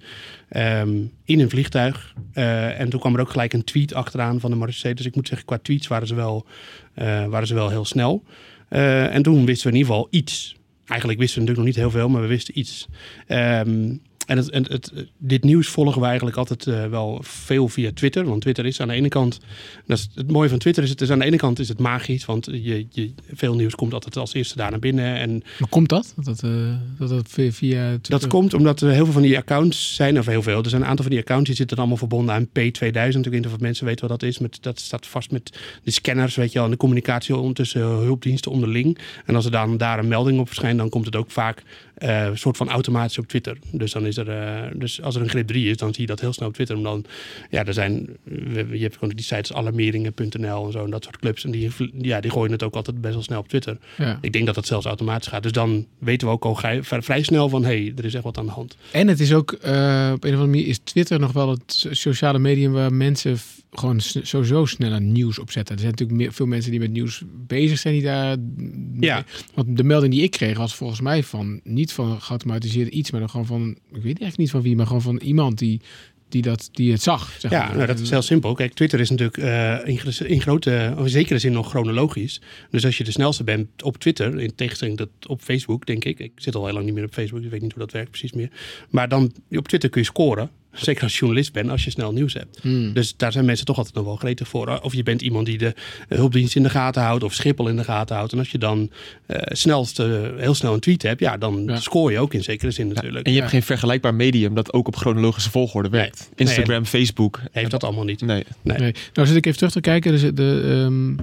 ehm, 0.49 0.97
in 1.25 1.39
een 1.39 1.49
vliegtuig. 1.49 2.13
Eh, 2.33 2.79
en 2.79 2.89
toen 2.89 2.99
kwam 2.99 3.13
er 3.13 3.21
ook 3.21 3.29
gelijk 3.29 3.53
een 3.53 3.63
tweet 3.63 3.93
achteraan 3.93 4.39
van 4.39 4.49
de 4.49 4.55
marechaussee. 4.55 4.93
Dus 4.93 5.05
ik 5.05 5.15
moet 5.15 5.27
zeggen, 5.27 5.47
qua 5.47 5.57
tweets 5.57 5.87
waren 5.87 6.07
ze 6.07 6.15
wel, 6.15 6.45
eh, 6.93 7.25
waren 7.25 7.47
ze 7.47 7.53
wel 7.53 7.69
heel 7.69 7.85
snel. 7.85 8.23
En 8.69 9.21
toen 9.21 9.45
wisten 9.45 9.67
we 9.67 9.73
in 9.73 9.79
ieder 9.79 9.93
geval 9.93 10.07
iets. 10.09 10.55
Eigenlijk 10.85 11.19
wisten 11.19 11.41
we 11.41 11.47
natuurlijk 11.47 11.57
nog 11.57 11.65
niet 11.65 11.93
heel 11.93 11.99
veel, 11.99 12.09
maar 12.09 12.21
we 12.21 12.27
wisten 12.27 12.59
iets. 12.59 12.87
Ehm, 13.27 13.95
en 14.25 14.37
het, 14.37 14.53
het, 14.53 14.67
het- 14.69 14.93
dit 15.17 15.43
nieuws 15.43 15.67
volgen 15.67 16.01
we 16.01 16.07
eigenlijk 16.07 16.37
altijd 16.37 16.67
eh, 16.67 16.85
wel 16.85 17.19
veel 17.23 17.67
via 17.67 17.91
Twitter. 17.93 18.25
Want 18.25 18.41
Twitter 18.41 18.65
is 18.65 18.79
aan 18.81 18.87
de 18.87 18.93
ene 18.93 19.07
kant... 19.07 19.39
Dat 19.85 19.97
is 19.97 20.09
het 20.15 20.31
mooie 20.31 20.49
van 20.49 20.57
Twitter 20.57 20.83
is, 20.83 20.89
het 20.89 21.01
is 21.01 21.09
aan 21.11 21.19
de 21.19 21.25
ene 21.25 21.37
kant 21.37 21.59
is 21.59 21.67
het 21.67 21.79
magisch. 21.79 22.25
Want 22.25 22.45
je, 22.51 22.85
je, 22.89 23.13
veel 23.33 23.55
nieuws 23.55 23.75
komt 23.75 23.93
altijd 23.93 24.17
als 24.17 24.33
eerste 24.33 24.55
daar 24.57 24.69
naar 24.71 24.79
binnen. 24.79 25.15
En 25.15 25.43
Hoe 25.59 25.67
komt 25.69 25.89
dat? 25.89 26.13
Dat 26.23 26.43
eh, 26.43 26.51
dat, 26.97 27.09
dat 27.09 27.27
via, 27.29 27.51
via 27.51 27.87
Twitter- 27.89 28.19
dat 28.19 28.27
komt 28.27 28.53
omdat 28.53 28.81
er 28.81 28.89
heel 28.91 29.03
veel 29.03 29.13
van 29.13 29.21
die 29.21 29.37
accounts 29.37 29.95
zijn, 29.95 30.19
of 30.19 30.25
heel 30.25 30.41
veel. 30.41 30.63
Er 30.63 30.69
zijn 30.69 30.81
een 30.81 30.87
aantal 30.87 31.05
van 31.05 31.13
die 31.13 31.23
accounts 31.23 31.45
die 31.47 31.55
zitten 31.55 31.77
allemaal 31.77 31.97
verbonden 31.97 32.35
aan 32.35 32.47
P2000. 32.47 32.51
Ik 32.81 33.13
weet 33.13 33.31
niet 33.31 33.45
of 33.45 33.59
mensen 33.59 33.85
weten 33.85 34.07
wat 34.07 34.19
dat 34.19 34.29
is. 34.29 34.39
Met, 34.39 34.57
dat 34.61 34.79
staat 34.79 35.07
vast 35.07 35.31
met 35.31 35.57
de 35.83 35.91
scanners, 35.91 36.35
weet 36.35 36.47
je 36.51 36.53
wel, 36.55 36.63
en 36.65 36.71
de 36.71 36.77
communicatie 36.77 37.53
tussen 37.53 37.81
hulpdiensten 37.81 38.51
onderling. 38.51 38.97
En 39.25 39.35
als 39.35 39.45
er 39.45 39.51
dan 39.51 39.77
daar 39.77 39.99
een 39.99 40.07
melding 40.07 40.39
op 40.39 40.47
verschijnt, 40.47 40.77
dan 40.77 40.89
komt 40.89 41.05
het 41.05 41.15
ook 41.15 41.31
vaak 41.31 41.63
een 41.95 42.37
soort 42.37 42.57
van 42.57 42.69
automatisch 42.69 43.17
op 43.17 43.27
Twitter. 43.27 43.57
Dus 43.71 43.91
dan 43.91 44.05
is 44.05 44.17
er, 44.17 44.29
eh, 44.29 44.71
dus 44.75 45.01
als 45.01 45.15
er 45.15 45.21
een 45.21 45.29
grip 45.29 45.47
3 45.47 45.69
is, 45.69 45.77
dan 45.77 45.93
zie 45.93 46.01
je 46.01 46.07
dat 46.07 46.19
heel 46.19 46.33
snel 46.33 46.47
op 46.47 46.53
Twitter. 46.53 46.75
Omdat 46.75 46.91
dan, 46.91 47.05
ja, 47.49 47.65
er 47.65 47.73
zijn, 47.73 48.07
je 48.71 48.79
hebt 48.79 48.97
gewoon 48.97 49.15
die 49.15 49.25
sites 49.25 49.53
alarmeringen.nl 49.53 50.65
en 50.65 50.71
zo 50.71 50.83
en 50.83 50.89
dat 50.89 51.03
soort 51.03 51.17
clubs. 51.19 51.43
En 51.43 51.51
die, 51.51 51.71
ja, 52.01 52.19
die 52.19 52.31
gooien 52.31 52.51
het 52.51 52.63
ook 52.63 52.75
altijd 52.75 53.01
best 53.01 53.13
wel 53.13 53.23
snel 53.23 53.39
op 53.39 53.47
Twitter. 53.47 53.77
Ja. 53.97 54.17
Ik 54.21 54.33
denk 54.33 54.45
dat 54.45 54.55
het 54.55 54.67
zelfs 54.67 54.85
automatisch 54.85 55.27
gaat. 55.27 55.43
Dus 55.43 55.51
dan 55.51 55.85
weten 55.99 56.27
we 56.27 56.33
ook 56.33 56.45
al 56.45 56.55
vrij, 56.55 56.83
vrij 56.83 57.23
snel 57.23 57.49
van, 57.49 57.63
hé, 57.63 57.83
hey, 57.83 57.93
er 57.97 58.05
is 58.05 58.13
echt 58.13 58.23
wat 58.23 58.37
aan 58.37 58.45
de 58.45 58.51
hand. 58.51 58.77
En 58.91 59.07
het 59.07 59.19
is 59.19 59.33
ook, 59.33 59.51
eh, 59.51 60.11
op 60.13 60.23
een 60.23 60.29
of 60.33 60.39
andere 60.39 60.47
manier 60.47 60.67
is 60.67 60.79
Twitter 60.83 61.19
nog 61.19 61.31
wel 61.31 61.49
het 61.49 61.61
so- 61.65 61.93
sociale 61.93 62.39
medium 62.39 62.71
waar 62.71 62.93
mensen 62.93 63.37
gewoon 63.79 63.99
sowieso 63.99 64.65
sneller 64.65 65.01
nieuws 65.01 65.39
op 65.39 65.51
zetten. 65.51 65.75
Er 65.75 65.81
zijn 65.81 65.91
natuurlijk 65.91 66.19
meer, 66.19 66.33
veel 66.33 66.45
mensen 66.45 66.71
die 66.71 66.79
met 66.79 66.91
nieuws 66.91 67.23
bezig 67.47 67.79
zijn 67.79 67.93
die 67.93 68.03
daar... 68.03 68.37
Ja. 68.99 69.23
Want 69.53 69.77
de 69.77 69.83
melding 69.83 70.13
die 70.13 70.23
ik 70.23 70.31
kreeg 70.31 70.57
was 70.57 70.75
volgens 70.75 71.01
mij 71.01 71.23
van, 71.23 71.59
niet 71.63 71.93
van 71.93 72.21
geautomatiseerd 72.21 72.87
iets, 72.87 73.11
maar 73.11 73.19
dan 73.19 73.29
gewoon 73.29 73.45
van, 73.45 73.69
ik 73.69 73.77
weet 73.89 74.03
eigenlijk 74.03 74.37
niet 74.37 74.51
van 74.51 74.61
wie, 74.61 74.75
maar 74.75 74.87
gewoon 74.87 75.01
van 75.01 75.17
iemand 75.17 75.57
die, 75.57 75.81
die, 76.29 76.41
dat, 76.41 76.69
die 76.71 76.91
het 76.91 77.01
zag. 77.01 77.35
Zeg 77.39 77.51
Ja, 77.51 77.65
maar. 77.65 77.75
nou, 77.75 77.87
dat 77.87 77.99
is 77.99 78.09
heel 78.09 78.21
simpel. 78.21 78.53
Kijk, 78.53 78.73
Twitter 78.73 78.99
is 78.99 79.09
natuurlijk 79.09 79.37
eh, 79.37 79.77
in, 79.83 80.27
in 80.27 80.41
grote, 80.41 80.93
of 80.97 81.03
in 81.03 81.09
zekere 81.09 81.39
zin 81.39 81.51
nog 81.51 81.69
chronologisch. 81.69 82.41
Dus 82.69 82.85
als 82.85 82.97
je 82.97 83.03
de 83.03 83.11
snelste 83.11 83.43
bent 83.43 83.83
op 83.83 83.97
Twitter, 83.97 84.39
in 84.39 84.55
tegenstelling 84.55 84.97
tot 84.97 85.09
op 85.27 85.41
Facebook, 85.41 85.85
denk 85.85 86.05
ik. 86.05 86.19
Ik 86.19 86.31
zit 86.35 86.55
al 86.55 86.65
heel 86.65 86.73
lang 86.73 86.85
niet 86.85 86.93
meer 86.93 87.03
op 87.03 87.13
Facebook, 87.13 87.43
ik 87.43 87.49
weet 87.49 87.61
niet 87.61 87.73
hoe 87.73 87.81
dat 87.81 87.91
werkt 87.91 88.09
precies 88.09 88.31
meer. 88.31 88.49
Maar 88.89 89.09
dan 89.09 89.33
op 89.49 89.67
Twitter 89.67 89.89
kun 89.89 90.01
je 90.01 90.07
scoren. 90.07 90.49
Zeker 90.75 91.03
als 91.03 91.17
journalist 91.19 91.53
bent, 91.53 91.69
als 91.69 91.83
je 91.83 91.89
snel 91.89 92.11
nieuws 92.11 92.33
hebt. 92.33 92.59
Hmm. 92.61 92.93
Dus 92.93 93.13
daar 93.17 93.31
zijn 93.31 93.45
mensen 93.45 93.65
toch 93.65 93.77
altijd 93.77 93.95
nog 93.95 94.05
wel 94.05 94.15
gretig 94.15 94.47
voor. 94.47 94.79
Of 94.81 94.93
je 94.93 95.03
bent 95.03 95.21
iemand 95.21 95.45
die 95.45 95.57
de 95.57 95.73
eh, 96.07 96.17
hulpdienst 96.17 96.55
in 96.55 96.63
de 96.63 96.69
gaten 96.69 97.01
houdt, 97.01 97.23
of 97.23 97.33
Schiphol 97.33 97.67
in 97.67 97.75
de 97.75 97.83
gaten 97.83 98.15
houdt. 98.15 98.31
En 98.31 98.39
als 98.39 98.51
je 98.51 98.57
dan 98.57 98.89
eh 99.25 99.37
snelst, 99.43 99.97
heel 100.37 100.53
snel 100.53 100.73
een 100.73 100.79
tweet 100.79 101.01
hebt, 101.01 101.19
ja, 101.19 101.37
dan 101.37 101.63
Ja. 101.65 101.79
scoor 101.79 102.11
je 102.11 102.19
ook 102.19 102.33
in 102.33 102.43
zekere 102.43 102.71
zin 102.71 102.87
natuurlijk. 102.87 103.25
En 103.25 103.31
je 103.31 103.37
hebt 103.39 103.51
geen 103.51 103.63
vergelijkbaar 103.63 104.13
medium 104.15 104.55
dat 104.55 104.73
ook 104.73 104.87
op 104.87 104.95
chronologische 104.95 105.51
volgorde 105.51 105.89
werkt. 105.89 106.29
Nee. 106.35 106.47
Instagram, 106.47 106.85
Facebook. 106.85 107.39
Heeft 107.51 107.71
dat 107.71 107.83
allemaal 107.83 108.03
niet. 108.03 108.21
Nee. 108.21 108.43
Nee. 108.61 108.77
Nee. 108.77 108.93
Nou 109.13 109.27
zit 109.27 109.37
ik 109.37 109.45
even 109.45 109.57
terug 109.57 109.73
te 109.73 109.81
kijken. 109.81 110.11
Dus 110.11 110.21
de, 110.21 110.83
ehm, 110.85 111.17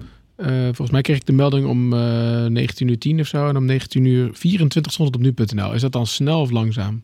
eh, 0.49 0.65
volgens 0.65 0.91
mij 0.91 1.01
kreeg 1.01 1.17
ik 1.17 1.27
de 1.27 1.33
melding 1.33 1.67
om 1.67 1.93
eh 1.93 2.47
19 2.47 2.89
uur 2.89 2.99
10 2.99 3.21
of 3.21 3.27
zo. 3.27 3.49
En 3.49 3.57
om 3.57 3.65
19 3.65 4.05
uur 4.05 4.31
24 4.33 4.93
stond 4.93 5.15
het 5.15 5.17
op 5.17 5.23
nu.nl. 5.39 5.73
Is 5.73 5.81
dat 5.81 5.93
dan 5.93 6.07
snel 6.07 6.41
of 6.41 6.51
langzaam? 6.51 7.03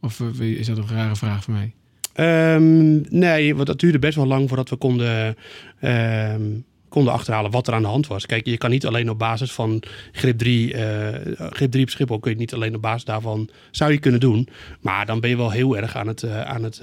Of 0.00 0.20
eh, 0.20 0.40
is 0.40 0.66
dat 0.66 0.78
een 0.78 0.88
rare 0.88 1.16
vraag 1.16 1.44
voor 1.44 1.54
mij? 1.54 1.72
Ehm, 2.12 3.18
nee, 3.18 3.54
want 3.54 3.66
dat 3.66 3.80
duurde 3.80 3.98
best 3.98 4.16
wel 4.16 4.26
lang 4.26 4.48
voordat 4.48 4.68
we 4.68 4.76
konden, 4.76 5.36
ehm, 5.80 6.42
konden 6.88 7.12
achterhalen 7.12 7.50
wat 7.50 7.66
er 7.66 7.74
aan 7.74 7.82
de 7.82 7.88
hand 7.88 8.06
was. 8.06 8.26
Kijk, 8.26 8.46
je 8.46 8.56
kan 8.56 8.70
niet 8.70 8.86
alleen 8.86 9.10
op 9.10 9.18
basis 9.18 9.52
van 9.52 9.82
grip 10.12 10.38
3, 10.38 10.74
eh, 10.74 11.36
grip 11.36 11.70
3 11.70 11.82
op 11.82 11.90
Schiphol, 11.90 12.18
kun 12.18 12.30
je 12.30 12.36
niet 12.36 12.54
alleen 12.54 12.74
op 12.74 12.82
basis 12.82 13.04
daarvan, 13.04 13.48
zou 13.70 13.92
je 13.92 13.98
kunnen 13.98 14.20
doen. 14.20 14.48
Maar 14.80 15.06
dan 15.06 15.20
ben 15.20 15.30
je 15.30 15.36
wel 15.36 15.50
heel 15.50 15.76
erg 15.76 15.96
aan 15.96 16.06
het, 16.06 16.22
eh, 16.22 16.40
aan 16.40 16.62
het 16.62 16.80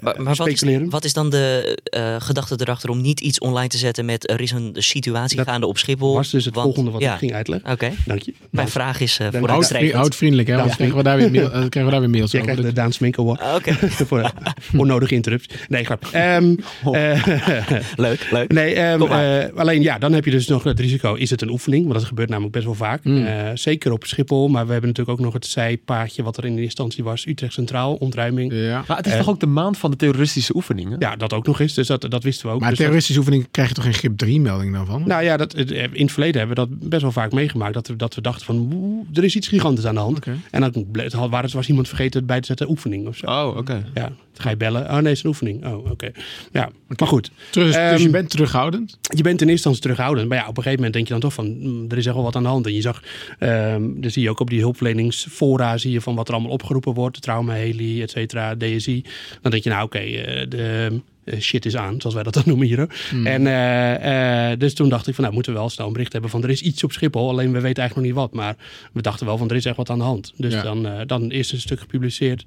Maar, 0.00 0.22
maar 0.22 0.34
wat, 0.34 0.46
is, 0.46 0.58
speculeren. 0.58 0.90
wat 0.90 1.04
is 1.04 1.12
dan 1.12 1.30
de 1.30 1.78
eh, 1.84 2.16
gedachte 2.18 2.54
erachter 2.60 2.90
om 2.90 3.00
niet 3.00 3.20
iets 3.20 3.38
online 3.38 3.68
te 3.68 3.78
zetten 3.78 4.04
met 4.04 4.30
er 4.30 4.40
is 4.40 4.50
een 4.50 4.70
situatie 4.78 5.36
Dat 5.36 5.46
gaande 5.48 5.66
op 5.66 5.78
Schiphol? 5.78 6.14
was 6.14 6.30
dus 6.30 6.44
het 6.44 6.54
want- 6.54 6.66
volgende 6.66 6.90
wat 6.90 7.00
ja. 7.00 7.12
ik 7.12 7.18
ging 7.18 7.32
uitleggen. 7.34 7.70
Oké, 7.72 7.90
Dank 8.06 8.22
je. 8.22 8.34
mijn 8.50 8.68
vraag 8.68 9.00
is 9.00 9.18
eh 9.18 9.30
Dan 9.30 9.40
voor 9.40 9.48
houd- 9.92 10.14
vriendelijk, 10.16 10.48
hè? 10.48 10.54
Want 10.56 10.70
Ja. 10.70 10.76
dan 10.76 10.76
krijgen 10.76 10.96
we 10.96 11.02
daar 11.02 11.16
weer, 11.16 11.30
mail, 11.30 11.44
eh, 11.44 11.50
krijgen 11.50 11.84
we 11.84 11.90
daar 11.90 12.00
weer 12.00 12.10
mails 12.10 12.30
Jij 12.30 12.40
over. 12.40 12.52
krijgt 12.52 12.74
de 12.74 12.80
Daan 12.80 12.92
Sminkel 12.92 13.22
Award 13.22 13.40
Ah, 13.40 13.54
Oké, 13.54 13.74
voor 14.08 14.32
onnodige 14.76 15.14
interrupts. 15.14 15.54
Nee, 15.68 15.84
grap. 15.84 16.08
Ehm, 16.12 16.54
eh, 16.92 17.26
leuk, 17.96 18.28
leuk. 18.30 18.52
Nee, 18.52 18.74
ehm, 18.74 19.02
eh, 19.02 19.56
alleen 19.56 19.82
ja, 19.82 19.98
dan 19.98 20.12
heb 20.12 20.24
je 20.24 20.30
dus 20.30 20.46
nog 20.46 20.64
het 20.64 20.80
risico. 20.80 21.14
Is 21.14 21.30
het 21.30 21.42
een 21.42 21.50
oefening? 21.50 21.82
Want 21.86 21.94
dat 21.98 22.04
gebeurt 22.04 22.28
namelijk 22.28 22.52
best 22.54 22.64
wel 22.64 22.74
vaak. 22.74 23.04
Mm. 23.04 23.26
Eh, 23.26 23.50
zeker 23.54 23.92
op 23.92 24.04
Schiphol. 24.06 24.48
Maar 24.48 24.66
we 24.66 24.72
hebben 24.72 24.90
natuurlijk 24.90 25.18
ook 25.18 25.24
nog 25.24 25.34
het 25.34 25.46
zijpaadje 25.46 26.22
wat 26.22 26.36
er 26.36 26.44
in 26.44 26.56
de 26.56 26.62
instantie 26.62 27.04
was. 27.04 27.26
Utrecht 27.26 27.52
Centraal, 27.52 27.94
ontruiming. 27.94 28.52
Ja. 28.52 28.84
Maar 28.86 28.96
het 28.96 29.06
is 29.06 29.12
Eh. 29.12 29.18
toch 29.18 29.28
ook 29.28 29.40
de 29.40 29.46
maand 29.46 29.78
van 29.78 29.87
de 29.90 29.96
terroristische 29.96 30.56
oefeningen? 30.56 30.96
Ja, 30.98 31.16
dat 31.16 31.32
ook 31.32 31.46
nog 31.46 31.60
eens. 31.60 31.74
Dus 31.74 31.86
dat, 31.86 32.06
dat 32.10 32.22
wisten 32.22 32.46
we 32.46 32.52
ook. 32.52 32.60
Maar 32.60 32.68
Dus 32.68 32.78
dat- 32.78 32.86
terroristische 32.86 33.20
oefening 33.20 33.48
krijg 33.50 33.68
je 33.68 33.74
toch 33.74 33.84
geen 33.84 33.94
grip 33.94 34.16
3 34.16 34.40
melding 34.40 34.72
dan 34.72 34.86
van? 34.86 35.02
nou 35.06 35.22
ja, 35.22 35.36
dat, 35.36 35.52
het- 35.52 35.70
in 35.70 36.02
het 36.02 36.12
verleden 36.12 36.38
hebben 36.46 36.64
we 36.64 36.68
dat 36.78 36.88
best 36.88 37.02
wel 37.02 37.12
vaak 37.12 37.32
meegemaakt. 37.32 37.74
Dat 37.74 37.86
we, 37.86 37.96
dat 37.96 38.14
we 38.14 38.20
dachten 38.20 38.46
van, 38.46 38.70
oeh, 38.74 39.06
er 39.14 39.24
is 39.24 39.36
iets 39.36 39.48
gigantisch 39.48 39.86
aan 39.86 39.94
de 39.94 40.00
hand. 40.00 40.26
En 40.50 40.60
dan 40.60 40.86
was, 41.30 41.52
was 41.52 41.68
iemand 41.68 41.88
vergeten 41.88 42.26
bij 42.26 42.40
te 42.40 42.46
zetten 42.46 42.68
oefening 42.70 43.06
of 43.06 43.16
zo. 43.16 43.26
Oh, 43.26 43.56
oké. 43.56 43.84
Ja, 43.94 44.12
ga 44.40 44.50
je 44.50 44.56
bellen. 44.56 44.84
Oh 44.84 44.92
nee, 44.92 45.02
het 45.02 45.06
is 45.16 45.22
een 45.22 45.28
oefening. 45.28 45.66
Oh, 45.66 45.90
oké. 45.90 46.10
Ja, 46.52 46.70
maar 46.86 47.08
goed. 47.08 47.30
Terug, 47.50 47.90
dus 47.90 48.02
je 48.02 48.10
bent 48.10 48.30
terughoudend? 48.30 48.98
je 49.00 49.22
bent 49.22 49.40
in 49.40 49.48
eerste 49.48 49.68
instantie 49.68 49.80
terughoudend. 49.80 50.28
Maar 50.28 50.38
ja, 50.38 50.42
op 50.48 50.56
een 50.56 50.62
gegeven 50.62 50.76
moment 50.76 50.92
denk 50.92 51.06
je 51.06 51.12
dan 51.12 51.22
toch 51.22 51.32
van, 51.32 51.58
mm, 51.58 51.84
er 51.88 51.96
is 51.96 52.06
echt 52.06 52.14
wel 52.14 52.24
wat 52.24 52.36
aan 52.36 52.42
de 52.42 52.48
hand. 52.48 52.66
En 52.66 52.74
je 52.74 52.80
zag, 52.80 53.02
ehm 53.38 54.00
dan 54.00 54.10
zie 54.10 54.22
je 54.22 54.30
ook 54.30 54.40
op 54.40 54.50
die 54.50 54.60
hulpverleningsfora, 54.60 55.76
zie 55.76 55.92
je 55.92 56.00
van 56.00 56.14
wat 56.14 56.28
er 56.28 56.34
allemaal 56.34 56.52
opgeroepen 56.52 56.94
wordt. 56.94 57.22
Trauma, 57.22 57.52
heli, 57.52 58.02
et 58.02 58.10
cetera, 58.10 58.56
DSI. 58.56 59.04
Dan 59.42 59.50
denk 59.50 59.64
je, 59.64 59.70
nou 59.70 59.84
oké, 59.84 59.98
eh, 59.98 60.48
de 60.48 61.00
shit 61.40 61.66
is 61.66 61.76
aan, 61.76 62.00
zoals 62.00 62.14
wij 62.14 62.24
dat 62.24 62.34
dan 62.34 62.42
noemen 62.46 62.66
hier. 62.66 62.88
Hmm. 63.10 63.26
En 63.26 63.46
eh, 63.46 64.50
eh, 64.52 64.58
dus 64.58 64.74
toen 64.74 64.88
dacht 64.88 65.06
ik 65.06 65.14
van, 65.14 65.22
nou 65.22 65.34
moeten 65.34 65.52
we 65.52 65.58
wel 65.58 65.68
snel 65.68 65.86
een 65.86 65.92
bericht 65.92 66.12
hebben 66.12 66.30
van, 66.30 66.42
er 66.42 66.50
is 66.50 66.62
iets 66.62 66.84
op 66.84 66.92
Schiphol. 66.92 67.28
Alleen 67.28 67.52
we 67.52 67.60
weten 67.60 67.82
eigenlijk 67.82 67.94
nog 67.94 68.04
niet 68.04 68.14
wat. 68.14 68.32
Maar 68.32 68.56
we 68.92 69.02
dachten 69.02 69.26
wel 69.26 69.38
van, 69.38 69.50
er 69.50 69.56
is 69.56 69.64
echt 69.64 69.76
wat 69.76 69.90
aan 69.90 69.98
de 69.98 70.04
hand. 70.04 70.32
Dus 70.36 70.52
Ja. 70.52 70.62
dan, 70.62 70.86
eh, 70.86 71.00
dan 71.06 71.30
eerst 71.30 71.52
een 71.52 71.60
stuk 71.60 71.80
gepubliceerd. 71.80 72.46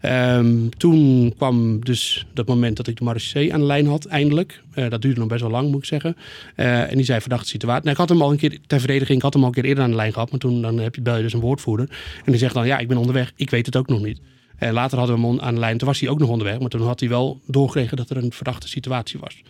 Ehm, 0.00 0.68
toen 0.76 1.32
kwam 1.36 1.84
dus 1.84 2.26
dat 2.34 2.46
moment 2.46 2.76
dat 2.76 2.86
ik 2.86 2.96
de 2.96 3.04
marechaussee 3.04 3.52
aan 3.54 3.60
de 3.60 3.66
lijn 3.66 3.86
had, 3.86 4.04
eindelijk. 4.04 4.62
Eh, 4.74 4.88
dat 4.90 5.02
duurde 5.02 5.20
nog 5.20 5.28
best 5.28 5.40
wel 5.40 5.50
lang, 5.50 5.70
moet 5.70 5.78
ik 5.78 5.84
zeggen. 5.84 6.16
Eh, 6.56 6.90
en 6.90 6.96
die 6.96 7.04
zei 7.04 7.20
verdachte 7.20 7.48
situatie. 7.48 7.80
Nou, 7.82 7.92
ik 7.92 8.00
had 8.00 8.08
hem 8.08 8.22
al 8.22 8.30
een 8.30 8.36
keer, 8.36 8.58
ter 8.66 8.78
verdediging, 8.78 9.16
ik 9.16 9.22
had 9.22 9.32
hem 9.32 9.42
al 9.42 9.48
een 9.48 9.54
keer 9.54 9.64
eerder 9.64 9.84
aan 9.84 9.90
de 9.90 9.96
lijn 9.96 10.12
gehad. 10.12 10.30
Maar 10.30 10.40
toen 10.40 10.62
dan 10.62 10.78
heb 10.78 10.94
je, 10.94 11.00
bel 11.00 11.16
je 11.16 11.22
dus 11.22 11.32
een 11.32 11.40
woordvoerder. 11.40 11.88
En 12.24 12.32
die 12.32 12.40
zegt 12.40 12.54
dan, 12.54 12.66
ja, 12.66 12.78
ik 12.78 12.88
ben 12.88 12.96
onderweg. 12.96 13.32
Ik 13.36 13.50
weet 13.50 13.66
het 13.66 13.76
ook 13.76 13.88
nog 13.88 14.02
niet. 14.02 14.20
En 14.56 14.72
later 14.72 14.98
hadden 14.98 15.20
we 15.20 15.26
hem 15.26 15.40
aan 15.40 15.54
de 15.54 15.60
lijn. 15.60 15.78
Toen 15.78 15.88
was 15.88 16.00
hij 16.00 16.08
ook 16.08 16.18
nog 16.18 16.28
onderweg. 16.28 16.58
Maar 16.60 16.68
toen 16.70 16.82
had 16.86 17.00
hij 17.00 17.08
wel 17.08 17.40
doorgekregen 17.46 17.96
dat 17.96 18.10
er 18.10 18.16
een 18.16 18.32
verdachte 18.32 18.68
situatie 18.68 19.18
was. 19.20 19.42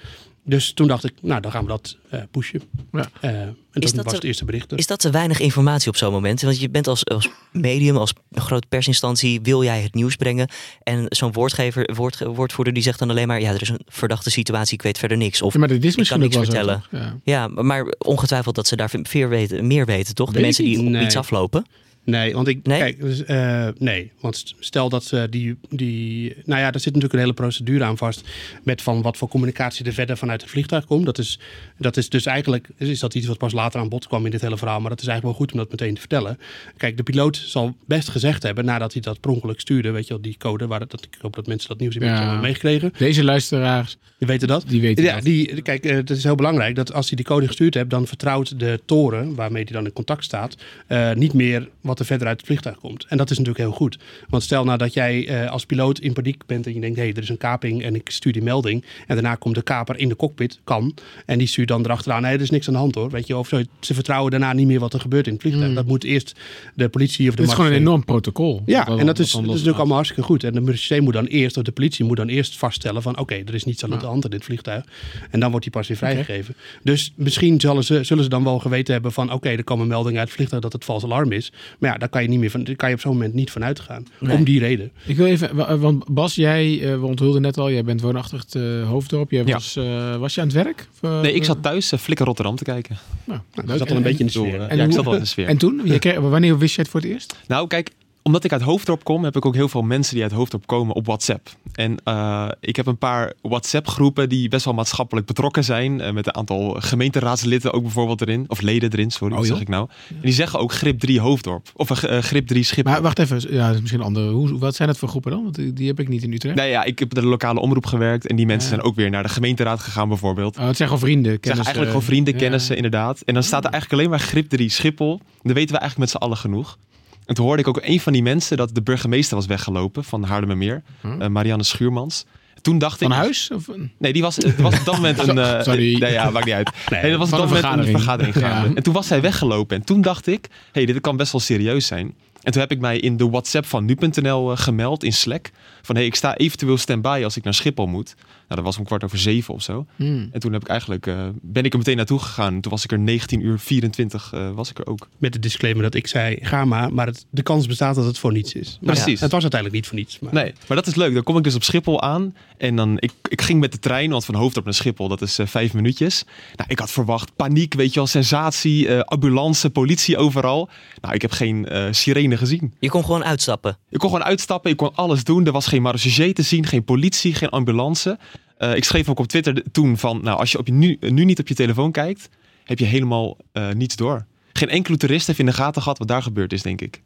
Dus 0.44 0.72
toen 0.72 0.86
dacht 0.88 1.04
ik, 1.04 1.12
nou, 1.20 1.40
dan 1.40 1.50
gaan 1.50 1.62
we 1.62 1.68
dat 1.68 1.96
eh, 2.10 2.20
pushen. 2.30 2.62
Ja. 2.92 3.08
Eh, 3.20 3.30
en 3.30 3.56
dat, 3.72 3.82
dat 3.82 3.94
was 3.94 4.04
de- 4.04 4.10
het 4.14 4.24
eerste 4.24 4.44
bericht. 4.44 4.72
Is 4.76 4.86
dat 4.86 4.98
te 5.00 5.10
weinig 5.10 5.40
informatie 5.40 5.88
op 5.88 5.96
zo'n 5.96 6.12
moment? 6.12 6.40
Want 6.42 6.60
je 6.60 6.70
bent 6.70 6.86
als, 6.86 7.06
als 7.06 7.28
medium, 7.52 7.96
als 7.96 8.12
grote 8.32 8.66
persinstantie, 8.68 9.40
wil 9.42 9.64
jij 9.64 9.80
het 9.82 9.94
nieuws 9.94 10.16
brengen. 10.16 10.48
En 10.82 11.06
zo'n 11.08 11.32
woordgever, 11.32 11.90
woord, 11.94 12.18
woordvoerder 12.18 12.74
die 12.74 12.82
zegt 12.82 12.98
dan 12.98 13.10
alleen 13.10 13.26
maar, 13.26 13.40
ja, 13.40 13.50
er 13.52 13.62
is 13.62 13.68
een 13.68 13.80
verdachte 13.86 14.30
situatie, 14.30 14.74
ik 14.74 14.82
weet 14.82 14.98
verder 14.98 15.16
niks. 15.16 15.42
Of 15.42 15.52
Ja, 15.52 15.58
maar 15.58 15.68
dit 15.68 15.84
is 15.84 15.90
ik 15.92 15.96
misschien 15.98 16.18
kan 16.20 16.28
ook 16.28 16.34
niks 16.34 16.46
zo, 16.48 16.52
vertellen. 16.54 16.82
toch? 16.90 17.00
Ja. 17.00 17.16
Ja, 17.54 17.62
maar 17.62 17.94
ongetwijfeld 17.98 18.54
dat 18.54 18.66
ze 18.66 18.76
daar 18.76 18.90
meer 19.12 19.28
weten, 19.28 19.66
meer 19.66 19.86
weten 19.86 20.14
toch? 20.14 20.26
De 20.28 20.34
Weet 20.34 20.42
mensen 20.42 20.64
die 20.64 20.78
op 20.78 20.84
Nee. 20.84 21.04
iets 21.04 21.16
aflopen. 21.16 21.66
Nee, 22.04 22.34
want 22.34 22.48
ik 22.48 22.66
Nee? 22.66 22.78
kijk, 22.78 23.00
dus, 23.00 23.24
eh, 23.24 23.68
nee, 23.78 24.10
want 24.20 24.54
stel 24.58 24.88
dat 24.88 25.04
ze 25.04 25.26
die, 25.30 25.56
die, 25.70 26.34
nou 26.44 26.60
ja, 26.60 26.70
daar 26.70 26.80
zit 26.80 26.84
natuurlijk 26.84 27.12
een 27.12 27.18
hele 27.18 27.32
procedure 27.32 27.84
aan 27.84 27.96
vast 27.96 28.28
met 28.62 28.82
van 28.82 29.02
wat 29.02 29.16
voor 29.16 29.28
communicatie 29.28 29.84
er 29.86 29.92
verder 29.92 30.16
vanuit 30.16 30.40
het 30.40 30.50
vliegtuig 30.50 30.84
komt. 30.84 31.04
Dat 31.04 31.18
is, 31.18 31.38
dat 31.78 31.96
is 31.96 32.08
dus 32.08 32.26
eigenlijk, 32.26 32.68
is 32.76 33.00
dat 33.00 33.14
iets 33.14 33.26
wat 33.26 33.38
pas 33.38 33.52
later 33.52 33.80
aan 33.80 33.88
bod 33.88 34.06
kwam 34.06 34.24
in 34.24 34.30
dit 34.30 34.40
hele 34.40 34.56
verhaal, 34.58 34.80
maar 34.80 34.90
dat 34.90 35.00
is 35.00 35.06
eigenlijk 35.06 35.38
wel 35.38 35.46
goed 35.46 35.52
om 35.56 35.58
dat 35.64 35.70
meteen 35.80 35.94
te 35.94 36.00
vertellen. 36.00 36.38
Kijk, 36.76 36.96
de 36.96 37.02
piloot 37.02 37.36
zal 37.36 37.76
best 37.86 38.08
gezegd 38.08 38.42
hebben 38.42 38.64
nadat 38.64 38.92
hij 38.92 39.02
dat 39.02 39.20
per 39.20 39.30
ongeluk 39.30 39.60
stuurde, 39.60 39.90
weet 39.90 40.06
je 40.06 40.12
wel, 40.12 40.22
die 40.22 40.36
code, 40.38 40.66
waar 40.66 40.78
dat, 40.86 41.02
ik 41.10 41.18
hoop 41.20 41.34
dat 41.34 41.46
mensen 41.46 41.68
dat 41.68 41.78
nieuws 41.78 41.94
inmiddels 41.94 42.20
Ja. 42.22 42.28
hebben 42.30 42.46
meegekregen. 42.46 42.92
Deze 42.98 43.24
luisteraars, 43.24 43.96
Die 44.18 44.28
weten 44.28 44.48
dat. 44.48 44.64
die 44.68 44.80
weten 44.80 45.04
Ja, 45.04 45.14
dat. 45.14 45.24
die, 45.24 45.62
kijk, 45.62 45.84
eh, 45.84 45.94
het 45.96 46.10
is 46.10 46.22
heel 46.24 46.34
belangrijk 46.34 46.74
dat 46.74 46.92
als 46.92 47.06
hij 47.06 47.16
die 47.16 47.24
code 47.26 47.46
gestuurd 47.46 47.74
hebt, 47.74 47.90
dan 47.90 48.06
vertrouwt 48.06 48.58
de 48.58 48.80
toren 48.86 49.34
waarmee 49.34 49.62
hij 49.64 49.72
dan 49.72 49.84
in 49.84 49.92
contact 49.92 50.24
staat, 50.24 50.56
eh, 50.86 51.12
niet 51.12 51.32
meer 51.32 51.68
wat 51.92 52.00
er 52.00 52.06
verder 52.06 52.26
uit 52.26 52.36
het 52.36 52.46
vliegtuig 52.46 52.78
komt. 52.78 53.06
En 53.08 53.16
dat 53.16 53.30
is 53.30 53.38
natuurlijk 53.38 53.64
heel 53.64 53.76
goed. 53.76 53.98
Want 54.28 54.42
stel 54.42 54.64
nou 54.64 54.78
dat 54.78 54.94
jij 54.94 55.28
eh, 55.28 55.50
als 55.50 55.66
piloot 55.66 55.98
in 55.98 56.12
paniek 56.12 56.46
bent 56.46 56.66
en 56.66 56.74
je 56.74 56.80
denkt, 56.80 56.96
hé, 56.96 57.02
hey, 57.02 57.12
er 57.12 57.22
is 57.22 57.28
een 57.28 57.36
kaping 57.36 57.82
en 57.82 57.94
ik 57.94 58.10
stuur 58.10 58.32
die 58.32 58.42
melding. 58.42 58.84
En 59.06 59.14
daarna 59.14 59.34
komt 59.34 59.54
de 59.54 59.62
kaper 59.62 59.98
in 59.98 60.08
de 60.08 60.16
cockpit, 60.16 60.60
kan. 60.64 60.94
En 61.26 61.38
die 61.38 61.46
stuurt 61.46 61.68
dan 61.68 61.84
erachteraan, 61.84 62.22
nee, 62.22 62.34
er 62.34 62.40
is 62.40 62.50
niks 62.50 62.66
aan 62.66 62.72
de 62.72 62.78
hand 62.78 62.94
hoor. 62.94 63.10
Weet 63.10 63.26
je, 63.26 63.36
of 63.36 63.48
zo. 63.48 63.62
Ze 63.80 63.94
vertrouwen 63.94 64.30
daarna 64.30 64.52
niet 64.52 64.66
meer 64.66 64.80
wat 64.80 64.94
er 64.94 65.00
gebeurt 65.00 65.26
in 65.26 65.32
het 65.32 65.42
vliegtuig. 65.42 65.68
Mm. 65.68 65.74
Dat 65.74 65.86
moet 65.86 66.04
eerst 66.04 66.34
de 66.74 66.88
politie 66.88 67.28
of 67.28 67.34
de 67.34 67.40
Dit 67.40 67.50
is 67.50 67.56
gewoon 67.56 67.70
een 67.70 67.76
enorm 67.76 68.04
protocol. 68.04 68.62
ja, 68.66 68.86
en 68.86 69.06
dat 69.06 69.18
is, 69.18 69.30
dat 69.30 69.42
is 69.42 69.48
natuurlijk 69.48 69.78
allemaal 69.78 69.96
hartstikke 69.96 70.24
goed. 70.24 70.44
En 70.44 70.52
de 70.52 70.60
marechaussee 70.60 71.00
moet 71.00 71.12
dan 71.12 71.26
eerst, 71.26 71.56
of 71.56 71.62
de 71.62 71.72
politie 71.72 72.04
moet 72.04 72.16
dan 72.16 72.28
eerst 72.28 72.58
vaststellen 72.58 73.02
van... 73.02 73.18
oké, 73.18 73.34
er 73.34 73.54
is 73.54 73.64
niets 73.64 73.84
aan 73.84 73.90
de 73.90 73.96
hand 73.96 74.24
in 74.24 74.30
dit 74.30 74.44
vliegtuig. 74.44 74.84
En 75.30 75.40
dan 75.40 75.50
wordt 75.50 75.64
hij 75.64 75.74
pas 75.74 75.88
weer 75.88 75.96
vrijgegeven. 75.96 76.54
Dus 76.82 77.12
misschien 77.16 77.60
zullen 77.60 77.84
ze, 77.84 78.04
zullen 78.04 78.24
ze 78.24 78.30
dan 78.30 78.44
wel 78.44 78.58
geweten 78.58 78.92
hebben 78.92 79.12
van... 79.12 79.32
oké, 79.32 79.48
er 79.48 79.64
komen 79.64 79.86
meldingen 79.86 80.18
uit 80.18 80.28
het 80.28 80.36
vliegtuig 80.36 80.62
dat 80.62 80.72
het 80.72 80.84
vals 80.84 81.04
alarm 81.04 81.32
is. 81.32 81.52
Maar 81.82 81.90
ja, 81.92 81.98
daar 81.98 82.08
kan 82.08 82.22
je, 82.22 82.28
niet 82.28 82.38
meer 82.38 82.50
van, 82.50 82.64
daar 82.64 82.76
kan 82.76 82.88
je 82.88 82.94
op 82.94 83.00
zo'n 83.00 83.12
moment 83.12 83.34
niet 83.34 83.50
van 83.50 83.64
uitgaan. 83.64 84.06
Nee. 84.20 84.36
Om 84.36 84.44
die 84.44 84.58
reden. 84.58 84.90
Ik 85.06 85.16
wil 85.16 85.26
even, 85.26 85.56
wa- 85.56 85.76
want 85.78 86.04
Bas, 86.08 86.34
jij, 86.34 86.80
eh, 86.92 87.00
we 87.00 87.06
onthulden 87.06 87.42
net 87.42 87.58
al, 87.58 87.70
jij 87.70 87.84
bent 87.84 88.00
woonachtig 88.00 88.40
het 88.42 88.54
eh, 88.54 88.88
hoofddorp. 88.88 89.30
Jij 89.30 89.42
Ja. 89.46 89.52
was, 89.52 89.76
eh, 89.76 90.16
was 90.16 90.34
je 90.34 90.40
aan 90.40 90.46
het 90.46 90.56
werk? 90.56 90.88
Nee, 91.00 91.32
ik 91.34 91.44
zat 91.44 91.62
thuis 91.62 91.92
uh, 91.92 91.98
Flikker 92.00 92.26
Rotterdam 92.26 92.56
te 92.56 92.64
kijken. 92.64 92.96
Nou, 93.24 93.40
Nou, 93.54 93.66
dat 93.68 93.78
zat 93.78 93.90
al 93.90 93.96
een 93.96 94.02
En- 94.02 94.02
beetje 94.02 94.18
in 94.18 94.26
de 94.26 94.32
sfeer. 94.32 94.60
En 94.60 94.76
ja, 94.76 94.82
ik 94.82 94.88
hoe- 94.88 94.92
zat 94.92 95.06
al 95.06 95.14
in 95.14 95.20
de 95.20 95.26
sfeer. 95.26 95.46
En 95.46 95.56
toen? 95.56 95.80
Je 95.84 95.98
kreeg, 96.04 96.18
wanneer 96.18 96.58
wist 96.58 96.74
jij 96.74 96.82
het 96.84 96.92
voor 96.92 97.00
het 97.00 97.10
eerst? 97.10 97.36
Nou, 97.48 97.66
kijk, 97.66 97.90
omdat 98.22 98.44
ik 98.44 98.52
uit 98.52 98.62
Hoofddorp 98.62 99.04
kom, 99.04 99.24
heb 99.24 99.36
ik 99.36 99.46
ook 99.46 99.54
heel 99.54 99.68
veel 99.68 99.82
mensen 99.82 100.14
die 100.14 100.22
uit 100.22 100.32
Hoofddorp 100.32 100.66
komen 100.66 100.94
op 100.94 101.06
WhatsApp. 101.06 101.48
En 101.72 101.96
eh, 102.04 102.48
ik 102.60 102.76
heb 102.76 102.86
een 102.86 102.98
paar 102.98 103.32
WhatsApp-groepen 103.42 104.28
die 104.28 104.48
best 104.48 104.64
wel 104.64 104.74
maatschappelijk 104.74 105.26
betrokken 105.26 105.64
zijn. 105.64 106.00
eh, 106.00 106.12
met 106.12 106.26
een 106.26 106.34
aantal 106.34 106.76
gemeenteraadsleden 106.78 107.72
ook 107.72 107.82
bijvoorbeeld 107.82 108.20
erin. 108.20 108.44
Of 108.48 108.60
leden 108.60 108.92
erin, 108.92 109.10
sorry, 109.10 109.32
Oh, 109.32 109.38
wat 109.38 109.46
zeg 109.46 109.56
joh. 109.56 109.64
ik 109.66 109.68
nou. 109.72 109.88
En 110.08 110.16
die 110.22 110.32
zeggen 110.32 110.58
ook 110.58 110.72
grip 110.72 110.98
3 111.00 111.20
Hoofddorp. 111.20 111.70
Of 111.74 111.90
eh, 112.02 112.18
grip 112.18 112.46
3 112.46 112.62
Schiphol. 112.62 112.92
Maar 112.92 113.02
wacht 113.02 113.18
even, 113.18 113.52
ja, 113.54 113.66
dat 113.66 113.74
is 113.74 113.80
misschien 113.80 114.00
een 114.00 114.06
andere. 114.06 114.30
Hoe, 114.30 114.58
wat 114.58 114.74
zijn 114.74 114.88
dat 114.88 114.98
voor 114.98 115.08
groepen 115.08 115.30
dan? 115.30 115.42
Want 115.42 115.54
die, 115.54 115.72
die 115.72 115.86
heb 115.86 116.00
ik 116.00 116.08
niet 116.08 116.22
in 116.22 116.32
Utrecht. 116.32 116.56
Nee, 116.56 116.70
ja, 116.70 116.84
ik 116.84 116.98
heb 116.98 117.08
bij 117.08 117.22
de 117.22 117.28
lokale 117.28 117.60
omroep 117.60 117.86
gewerkt. 117.86 118.26
En 118.26 118.36
die 118.36 118.46
mensen 118.46 118.70
Ja. 118.70 118.74
zijn 118.76 118.88
ook 118.88 118.96
weer 118.96 119.10
naar 119.10 119.22
de 119.22 119.28
gemeenteraad 119.28 119.80
gegaan 119.80 120.08
bijvoorbeeld. 120.08 120.58
Oh, 120.58 120.66
het 120.66 120.76
zijn 120.76 120.88
gewoon 120.88 121.04
vrienden. 121.04 121.32
Het 121.32 121.40
zijn 121.44 121.54
kennissen. 121.56 121.64
eigenlijk 121.64 121.90
gewoon 121.90 122.06
vrienden, 122.14 122.34
Ja. 122.34 122.38
kennissen, 122.40 122.76
inderdaad. 122.76 123.20
En 123.20 123.34
dan 123.34 123.42
staat 123.42 123.64
er 123.64 123.70
eigenlijk 123.70 124.00
alleen 124.00 124.10
maar 124.18 124.26
grip 124.28 124.48
3 124.48 124.68
Schiphol. 124.68 125.20
Dan 125.42 125.54
weten 125.54 125.74
we 125.74 125.80
eigenlijk 125.80 125.98
met 125.98 126.10
z'n 126.10 126.16
allen 126.24 126.36
genoeg. 126.36 126.78
En 127.26 127.34
toen 127.34 127.44
hoorde 127.46 127.62
ik 127.62 127.68
ook 127.68 127.80
een 127.82 128.00
van 128.00 128.12
die 128.12 128.22
mensen 128.22 128.56
dat 128.56 128.74
de 128.74 128.82
burgemeester 128.82 129.36
was 129.36 129.46
weggelopen 129.46 130.04
van 130.04 130.22
Haarlemmermeer. 130.24 130.82
Huh? 131.02 131.12
eh, 131.20 131.28
Marianne 131.28 131.64
Schuurmans. 131.64 132.24
Toen 132.62 132.78
dacht 132.78 132.98
Van 132.98 133.10
ik... 133.10 133.16
huis? 133.16 133.50
Of, 133.54 133.68
een- 133.68 133.92
Nee, 133.98 134.12
die 134.12 134.22
was, 134.22 134.36
het 134.36 134.60
was 134.60 134.78
op 134.78 134.84
dat 134.84 134.94
moment 134.94 135.28
een... 135.28 135.38
eh, 135.58 135.62
Sorry. 135.62 135.98
Nee, 135.98 136.12
ja, 136.12 136.30
maakt 136.30 136.44
niet 136.44 136.54
uit. 136.54 136.70
Nee, 136.90 137.10
dat 137.10 137.18
was 137.18 137.32
op 137.32 137.38
van 137.38 137.38
dat 137.38 137.48
moment 137.48 137.64
een 137.64 137.84
vergadering. 137.92 137.98
vergadering 137.98 138.34
gaande. 138.34 138.68
Ja. 138.68 138.74
En 138.74 138.82
toen 138.82 138.94
was 138.94 139.08
hij 139.08 139.20
weggelopen. 139.20 139.76
En 139.76 139.84
toen 139.84 140.00
dacht 140.00 140.26
ik, 140.26 140.48
hey, 140.72 140.86
dit 140.86 141.00
kan 141.00 141.16
best 141.16 141.32
wel 141.32 141.40
serieus 141.40 141.86
zijn. 141.86 142.14
En 142.42 142.52
toen 142.52 142.60
heb 142.60 142.70
ik 142.70 142.80
mij 142.80 142.98
in 142.98 143.16
de 143.16 143.28
WhatsApp 143.30 143.66
van 143.66 143.84
nu.nl 143.84 144.50
eh, 144.52 144.58
gemeld 144.58 145.04
in 145.04 145.12
Slack. 145.12 145.50
Van, 145.82 145.94
hey, 145.96 146.04
ik 146.04 146.14
sta 146.14 146.36
eventueel 146.36 146.78
stand-by 146.78 147.20
als 147.24 147.36
ik 147.36 147.44
naar 147.44 147.54
Schiphol 147.54 147.86
moet. 147.86 148.14
Nou, 148.52 148.64
dat 148.64 148.74
was 148.74 148.78
om 148.78 148.88
kwart 148.88 149.04
over 149.04 149.18
zeven 149.18 149.54
of 149.54 149.62
zo. 149.62 149.86
Hmm. 149.96 150.28
En 150.32 150.40
toen 150.40 150.52
heb 150.52 150.62
ik 150.62 150.68
eigenlijk, 150.68 151.06
eh, 151.06 151.28
ben 151.42 151.64
ik 151.64 151.72
er 151.72 151.78
meteen 151.78 151.96
naartoe 151.96 152.18
gegaan. 152.18 152.60
Toen 152.60 152.70
was 152.70 152.84
ik 152.84 152.92
er 152.92 152.98
19 152.98 153.44
uur 153.44 153.58
24, 153.58 154.32
eh, 154.32 154.50
was 154.50 154.70
ik 154.70 154.78
er 154.78 154.86
ook. 154.86 155.08
Met 155.18 155.32
de 155.32 155.38
disclaimer 155.38 155.82
dat 155.82 155.94
ik 155.94 156.06
zei, 156.06 156.38
ga 156.40 156.64
maar. 156.64 156.94
Maar 156.94 157.06
het, 157.06 157.26
de 157.30 157.42
kans 157.42 157.66
bestaat 157.66 157.94
dat 157.94 158.04
het 158.04 158.18
voor 158.18 158.32
niets 158.32 158.52
is. 158.52 158.78
Maar 158.80 158.94
Precies. 158.94 159.20
Het 159.20 159.30
was 159.30 159.42
uiteindelijk 159.42 159.80
niet 159.80 159.86
voor 159.86 159.98
niets. 159.98 160.18
Maar 160.18 160.34
Nee, 160.34 160.52
maar 160.68 160.76
dat 160.76 160.86
is 160.86 160.94
leuk. 160.94 161.14
Dan 161.14 161.22
kom 161.22 161.36
ik 161.36 161.44
dus 161.44 161.54
op 161.54 161.62
Schiphol 161.62 162.02
aan. 162.02 162.34
En 162.62 162.76
dan, 162.76 162.96
ik, 162.98 163.12
ik 163.28 163.42
ging 163.42 163.60
met 163.60 163.72
de 163.72 163.78
trein, 163.78 164.10
want 164.10 164.24
van 164.24 164.34
Hoofddorp 164.34 164.64
naar 164.64 164.74
Schiphol, 164.74 165.08
dat 165.08 165.22
is 165.22 165.38
eh, 165.38 165.46
vijf 165.46 165.74
minuutjes. 165.74 166.24
Nou, 166.56 166.70
ik 166.70 166.78
had 166.78 166.90
verwacht 166.90 167.36
paniek, 167.36 167.74
weet 167.74 167.88
je 167.88 167.94
wel, 167.94 168.06
sensatie, 168.06 168.88
eh, 168.88 169.00
ambulance, 169.00 169.70
politie 169.70 170.16
overal. 170.16 170.68
Nou, 171.00 171.14
ik 171.14 171.22
heb 171.22 171.30
geen 171.30 171.68
eh, 171.68 171.86
sirene 171.90 172.36
gezien. 172.36 172.74
Je 172.80 172.88
kon 172.88 173.04
gewoon 173.04 173.24
uitstappen. 173.24 173.78
Ik 173.90 173.98
kon 173.98 174.10
gewoon 174.10 174.24
uitstappen, 174.24 174.70
ik 174.70 174.76
kon 174.76 174.94
alles 174.94 175.24
doen. 175.24 175.46
Er 175.46 175.52
was 175.52 175.66
geen 175.66 175.82
marechaussee 175.82 176.32
te 176.32 176.42
zien, 176.42 176.66
geen 176.66 176.84
politie, 176.84 177.34
geen 177.34 177.48
ambulance. 177.48 178.18
Eh, 178.62 178.74
ik 178.76 178.84
schreef 178.84 179.08
ook 179.08 179.18
op 179.18 179.26
Twitter 179.26 179.62
toen 179.72 179.98
van, 179.98 180.20
nou, 180.22 180.38
als 180.38 180.52
je 180.52 180.58
op 180.58 180.66
je 180.66 180.72
nu, 180.72 180.96
nu 181.00 181.24
niet 181.24 181.38
op 181.38 181.48
je 181.48 181.54
telefoon 181.54 181.92
kijkt, 181.92 182.28
heb 182.64 182.78
je 182.78 182.84
helemaal 182.84 183.36
eh, 183.52 183.68
niets 183.70 183.96
door. 183.96 184.24
Geen 184.52 184.68
enkele 184.68 184.96
toerist 184.96 185.26
heeft 185.26 185.38
in 185.38 185.46
de 185.46 185.52
gaten 185.52 185.82
gehad 185.82 185.98
wat 185.98 186.08
daar 186.08 186.22
gebeurd 186.22 186.52
is, 186.52 186.62
denk 186.62 186.80
ik. 186.80 187.02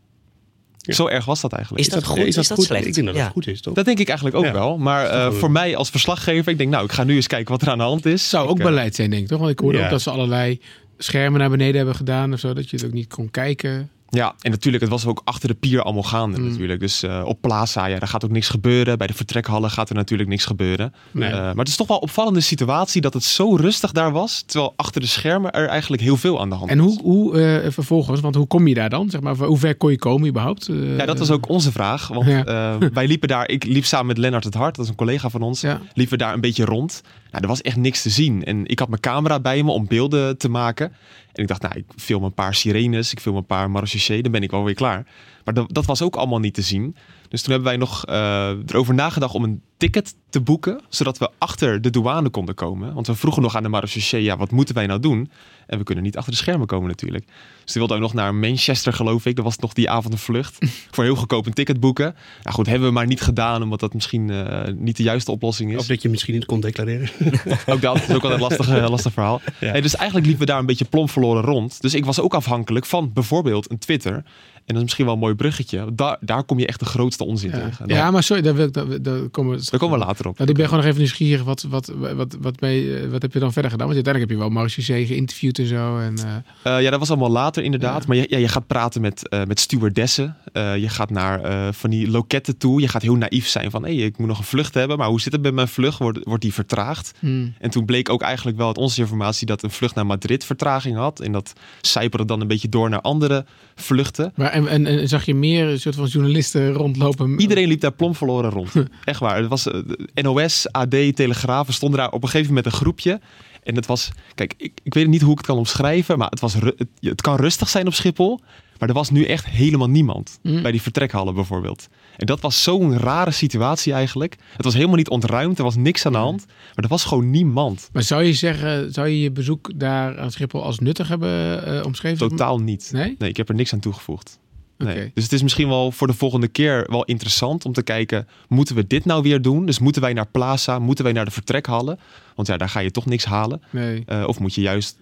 Ja. 0.77 0.95
Zo 0.95 1.07
erg 1.07 1.25
was 1.25 1.41
dat 1.41 1.53
eigenlijk. 1.53 1.85
Is 1.87 1.93
dat 1.93 2.05
goed? 2.05 2.19
Is 2.19 2.35
dat 2.35 2.51
goed? 2.51 2.65
slecht? 2.65 2.87
Ik 2.87 2.95
denk 2.95 3.07
dat 3.07 3.17
Ja. 3.17 3.23
het 3.23 3.33
goed 3.33 3.47
is, 3.47 3.61
toch? 3.61 3.75
Dat 3.75 3.85
denk 3.85 3.99
ik 3.99 4.07
eigenlijk 4.09 4.39
ook 4.39 4.45
Ja. 4.45 4.53
wel. 4.53 4.79
Maar 4.79 5.07
eh, 5.07 5.33
voor 5.33 5.51
mij 5.51 5.77
als 5.77 5.91
verslaggever, 5.91 6.53
ik 6.53 6.59
denk 6.59 6.71
nou, 6.71 6.85
ik 6.85 6.93
ga 6.93 7.05
nu 7.05 7.15
eens 7.15 7.27
kijken 7.27 7.51
wat 7.53 7.63
er 7.63 7.69
aan 7.69 7.79
de 7.79 7.85
hand 7.85 8.07
is. 8.07 8.29
Zou 8.29 8.49
ook 8.49 8.59
Ik, 8.59 8.59
eh, 8.65 8.69
beleid 8.69 8.95
zijn, 8.95 9.11
denk 9.11 9.23
ik, 9.23 9.29
toch? 9.29 9.39
Want 9.39 9.51
ik 9.51 9.59
hoorde 9.59 9.79
Ja. 9.79 9.85
ook 9.85 9.91
dat 9.91 10.03
ze 10.03 10.11
allerlei 10.11 10.61
schermen 10.99 11.41
naar 11.41 11.51
beneden 11.51 11.77
hebben 11.77 11.95
gedaan 11.95 12.33
of 12.33 12.39
zo, 12.41 12.53
dat 12.53 12.71
je 12.71 12.77
het 12.77 12.87
ook 12.87 12.93
niet 12.93 13.09
kon 13.09 13.31
kijken. 13.31 13.91
Ja, 14.17 14.35
en 14.41 14.51
natuurlijk, 14.51 14.83
het 14.83 14.93
was 14.93 15.07
ook 15.07 15.21
achter 15.25 15.49
de 15.49 15.55
pier 15.55 15.83
allemaal 15.83 16.03
gaande 16.03 16.39
Mm. 16.39 16.49
natuurlijk. 16.49 16.81
Dus 16.81 17.03
eh, 17.03 17.23
op 17.25 17.41
Plaza, 17.41 17.87
ja, 17.87 17.99
daar 17.99 18.09
gaat 18.09 18.25
ook 18.25 18.31
niks 18.31 18.49
gebeuren. 18.49 18.99
Bij 18.99 19.07
de 19.07 19.13
vertrekhallen 19.15 19.71
gaat 19.71 19.89
er 19.89 19.95
natuurlijk 19.95 20.29
niks 20.29 20.45
gebeuren. 20.45 20.95
Nee. 21.11 21.31
Eh, 21.31 21.37
maar 21.39 21.55
het 21.57 21.69
is 21.69 21.77
toch 21.77 21.87
wel 21.87 21.97
een 21.97 22.03
opvallende 22.03 22.41
situatie 22.41 23.01
dat 23.01 23.15
het 23.15 23.25
zo 23.25 23.57
rustig 23.57 23.93
daar 23.93 24.13
was. 24.13 24.43
Terwijl 24.47 24.73
achter 24.77 25.01
de 25.01 25.07
schermen 25.07 25.51
er 25.53 25.67
eigenlijk 25.69 26.03
heel 26.03 26.17
veel 26.17 26.41
aan 26.41 26.49
de 26.49 26.55
hand 26.55 26.71
En 26.71 26.79
was. 26.79 26.87
hoe, 26.87 27.03
hoe 27.03 27.41
eh, 27.41 27.71
vervolgens, 27.71 28.21
want 28.21 28.35
hoe 28.35 28.47
kom 28.47 28.67
je 28.69 28.75
daar 28.75 28.91
dan? 28.91 29.11
Zeg 29.11 29.21
maar, 29.21 29.37
hoe 29.37 29.59
ver 29.59 29.77
kon 29.77 29.91
je 29.91 29.99
komen 29.99 30.29
überhaupt? 30.29 30.69
Ja, 30.97 31.07
dat 31.07 31.19
was 31.19 31.31
ook 31.31 31.49
onze 31.49 31.73
vraag. 31.73 32.09
Want 32.09 32.27
Ja. 32.27 32.79
wij 32.93 33.07
liepen 33.07 33.29
daar, 33.29 33.49
ik 33.49 33.65
liep 33.65 33.85
samen 33.85 34.07
met 34.07 34.19
Lennart 34.19 34.45
het 34.45 34.55
Hart, 34.55 34.75
dat 34.77 34.85
is 34.85 34.91
een 34.91 34.97
collega 34.97 35.29
van 35.31 35.43
ons. 35.43 35.61
Ja. 35.61 35.81
liepen 35.95 36.19
we 36.19 36.25
daar 36.25 36.35
een 36.35 36.41
beetje 36.41 36.65
rond. 36.65 37.03
Nou, 37.31 37.43
er 37.43 37.49
was 37.49 37.63
echt 37.63 37.77
niks 37.77 38.03
te 38.03 38.11
zien. 38.11 38.45
En 38.45 38.67
ik 38.67 38.79
had 38.79 38.89
mijn 38.89 39.01
camera 39.01 39.41
bij 39.41 39.63
me 39.63 39.71
om 39.71 39.87
beelden 39.87 40.39
te 40.39 40.49
maken. 40.49 40.93
En 41.37 41.43
ik 41.43 41.49
dacht, 41.49 41.63
nou, 41.63 41.75
ik 41.77 41.85
film 41.97 42.25
een 42.25 42.35
paar 42.35 42.55
sirenes, 42.55 43.13
ik 43.13 43.21
film 43.21 43.37
een 43.37 43.47
paar 43.47 43.71
marechaussee, 43.71 44.23
dan 44.23 44.33
ben 44.33 44.43
ik 44.43 44.51
wel 44.51 44.65
weer 44.65 44.75
klaar. 44.75 45.07
Maar 45.45 45.55
dat, 45.55 45.75
dat 45.75 45.85
was 45.87 46.03
ook 46.03 46.17
allemaal 46.17 46.39
niet 46.39 46.55
te 46.55 46.63
zien. 46.63 46.97
Dus 47.29 47.43
toen 47.43 47.53
hebben 47.53 47.71
wij 47.71 47.79
nog 47.79 48.05
eh, 48.05 48.51
erover 48.67 48.95
nagedacht 48.95 49.35
om 49.35 49.45
een 49.45 49.63
ticket 49.77 50.15
te 50.31 50.41
boeken, 50.41 50.81
zodat 50.89 51.19
we 51.19 51.31
achter 51.39 51.81
de 51.81 51.91
douane 51.91 52.29
konden 52.29 52.55
komen. 52.55 52.95
Want 52.95 53.07
we 53.07 53.15
vroegen 53.15 53.43
nog 53.43 53.57
aan 53.57 53.63
de 53.63 53.69
marechaussee, 53.69 54.23
ja, 54.23 54.37
wat 54.37 54.51
moeten 54.51 54.75
wij 54.75 54.87
nou 54.87 55.01
doen? 55.01 55.31
En 55.67 55.79
we 55.79 55.85
kunnen 55.85 56.05
niet 56.05 56.17
achter 56.17 56.33
de 56.33 56.39
schermen 56.39 56.67
komen 56.67 56.89
natuurlijk. 56.89 57.25
Dus 57.27 57.73
toen 57.73 57.87
wilden 57.87 57.97
we 57.97 58.03
nog 58.03 58.15
naar 58.15 58.35
Manchester, 58.35 58.93
geloof 58.93 59.27
ik. 59.27 59.37
Dat 59.37 59.45
was 59.45 59.59
nog 59.59 59.73
die 59.73 59.91
avond 59.91 60.13
een 60.13 60.19
vlucht. 60.19 60.59
voor 60.91 61.05
heel 61.05 61.17
goedkoop 61.17 61.47
een 61.47 61.53
ticket 61.53 61.81
boeken. 61.81 62.15
Nou 62.43 62.55
goed, 62.55 62.67
hebben 62.67 62.89
we 62.89 62.95
maar 62.95 63.07
niet 63.07 63.21
gedaan, 63.21 63.63
omdat 63.63 63.81
dat 63.81 63.95
misschien 63.95 64.31
eh, 64.31 64.73
niet 64.75 64.97
de 64.97 65.03
juiste 65.03 65.31
oplossing 65.31 65.73
is. 65.73 65.79
Of 65.79 65.87
dat 65.87 66.03
je 66.03 66.09
misschien 66.09 66.35
niet 66.35 66.45
kon 66.45 66.61
declareren. 66.61 67.09
Ook 67.67 67.81
dat 67.81 67.97
is 67.97 68.15
ook 68.15 68.23
wel 68.23 68.33
een 68.33 68.41
lastig, 68.41 68.69
eh, 68.69 68.89
lastig 68.89 69.13
verhaal. 69.13 69.41
Ja. 69.61 69.71
Hey, 69.71 69.81
dus 69.81 69.95
eigenlijk 69.97 70.27
liepen 70.27 70.47
we 70.47 70.53
daar 70.53 70.61
een 70.61 70.67
beetje 70.67 70.85
plomp 70.85 71.11
verloren 71.11 71.43
rond. 71.43 71.81
Dus 71.83 71.95
ik 71.95 72.05
was 72.05 72.21
ook 72.21 72.35
afhankelijk 72.35 72.87
van 72.87 73.13
bijvoorbeeld 73.13 73.71
een 73.71 73.79
Twitter. 73.79 74.25
En 74.67 74.75
dat 74.75 74.77
is 74.77 74.83
misschien 74.83 75.05
wel 75.05 75.15
een 75.15 75.21
mooi 75.21 75.35
bruggetje. 75.35 75.85
Daar, 75.95 76.17
daar 76.21 76.45
kom 76.45 76.59
je 76.59 76.67
echt 76.67 76.79
de 76.79 76.85
grootste 76.85 77.25
onzin 77.25 77.51
Ja. 77.51 77.57
tegen. 77.65 77.89
ja, 77.89 78.11
maar 78.11 78.23
sorry, 78.23 78.43
daar, 78.43 78.55
wil 78.55 78.67
ik, 78.67 78.73
daar, 78.73 79.03
daar 79.03 79.29
komen 79.29 79.59
we 79.59 79.67
Daar 79.71 79.81
komen 79.81 79.99
we 79.99 80.05
later 80.05 80.27
op. 80.29 80.39
Nou, 80.39 80.51
ik 80.51 80.57
ben 80.57 80.65
gewoon 80.65 80.79
nog 80.81 80.89
even 80.89 81.01
nieuwsgierig. 81.01 81.45
Wat, 81.45 81.63
wat, 81.69 81.93
wat, 82.15 82.37
wat, 82.41 82.55
je- 82.61 83.01
eh, 83.05 83.11
wat 83.11 83.23
heb 83.23 83.33
je 83.33 83.39
dan 83.39 83.53
verder 83.53 83.71
gedaan? 83.71 83.87
Want 83.87 83.99
uiteindelijk 84.07 84.19
heb 84.19 84.31
je 84.31 84.37
wel 84.55 84.63
Marchusee 84.63 85.07
geïnterviewd 85.07 85.59
en 85.59 85.67
zo. 85.67 85.99
En, 85.99 86.15
eh, 86.63 86.77
Eh, 86.77 86.83
ja, 86.83 86.91
dat 86.91 86.99
was 86.99 87.09
allemaal 87.11 87.31
later 87.31 87.63
inderdaad. 87.63 88.01
Ja. 88.01 88.05
Maar 88.09 88.17
je, 88.17 88.27
ja, 88.29 88.39
je 88.39 88.49
gaat 88.49 88.67
praten 88.67 89.01
met, 89.01 89.29
eh 89.29 89.43
met 89.45 89.61
stewardessen. 89.61 90.37
Je 90.53 90.89
gaat 90.89 91.11
naar 91.11 91.41
van 91.75 91.91
die 91.91 92.11
loketten 92.11 92.57
toe. 92.59 92.81
Je 92.81 92.89
gaat 92.89 93.03
heel 93.03 93.15
naïef 93.17 93.47
zijn 93.49 93.71
van... 93.71 93.85
hé, 93.85 93.95
hey, 93.97 94.05
ik 94.05 94.19
moet 94.19 94.29
nog 94.29 94.39
een 94.39 94.45
vlucht 94.45 94.75
hebben. 94.75 94.99
Maar 94.99 95.09
hoe 95.09 95.21
zit 95.21 95.33
het 95.33 95.43
met 95.43 95.55
mijn 95.55 95.69
vlucht? 95.69 95.99
Wordt, 95.99 96.19
wordt 96.25 96.43
die 96.43 96.53
vertraagd? 96.55 97.13
hmm. 97.19 97.55
En 97.59 97.71
toen 97.71 97.85
bleek 97.85 98.09
ook 98.09 98.23
eigenlijk 98.23 98.57
wel 98.57 98.67
uit 98.67 98.79
onze 98.79 99.01
informatie... 99.01 99.47
dat 99.47 99.63
een 99.63 99.71
vlucht 99.71 99.95
naar 99.95 100.07
Madrid 100.07 100.45
vertraging 100.45 100.97
had. 100.97 101.21
En 101.21 101.33
dat 101.33 101.53
zijperde 101.81 102.25
dan 102.25 102.41
een 102.41 102.47
beetje 102.47 102.69
door 102.69 102.89
naar 102.91 103.01
andere 103.01 103.45
vluchten. 103.75 104.33
Maar 104.35 104.51
en, 104.57 104.69
en, 104.69 104.87
en 104.87 105.09
zag 105.09 105.25
je 105.25 105.35
meer 105.35 105.69
een 105.69 105.81
soort 105.81 105.95
van 105.95 106.07
journalisten 106.07 106.73
rondlopen? 106.73 107.41
Iedereen 107.41 107.69
liep 107.69 107.81
daar 107.81 107.93
plomp 107.93 108.17
verloren 108.17 108.51
rond. 108.51 108.73
Echt 109.05 109.21
waar. 109.21 109.37
Het 109.37 109.49
was 109.49 109.67
eh, 109.67 109.81
NOS, 110.15 110.73
AD, 110.73 110.91
Telegraaf. 110.91 111.67
We 111.67 111.73
stonden 111.73 111.99
daar 111.99 112.11
op 112.11 112.23
een 112.23 112.29
gegeven 112.29 112.49
moment 112.55 112.67
een 112.67 112.79
groepje. 112.79 113.21
En 113.63 113.75
het 113.75 113.87
was, 113.87 114.11
kijk, 114.35 114.55
ik, 114.57 114.73
ik 114.83 114.95
weet 114.95 115.09
niet 115.09 115.23
hoe 115.23 115.31
ik 115.31 115.39
het 115.39 115.47
kan 115.47 115.57
omschrijven, 115.57 116.19
maar 116.19 116.29
het, 116.29 116.41
was, 116.41 116.57
het 117.01 117.21
kan 117.21 117.37
rustig 117.37 117.69
zijn 117.69 117.87
op 117.87 117.95
Schiphol. 117.95 118.41
Maar 118.79 118.89
er 118.89 118.95
was 118.95 119.11
nu 119.11 119.25
echt 119.25 119.47
helemaal 119.47 119.89
niemand. 119.89 120.39
Mm. 120.43 120.63
Bij 120.63 120.71
die 120.71 120.83
vertrekhallen 120.83 121.35
bijvoorbeeld. 121.35 121.89
En 122.17 122.27
dat 122.27 122.41
was 122.41 122.63
zo'n 122.63 122.99
rare 122.99 123.31
situatie 123.31 123.93
eigenlijk. 123.93 124.37
Het 124.57 124.65
was 124.65 124.75
helemaal 124.75 124.97
niet 124.97 125.09
ontruimd, 125.09 125.59
er 125.59 125.65
was 125.65 125.77
niks 125.77 126.07
aan 126.07 126.13
de 126.13 126.19
hand. 126.19 126.47
Maar 126.47 126.85
er 126.85 126.89
was 126.89 127.05
gewoon 127.05 127.31
niemand. 127.31 127.89
Maar 127.93 128.03
zou 128.03 128.23
je 128.23 128.33
zeggen, 128.33 128.93
zou 128.93 129.09
je 129.09 129.21
je 129.21 129.31
bezoek 129.31 129.71
daar 129.75 130.19
aan 130.19 130.31
Schiphol 130.31 130.63
als 130.63 130.79
nuttig 130.79 131.09
hebben 131.09 131.67
eh, 131.67 131.85
omschreven? 131.85 132.29
Totaal 132.29 132.59
niet. 132.59 132.89
Nee? 132.93 133.15
Nee, 133.19 133.29
ik 133.29 133.37
heb 133.37 133.49
er 133.49 133.55
niks 133.55 133.73
aan 133.73 133.81
toegevoegd. 133.81 134.39
Nee. 134.79 135.11
Dus 135.15 135.25
het 135.25 135.33
is 135.33 135.43
misschien 135.43 135.69
wel 135.69 135.93
voor 135.93 136.07
de 136.07 136.13
volgende 136.13 136.49
keer 136.49 136.87
wel 136.91 137.05
interessant 137.05 137.65
om 137.65 137.73
te 137.73 137.83
kijken, 137.83 138.29
moeten 138.49 138.75
we 138.75 138.87
dit 138.87 139.05
nou 139.05 139.23
weer 139.23 139.43
doen? 139.43 139.67
Dus 139.67 139.79
moeten 139.79 140.03
wij 140.03 140.13
naar 140.13 140.27
Plaza, 140.27 140.79
moeten 140.79 141.05
wij 141.05 141.13
naar 141.13 141.25
de 141.25 141.31
vertrekhallen? 141.31 141.99
Want 142.35 142.49
ja, 142.49 142.57
daar 142.57 142.69
ga 142.69 142.81
je 142.81 142.91
toch 142.91 143.07
niks 143.07 143.25
halen. 143.25 143.63
Nee. 143.71 144.03
Eh, 144.07 144.25
of 144.27 144.39
moet 144.39 144.55
je 144.55 144.61
juist 144.61 144.99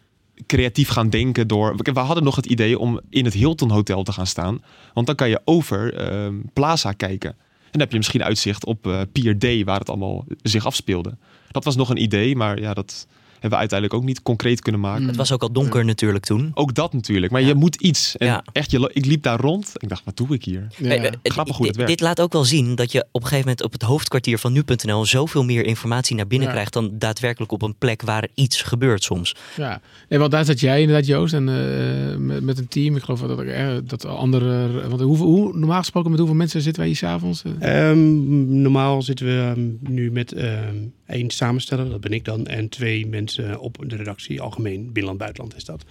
creatief 0.46 0.88
gaan 0.88 1.10
denken 1.10 1.48
door... 1.48 1.76
We 1.76 1.92
we 1.92 2.00
hadden 2.00 2.24
nog 2.24 2.36
het 2.36 2.46
idee 2.46 2.78
om 2.78 3.00
in 3.10 3.24
het 3.24 3.34
Hilton 3.34 3.70
Hotel 3.70 4.02
te 4.02 4.12
gaan 4.12 4.26
staan. 4.26 4.62
Want 4.94 5.06
dan 5.06 5.16
kan 5.16 5.28
je 5.28 5.40
over 5.44 5.94
ehm, 5.94 6.34
Plaza 6.52 6.92
kijken. 6.92 7.30
En 7.30 7.70
dan 7.70 7.80
heb 7.80 7.90
je 7.90 7.96
misschien 7.96 8.24
uitzicht 8.24 8.64
op 8.64 8.86
eh, 8.86 9.00
Pier 9.12 9.38
D, 9.38 9.64
waar 9.64 9.78
het 9.78 9.88
allemaal 9.88 10.24
zich 10.42 10.66
afspeelde. 10.66 11.16
Dat 11.50 11.64
was 11.64 11.76
nog 11.76 11.90
een 11.90 12.02
idee, 12.02 12.36
maar 12.36 12.60
ja, 12.60 12.74
dat 12.74 13.06
hebben 13.44 13.62
we 13.62 13.68
uiteindelijk 13.68 14.00
ook 14.00 14.06
niet 14.08 14.22
concreet 14.22 14.60
kunnen 14.60 14.80
maken. 14.80 15.06
Het 15.06 15.16
was 15.16 15.32
ook 15.32 15.42
al 15.42 15.52
donker 15.52 15.84
natuurlijk 15.84 16.24
toen. 16.24 16.50
Ook 16.54 16.74
dat 16.74 16.92
natuurlijk. 16.92 17.32
Maar 17.32 17.42
je 17.42 17.54
moet 17.54 17.74
iets. 17.76 18.16
En 18.16 18.26
Ja. 18.26 18.44
echt, 18.52 18.70
je, 18.70 18.90
ik 18.92 19.04
liep 19.06 19.22
daar 19.22 19.40
rond. 19.40 19.72
Ik 19.76 19.88
dacht, 19.88 20.04
wat 20.04 20.16
doe 20.16 20.28
ik 20.34 20.44
hier? 20.44 20.66
Ja. 20.76 20.88
Eh, 20.90 21.04
eh, 21.04 21.12
Grappig 21.22 21.56
hoe 21.56 21.66
het 21.66 21.74
dit- 21.74 21.76
werkt. 21.76 21.90
Dit 21.90 22.00
laat 22.00 22.20
ook 22.20 22.32
wel 22.32 22.44
zien 22.44 22.74
dat 22.74 22.92
je 22.92 22.98
op 23.12 23.20
een 23.22 23.28
gegeven 23.28 23.38
moment 23.48 23.62
op 23.62 23.72
het 23.72 23.82
hoofdkwartier 23.82 24.38
van 24.38 24.52
nu.nl 24.52 25.04
zoveel 25.06 25.44
meer 25.44 25.64
informatie 25.64 26.16
naar 26.16 26.26
binnen 26.26 26.48
Ja. 26.48 26.54
krijgt 26.54 26.72
dan 26.72 26.90
daadwerkelijk 26.98 27.52
op 27.52 27.62
een 27.62 27.74
plek 27.78 28.02
waar 28.02 28.28
iets 28.34 28.62
gebeurt 28.62 29.02
soms. 29.02 29.34
Ja, 29.56 29.80
nee, 30.08 30.18
want 30.18 30.30
daar 30.30 30.44
zat 30.44 30.60
jij 30.60 30.80
inderdaad, 30.80 31.06
Joost, 31.06 31.34
en 31.34 31.48
eh, 31.48 32.16
met, 32.16 32.42
met 32.42 32.58
een 32.58 32.68
team. 32.68 32.96
Ik 32.96 33.02
geloof 33.02 33.20
dat 33.20 33.38
er 33.38 33.48
eh, 33.50 33.76
dat 33.84 34.04
andere. 34.04 34.88
Want 34.88 35.00
hoe, 35.00 35.16
hoe, 35.16 35.56
normaal 35.58 35.78
gesproken, 35.78 36.10
met 36.10 36.18
hoeveel 36.18 36.36
mensen 36.38 36.60
zitten 36.60 36.80
wij 36.82 36.90
hier 36.90 37.00
s'avonds? 37.00 37.42
Uh, 37.60 37.88
Ehm, 37.90 38.60
normaal 38.62 39.02
zitten 39.02 39.26
we 39.26 39.52
ehm, 39.54 39.92
nu 39.94 40.10
met 40.10 40.32
ehm, 40.32 40.74
één 41.06 41.30
samensteller, 41.30 41.90
dat 41.90 42.00
ben 42.00 42.12
ik 42.12 42.24
dan, 42.24 42.46
en 42.46 42.68
twee 42.68 43.06
mensen 43.06 43.33
op 43.58 43.84
de 43.86 43.96
redactie, 43.96 44.40
algemeen, 44.40 44.84
binnenland, 44.84 45.18
buitenland 45.18 45.56
is 45.56 45.64
dat. 45.64 45.84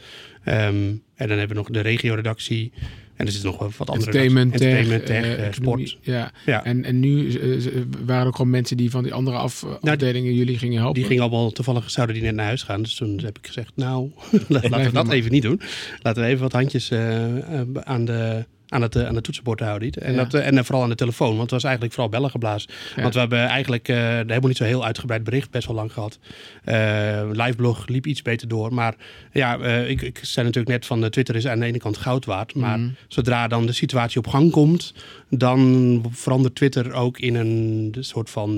Ehm, 0.43 0.75
en 1.15 1.27
dan 1.27 1.37
hebben 1.37 1.47
we 1.47 1.53
nog 1.53 1.69
de 1.69 1.79
regio-redactie 1.79 2.71
en 3.15 3.25
er 3.25 3.31
zitten 3.31 3.51
nog 3.51 3.77
wat 3.77 3.89
andere 3.89 4.05
entertainment, 4.05 4.51
tech, 4.51 4.61
redacties. 4.61 4.91
entertainment, 4.91 5.35
tech, 5.35 5.37
eh, 5.37 5.47
eh, 5.47 5.53
sport. 5.53 5.97
Ja. 6.01 6.31
Ja. 6.45 6.63
En, 6.63 6.85
en 6.85 6.99
nu 6.99 7.29
eh, 7.29 7.81
waren 8.05 8.21
er 8.21 8.27
ook 8.27 8.35
gewoon 8.35 8.51
mensen 8.51 8.77
die 8.77 8.89
van 8.89 9.03
die 9.03 9.13
andere 9.13 9.37
af, 9.37 9.65
afdelingen 9.81 10.33
jullie 10.33 10.57
gingen 10.57 10.77
helpen. 10.77 10.95
Die 10.95 11.05
gingen 11.05 11.23
allemaal 11.23 11.51
toevallig, 11.51 11.91
zouden 11.91 12.15
die 12.15 12.23
net 12.23 12.35
naar 12.35 12.45
huis 12.45 12.63
gaan. 12.63 12.81
Dus 12.81 12.95
toen 12.95 13.19
heb 13.23 13.37
ik 13.37 13.47
gezegd, 13.47 13.71
nou, 13.75 14.11
laten 14.47 14.69
we 14.71 14.91
dat 14.91 15.05
maar. 15.05 15.15
even 15.15 15.31
niet 15.31 15.41
doen. 15.41 15.61
Laten 16.01 16.23
we 16.23 16.29
even 16.29 16.41
wat 16.41 16.51
handjes 16.51 16.89
eh, 16.89 17.59
eh, 17.59 17.67
aan 17.83 18.05
de... 18.05 18.45
Aan 18.73 18.81
het, 18.81 18.95
eh, 18.95 19.05
aan 19.07 19.15
het 19.15 19.23
toetsenbord 19.23 19.59
houden. 19.59 19.81
niet. 19.83 19.97
En, 19.97 20.13
Ja. 20.13 20.23
dat, 20.23 20.33
eh, 20.33 20.47
en 20.47 20.57
eh, 20.57 20.63
vooral 20.63 20.83
aan 20.83 20.89
de 20.89 20.95
telefoon. 20.95 21.29
Want 21.29 21.41
het 21.41 21.51
was 21.51 21.63
eigenlijk 21.63 21.93
vooral 21.93 22.11
bellen 22.11 22.29
geblazen. 22.29 22.69
Ja. 22.95 23.01
Want 23.01 23.13
we 23.13 23.19
hebben 23.19 23.39
eigenlijk 23.39 23.87
eh, 23.87 23.97
helemaal 23.97 24.39
niet 24.47 24.57
zo 24.57 24.63
heel 24.63 24.85
uitgebreid 24.85 25.23
bericht. 25.23 25.51
Best 25.51 25.67
wel 25.67 25.75
lang 25.75 25.93
gehad. 25.93 26.19
Eh 26.63 27.21
liveblog 27.31 27.87
liep 27.87 28.05
iets 28.07 28.21
beter 28.21 28.47
door. 28.47 28.73
Maar 28.73 28.95
ja, 29.31 29.55
ik, 29.65 30.01
ik 30.01 30.19
zei 30.21 30.45
natuurlijk 30.45 30.73
net 30.73 30.85
van 30.85 31.09
Twitter 31.09 31.35
is 31.35 31.47
aan 31.47 31.59
de 31.59 31.65
ene 31.65 31.77
kant 31.77 31.97
goud 31.97 32.25
waard. 32.25 32.55
Maar 32.55 32.79
Mhm. 32.79 32.89
zodra 33.07 33.47
dan 33.47 33.65
de 33.65 33.71
situatie 33.71 34.17
op 34.19 34.27
gang 34.27 34.51
komt. 34.51 34.93
Dan 35.29 36.03
verandert 36.11 36.55
Twitter 36.55 36.91
ook 36.93 37.19
in 37.19 37.35
een 37.35 37.95
soort 37.99 38.29
van... 38.29 38.57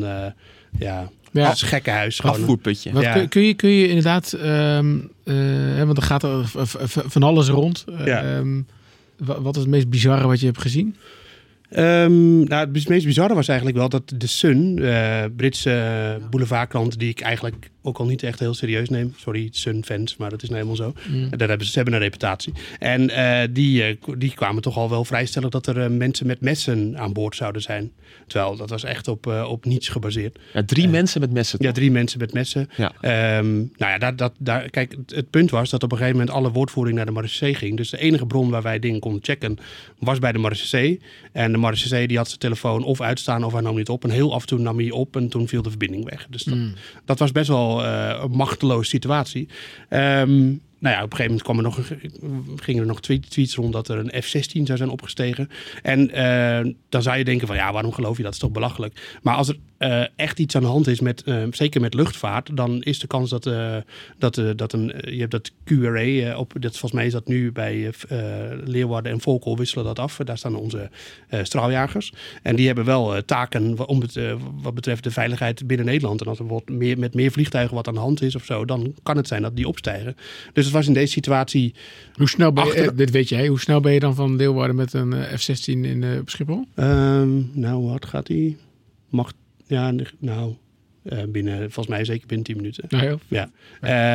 ja, 0.80 1.10
Ja. 1.32 1.50
als 1.50 1.62
gekkenhuis. 1.62 2.20
Gewoon. 2.20 2.36
Afvoerputje. 2.36 2.92
Wat, 2.92 3.04
Ja. 3.04 3.14
kun, 3.14 3.30
kun 3.30 3.42
je, 3.42 3.54
kun 3.54 3.70
je 3.70 3.88
inderdaad, 3.88 4.34
ehm, 4.34 4.98
eh, 5.24 5.84
want 5.84 5.98
er 5.98 6.04
gaat 6.04 6.24
er 6.24 6.46
van 6.88 7.24
alles 7.24 7.48
rond. 7.48 7.86
Ja. 8.06 8.24
ehm, 8.24 8.62
wat 9.18 9.56
is 9.56 9.62
het 9.62 9.72
meest 9.72 9.90
bizarre 9.90 10.28
wat 10.28 10.40
je 10.40 10.46
hebt 10.46 10.62
gezien? 10.62 10.96
Ehm, 11.76 12.44
nou, 12.44 12.74
het 12.74 12.90
meest 12.90 13.06
bizarre 13.06 13.34
was 13.34 13.48
eigenlijk 13.48 13.78
wel 13.78 13.90
dat 13.90 14.14
de 14.16 14.28
Sun, 14.28 14.80
eh 14.84 15.24
Britse 15.36 16.20
boulevardkrant, 16.30 17.00
die 17.00 17.10
ik 17.10 17.22
eigenlijk 17.22 17.70
ook 17.86 17.98
al 17.98 18.06
niet 18.06 18.24
echt 18.24 18.40
heel 18.40 18.54
serieus 18.54 18.90
neem. 18.90 19.14
Sorry, 19.16 19.48
Sun-fans, 19.52 20.18
maar 20.18 20.30
dat 20.30 20.44
is 20.44 20.50
nou 20.50 20.62
helemaal 20.62 20.94
zo. 20.94 21.12
Mm. 21.12 21.30
Daar 21.30 21.48
hebben 21.48 21.66
ze, 21.66 21.72
ze 21.72 21.78
hebben 21.78 21.94
een 21.94 22.00
reputatie. 22.00 22.54
En 22.80 23.10
eh, 23.10 23.48
die, 23.52 23.84
eh, 23.84 23.96
die 24.18 24.34
kwamen 24.34 24.62
toch 24.62 24.78
al 24.78 24.90
wel 24.90 25.06
vrijstellen 25.06 25.52
dat 25.52 25.68
er 25.68 25.82
eh, 25.82 25.90
mensen 25.90 26.28
met 26.28 26.42
messen 26.42 26.98
aan 26.98 27.14
boord 27.14 27.36
zouden 27.36 27.62
zijn. 27.62 27.92
Terwijl 28.28 28.56
dat 28.56 28.70
was 28.70 28.84
echt 28.84 29.08
op, 29.08 29.28
eh, 29.28 29.50
op 29.50 29.66
niets 29.66 29.90
gebaseerd. 29.90 30.40
Ja, 30.54 30.64
drie 30.64 30.88
mensen 30.88 31.22
met 31.22 31.32
messen. 31.32 31.60
Ja, 31.62 31.72
drie 31.72 31.92
mensen 31.92 32.20
met 32.20 32.34
messen. 32.34 32.70
Ja. 32.78 32.92
Ehm, 33.02 33.56
nou 33.56 33.92
ja, 33.92 33.98
dat, 33.98 34.18
dat, 34.18 34.34
daar, 34.40 34.70
kijk, 34.70 34.92
het, 34.92 35.16
het 35.16 35.30
punt 35.30 35.50
was 35.50 35.70
dat 35.70 35.84
op 35.84 35.92
een 35.92 35.98
gegeven 35.98 36.20
moment 36.20 36.36
alle 36.36 36.52
woordvoering 36.52 36.96
naar 36.96 37.06
de 37.06 37.12
marechaussee 37.12 37.56
ging. 37.56 37.78
Dus 37.78 37.90
de 37.90 37.98
enige 37.98 38.26
bron 38.26 38.50
waar 38.50 38.62
wij 38.62 38.80
dingen 38.80 39.00
konden 39.00 39.24
checken 39.24 39.58
was 40.00 40.20
bij 40.20 40.32
de 40.32 40.38
marechaussee. 40.38 41.02
En 41.32 41.52
de 41.52 41.58
marechaussee 41.66 42.08
die 42.08 42.18
had 42.18 42.28
zijn 42.28 42.40
telefoon 42.40 42.84
of 42.84 43.02
uitstaan 43.02 43.44
of 43.44 43.52
hij 43.54 43.62
nam 43.62 43.76
niet 43.76 43.90
op. 43.90 44.04
En 44.04 44.10
heel 44.10 44.34
af 44.34 44.42
en 44.42 44.48
toe 44.48 44.60
nam 44.60 44.78
hij 44.78 44.92
op 44.92 45.16
en 45.16 45.30
toen 45.30 45.48
viel 45.48 45.62
de 45.62 45.70
verbinding 45.70 46.10
weg. 46.10 46.28
Dus 46.30 46.44
dat, 46.44 46.56
Mm. 46.56 46.74
dat 47.06 47.20
was 47.20 47.32
best 47.32 47.48
wel 47.48 47.84
eh, 47.86 48.20
een 48.24 48.32
machteloze 48.32 48.90
situatie. 48.90 49.48
Ehm, 49.90 50.44
nou 50.80 50.96
ja, 50.96 51.04
op 51.04 51.12
een 51.12 51.18
gegeven 51.18 51.24
moment 51.26 51.42
kwam 51.44 51.58
er 51.58 51.64
nog, 51.64 51.80
gingen 52.62 52.82
er 52.82 52.88
nog 52.88 53.02
tweet- 53.02 53.30
tweets 53.30 53.56
rond 53.56 53.74
dat 53.74 53.88
er 53.88 53.98
een 53.98 54.22
F-16 54.24 54.66
zou 54.66 54.78
zijn 54.78 54.90
opgestegen. 54.90 55.50
En 55.82 56.12
eh, 56.12 56.72
dan 56.90 57.02
zou 57.02 57.18
je 57.18 57.24
denken 57.24 57.48
van 57.48 57.56
ja, 57.56 57.72
waarom 57.74 57.92
geloof 57.94 58.18
je 58.18 58.24
dat? 58.24 58.34
is 58.34 58.40
toch 58.40 58.52
belachelijk. 58.52 59.20
Maar 59.22 59.36
als 59.36 59.48
er 59.48 59.58
eh, 59.86 60.04
echt 60.16 60.40
iets 60.40 60.56
aan 60.56 60.62
de 60.62 60.68
hand 60.68 60.88
is, 60.88 61.00
met, 61.00 61.24
eh, 61.24 61.44
zeker 61.52 61.82
met 61.82 61.94
luchtvaart, 61.94 62.58
dan 62.58 62.82
is 62.82 63.00
de 63.00 63.08
kans 63.08 63.30
dat, 63.30 63.46
eh, 63.46 63.76
dat, 64.18 64.42
dat 64.56 64.74
een, 64.74 64.94
je 65.02 65.20
hebt 65.20 65.32
dat 65.32 65.52
QRA 65.64 66.38
op, 66.38 66.54
dat, 66.60 66.72
volgens 66.72 66.92
mij 66.92 67.06
is 67.06 67.12
dat 67.12 67.28
nu 67.28 67.52
bij 67.52 67.92
Leeuwarden 68.64 69.12
en 69.12 69.22
Volkel 69.22 69.58
wisselen 69.58 69.86
dat 69.86 70.00
af. 70.00 70.18
Daar 70.24 70.38
staan 70.38 70.56
onze 70.56 70.90
straaljagers. 71.42 72.14
En 72.42 72.56
die 72.56 72.66
hebben 72.66 72.86
wel 72.86 73.26
taken 73.26 73.88
om 73.88 74.02
het, 74.02 74.20
wat 74.62 74.74
betreft 74.74 75.04
de 75.04 75.12
veiligheid 75.12 75.68
binnen 75.68 75.86
Nederland. 75.86 76.22
En 76.22 76.28
als 76.28 76.40
er 76.40 76.46
wordt 76.46 76.70
meer, 76.70 77.00
met 77.00 77.14
meer 77.14 77.32
vliegtuigen 77.32 77.76
wat 77.76 77.88
aan 77.88 77.94
de 77.94 78.00
hand 78.00 78.22
is 78.22 78.36
of 78.36 78.46
zo, 78.46 78.66
dan 78.66 78.94
kan 79.04 79.18
het 79.18 79.28
zijn 79.28 79.42
dat 79.42 79.56
die 79.56 79.68
opstijgen. 79.68 80.16
Dus 80.54 80.66
het 80.66 80.74
was 80.74 80.88
in 80.88 80.94
deze 80.94 81.12
situatie. 81.12 81.74
Hoe 82.14 82.30
snel 82.30 82.54
ben 82.54 82.66
je, 82.66 82.70
Achter- 82.70 82.96
dit 82.96 83.12
weet 83.12 83.30
jij, 83.30 83.48
hoe 83.48 83.60
snel 83.60 83.80
ben 83.80 83.94
je 83.94 84.00
dan 84.00 84.16
van 84.16 84.36
Leeuwarden 84.36 84.76
met 84.76 84.94
een 84.94 85.14
eh, 85.14 85.38
F-16 85.38 85.64
in 85.66 86.20
op 86.20 86.30
Schiphol? 86.30 86.66
ehm, 86.76 87.60
nou, 87.60 87.88
hard 87.88 88.06
gaat 88.06 88.26
die? 88.26 88.58
Mag, 89.10 89.32
ja, 89.68 89.94
nou, 90.20 90.56
eh, 91.04 91.24
binnen, 91.28 91.58
volgens 91.58 91.88
mij 91.88 92.06
zeker 92.06 92.28
binnen 92.28 92.46
10 92.46 92.56
minuten. 92.56 92.84
Nou, 92.90 93.04
ja. 93.06 93.18
Ja, 93.28 93.50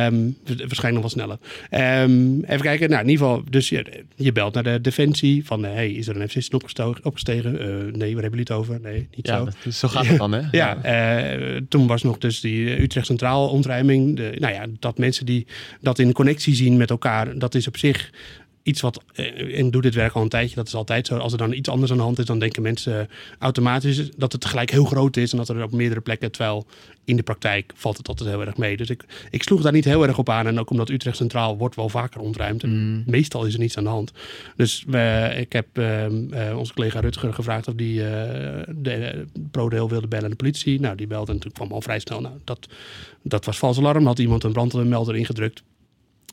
Ehm, 0.07 0.15
wa- 0.45 0.55
waarschijnlijk 0.55 0.91
nog 0.93 1.01
wel 1.01 1.09
sneller. 1.09 1.37
Ehm, 1.69 2.39
even 2.43 2.61
kijken, 2.61 2.89
nou 2.89 3.01
in 3.03 3.09
ieder 3.09 3.25
geval, 3.25 3.43
dus 3.49 3.69
je, 3.69 4.03
je 4.15 4.31
belt 4.31 4.53
naar 4.53 4.63
de 4.63 4.81
defensie 4.81 5.45
van, 5.45 5.65
eh, 5.65 5.73
hey, 5.73 5.91
is 5.91 6.07
er 6.07 6.21
een 6.21 6.29
F-16 6.29 6.53
opgestogen? 6.53 7.05
opgestegen? 7.05 7.59
Eh, 7.59 7.67
nee, 7.67 8.13
waar 8.13 8.21
hebben 8.21 8.21
jullie 8.21 8.39
het 8.39 8.51
over? 8.51 8.79
Nee, 8.81 9.07
niet 9.15 9.27
Ja, 9.27 9.37
zo. 9.37 9.45
dat- 9.45 9.73
zo 9.73 9.87
gaat 9.87 10.07
het 10.07 10.17
dan, 10.17 10.31
hè? 10.31 10.41
Ja, 10.61 10.83
eh, 10.83 11.61
toen 11.69 11.87
was 11.87 12.03
nog 12.03 12.17
dus 12.17 12.39
die 12.39 12.81
Utrecht 12.81 13.05
Centraal 13.05 13.49
ontruiming. 13.49 14.15
De, 14.15 14.31
nou 14.39 14.53
ja, 14.53 14.65
dat 14.79 14.97
mensen 14.97 15.25
die 15.25 15.45
dat 15.81 15.99
in 15.99 16.11
connectie 16.11 16.55
zien 16.55 16.77
met 16.77 16.89
elkaar, 16.89 17.37
dat 17.39 17.55
is 17.55 17.67
op 17.67 17.77
zich 17.77 18.09
iets 18.63 18.81
wat, 18.81 19.03
eh, 19.13 19.59
en 19.59 19.71
doe 19.71 19.81
dit 19.81 19.95
werk 19.95 20.13
al 20.13 20.21
een 20.21 20.29
tijdje, 20.29 20.55
dat 20.55 20.67
is 20.67 20.75
altijd 20.75 21.07
zo. 21.07 21.17
Als 21.17 21.31
er 21.31 21.37
dan 21.37 21.53
iets 21.53 21.69
anders 21.69 21.91
aan 21.91 21.97
de 21.97 22.03
hand 22.03 22.19
is, 22.19 22.25
dan 22.25 22.39
denken 22.39 22.61
mensen 22.61 23.09
automatisch 23.39 24.11
dat 24.17 24.31
het 24.31 24.41
tegelijk 24.41 24.71
heel 24.71 24.85
groot 24.85 25.17
is 25.17 25.31
en 25.31 25.37
dat 25.37 25.49
er 25.49 25.63
op 25.63 25.71
meerdere 25.71 26.01
plekken, 26.01 26.31
terwijl 26.31 26.65
in 27.05 27.15
de 27.15 27.23
praktijk 27.23 27.73
valt 27.75 27.97
het 27.97 28.07
altijd 28.07 28.29
heel 28.29 28.45
erg 28.45 28.57
mee. 28.57 28.77
Dus 28.77 28.89
ik, 28.89 29.05
ik 29.29 29.43
sloeg 29.43 29.61
daar 29.61 29.71
niet 29.71 29.85
heel 29.85 30.07
erg 30.07 30.17
op 30.17 30.29
aan. 30.29 30.47
En 30.47 30.59
ook 30.59 30.69
omdat 30.69 30.89
Utrecht 30.89 31.17
Centraal 31.17 31.57
wordt 31.57 31.75
wel 31.75 31.89
vaker 31.89 32.21
ontruimd. 32.21 32.63
En 32.63 33.03
meestal 33.05 33.45
is 33.45 33.53
er 33.53 33.59
niets 33.59 33.77
aan 33.77 33.83
de 33.83 33.89
hand. 33.89 34.11
Dus 34.55 34.83
we, 34.87 35.33
ik 35.37 35.53
heb 35.53 35.77
ehm, 35.77 36.33
eh, 36.33 36.57
onze 36.57 36.73
collega 36.73 36.99
Rutger 36.99 37.33
gevraagd 37.33 37.67
of 37.67 37.73
die 37.73 38.03
eh, 38.03 38.61
de 38.75 39.25
ProRail 39.51 39.89
wilde 39.89 40.07
bellen 40.07 40.23
aan 40.23 40.31
de 40.31 40.35
politie. 40.35 40.79
Nou, 40.79 40.95
die 40.95 41.07
belde 41.07 41.31
en 41.31 41.39
toen 41.39 41.51
kwam 41.51 41.71
al 41.71 41.81
vrij 41.81 41.99
snel. 41.99 42.21
Nou, 42.21 42.35
dat, 42.43 42.67
dat 43.21 43.45
was 43.45 43.57
vals 43.57 43.77
alarm. 43.77 44.05
Had 44.05 44.19
iemand 44.19 44.43
een 44.43 44.53
brandmelder 44.53 45.15
ingedrukt. 45.15 45.63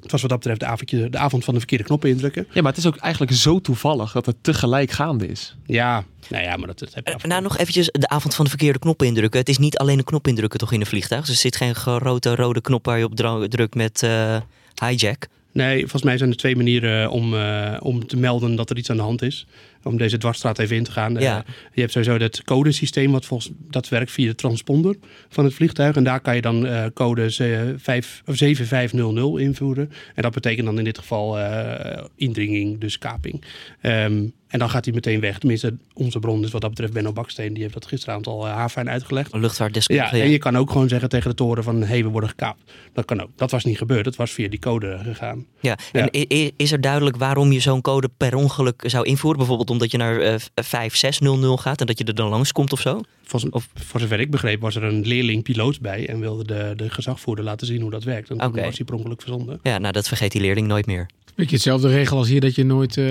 Het 0.02 0.10
was 0.10 0.20
wat 0.20 0.30
dat 0.30 0.38
betreft 0.38 0.60
de, 0.60 0.66
avondje, 0.66 1.10
de 1.10 1.18
avond 1.18 1.44
van 1.44 1.54
de 1.54 1.60
verkeerde 1.60 1.84
knoppen 1.84 2.10
indrukken. 2.10 2.46
Ja, 2.52 2.62
maar 2.62 2.72
het 2.72 2.80
is 2.80 2.86
ook 2.86 2.96
eigenlijk 2.96 3.32
zo 3.32 3.60
toevallig 3.60 4.12
dat 4.12 4.26
het 4.26 4.36
tegelijk 4.40 4.90
gaande 4.90 5.26
is. 5.26 5.56
Ja, 5.66 6.04
nou 6.28 6.42
ja, 6.42 6.56
maar 6.56 6.66
dat, 6.66 6.78
dat 6.78 6.94
heb 6.94 7.06
je 7.06 7.12
Eh, 7.12 7.24
Nou, 7.24 7.42
nog 7.42 7.58
eventjes 7.58 7.88
de 7.92 8.08
avond 8.08 8.34
van 8.34 8.44
de 8.44 8.50
verkeerde 8.50 8.78
knop 8.78 9.02
indrukken. 9.02 9.40
Het 9.40 9.48
is 9.48 9.58
niet 9.58 9.78
alleen 9.78 9.98
een 9.98 10.04
knop 10.04 10.28
indrukken 10.28 10.58
toch 10.58 10.72
in 10.72 10.80
een 10.80 10.86
vliegtuig. 10.86 11.20
Dus 11.24 11.34
er 11.34 11.40
zit 11.40 11.56
geen 11.56 11.74
grote 11.74 12.34
rode 12.34 12.60
knop 12.60 12.84
waar 12.84 12.98
je 12.98 13.04
op 13.04 13.16
drukt 13.48 13.74
met 13.74 14.02
eh, 14.02 14.36
hijack. 14.84 15.26
Nee, 15.52 15.80
volgens 15.80 16.02
mij 16.02 16.18
zijn 16.18 16.30
er 16.30 16.36
twee 16.36 16.56
manieren 16.56 17.10
om, 17.10 17.34
eh, 17.34 17.76
om 17.78 18.06
te 18.06 18.16
melden 18.16 18.54
dat 18.56 18.70
er 18.70 18.76
iets 18.76 18.90
aan 18.90 18.96
de 18.96 19.02
hand 19.02 19.22
is. 19.22 19.46
Om 19.82 19.96
deze 19.96 20.18
dwarsstraat 20.18 20.58
even 20.58 20.76
in 20.76 20.84
te 20.84 20.90
gaan. 20.92 21.14
Ja. 21.14 21.36
Eh, 21.38 21.52
je 21.72 21.80
hebt 21.80 21.92
sowieso 21.92 22.18
dat 22.18 22.44
codesysteem, 22.44 23.12
wat 23.12 23.24
volgens 23.26 23.50
dat 23.70 23.88
werkt 23.88 24.10
via 24.10 24.26
de 24.26 24.34
transponder 24.34 24.96
van 25.28 25.44
het 25.44 25.54
vliegtuig. 25.54 25.96
En 25.96 26.04
daar 26.04 26.20
kan 26.20 26.34
je 26.34 26.40
dan 26.42 26.66
eh, 26.66 26.84
code 26.94 27.30
ze- 27.30 27.74
vijf- 27.78 28.22
of 28.26 28.36
7500 28.36 29.38
invoeren. 29.42 29.90
En 30.14 30.22
dat 30.22 30.32
betekent 30.32 30.66
dan 30.66 30.78
in 30.78 30.84
dit 30.84 30.98
geval 30.98 31.38
eh, 31.38 32.04
indringing, 32.16 32.80
dus 32.80 32.98
kaping. 32.98 33.42
Ehm, 33.80 34.24
en 34.48 34.58
dan 34.58 34.70
gaat 34.70 34.84
hij 34.84 34.94
meteen 34.94 35.20
weg. 35.20 35.38
Tenminste, 35.38 35.76
onze 35.92 36.18
bron 36.18 36.44
is 36.44 36.50
wat 36.50 36.60
dat 36.60 36.70
betreft 36.70 36.92
Benno 36.92 37.12
Baksteen. 37.12 37.52
Die 37.52 37.62
heeft 37.62 37.74
dat 37.74 37.86
gisteravond 37.86 38.26
al 38.26 38.46
uh, 38.46 38.52
haarfijn 38.52 38.88
uitgelegd. 38.90 39.32
Een 39.32 39.40
luchtvaartdeskundige. 39.40 40.16
Ja, 40.16 40.22
en 40.22 40.30
je 40.30 40.38
kan 40.38 40.56
ook 40.56 40.70
gewoon 40.70 40.88
zeggen 40.88 41.08
tegen 41.08 41.30
de 41.30 41.36
toren 41.36 41.64
van... 41.64 41.80
hé, 41.80 41.86
hey, 41.86 42.02
we 42.02 42.08
worden 42.08 42.28
gekaapt. 42.30 42.72
Dat 42.92 43.04
kan 43.04 43.22
ook. 43.22 43.28
Dat 43.36 43.50
was 43.50 43.64
niet 43.64 43.78
gebeurd. 43.78 44.04
Het 44.06 44.16
was 44.16 44.30
via 44.30 44.48
die 44.48 44.58
code 44.58 44.98
gegaan. 45.02 45.46
Ja, 45.60 45.76
Ja. 45.92 46.08
en 46.10 46.52
is 46.56 46.72
er 46.72 46.80
duidelijk 46.80 47.16
waarom 47.16 47.52
je 47.52 47.60
zo'n 47.60 47.80
code 47.80 48.08
per 48.16 48.34
ongeluk 48.34 48.82
zou 48.86 49.04
invoeren? 49.06 49.38
Bijvoorbeeld 49.38 49.67
omdat 49.70 49.90
je 49.90 49.96
naar 49.96 50.20
eh 50.20 50.34
5600 50.54 51.60
gaat 51.60 51.80
en 51.80 51.86
dat 51.86 51.98
je 51.98 52.04
er 52.04 52.14
dan 52.14 52.28
langskomt 52.28 52.72
of 52.72 52.80
zo? 52.80 53.00
Voor, 53.22 53.40
Of- 53.50 53.68
voor 53.74 54.00
zover 54.00 54.20
ik 54.20 54.30
begreep 54.30 54.60
was 54.60 54.74
er 54.74 54.82
een 54.82 55.06
leerling 55.06 55.42
piloot 55.42 55.80
bij... 55.80 56.08
en 56.08 56.20
wilde 56.20 56.44
de, 56.44 56.72
de 56.76 56.90
gezagvoerder 56.90 57.44
laten 57.44 57.66
zien 57.66 57.80
hoe 57.80 57.90
dat 57.90 58.04
werkt. 58.04 58.30
En 58.30 58.38
toen 58.38 58.52
was 58.54 58.76
hij 58.76 58.84
per 58.84 58.94
ongeluk 58.94 59.20
verzonden. 59.20 59.60
Ja, 59.62 59.78
nou 59.78 59.92
dat 59.92 60.08
vergeet 60.08 60.32
die 60.32 60.40
leerling 60.40 60.66
nooit 60.66 60.86
meer. 60.86 61.06
Beetje 61.38 61.54
hetzelfde 61.54 61.88
regel 61.88 62.16
als 62.16 62.28
hier 62.28 62.40
dat 62.40 62.54
je 62.54 62.64
nooit 62.64 62.96
eh, 62.96 63.04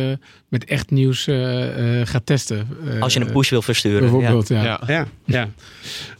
met 0.47 0.65
echt 0.65 0.91
nieuws 0.91 1.27
eh, 1.27 1.99
eh, 2.01 2.07
gaat 2.07 2.25
testen. 2.25 2.67
Eh, 2.87 3.01
Als 3.01 3.13
je 3.13 3.19
een 3.19 3.31
push 3.31 3.49
wil 3.49 3.61
versturen. 3.61 3.95
Ja. 4.03 4.09
Bijvoorbeeld, 4.11 4.47
ja. 4.47 4.63
Ja. 4.63 4.79
Ja, 4.87 5.07
ja. 5.25 5.49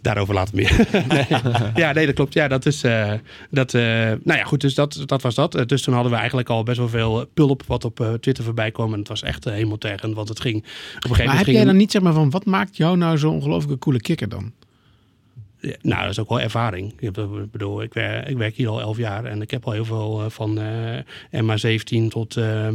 Daarover 0.02 0.34
later 0.34 0.56
meer. 0.56 0.88
nee. 1.08 1.26
Ja, 1.76 1.92
nee, 1.92 2.06
dat 2.06 2.16
klopt. 2.16 2.34
Ja, 2.34 2.48
dat 2.48 2.66
is. 2.66 2.84
eh, 2.84 3.14
dat, 3.50 3.74
eh, 3.74 3.82
nou 3.84 4.20
ja, 4.40 4.44
goed. 4.44 4.62
Dus 4.62 4.74
dat, 4.74 5.04
dat 5.06 5.22
was 5.22 5.36
dat. 5.36 5.64
Dus 5.66 5.82
toen 5.82 5.94
hadden 5.94 6.12
we 6.12 6.18
eigenlijk 6.18 6.50
al 6.50 6.64
best 6.64 6.78
wel 6.78 6.90
veel 6.90 7.26
pulp 7.34 7.64
wat 7.68 7.86
op 7.86 8.00
eh, 8.00 8.14
Twitter 8.14 8.44
voorbij 8.44 8.72
kwam. 8.72 8.94
En 8.94 9.00
het 9.00 9.08
was 9.08 9.22
echt 9.24 9.48
uh, 9.48 9.54
hemeltergend. 9.54 10.16
Want 10.16 10.30
het 10.30 10.40
ging. 10.40 10.56
Op 10.58 10.64
een 10.64 10.72
gegeven 10.76 11.10
Maar 11.10 11.18
moment. 11.18 11.38
heb 11.38 11.46
ging 11.46 11.58
jij 11.58 11.66
dan 11.66 11.78
niet 11.78 11.92
zeg 11.92 12.02
maar 12.02 12.14
van, 12.14 12.30
wat 12.30 12.46
maakt 12.46 12.78
jou 12.78 12.98
nou 12.98 13.18
zo'n 13.18 13.34
ongelooflijke 13.34 13.80
coole 13.80 14.02
kikker 14.02 14.30
dan? 14.30 14.52
Nou, 15.82 16.02
dat 16.02 16.10
is 16.12 16.20
ook 16.20 16.30
wel 16.30 16.42
ervaring. 16.42 16.94
Ik, 17.00 17.18
ik 17.18 17.52
bedoel, 17.52 17.82
ik 17.82 17.94
werk, 17.94 18.28
ik 18.30 18.38
werk 18.38 18.56
hier 18.56 18.68
al 18.68 18.82
elf 18.82 18.98
jaar 18.98 19.26
en 19.26 19.42
ik 19.42 19.52
heb 19.52 19.66
al 19.66 19.72
heel 19.72 19.86
veel 19.86 20.22
eh, 20.24 20.30
van 20.30 20.60
eh 20.60 21.00
MA17 21.44 22.08
tot 22.10 22.38
eh, 22.38 22.68
eh, 22.68 22.74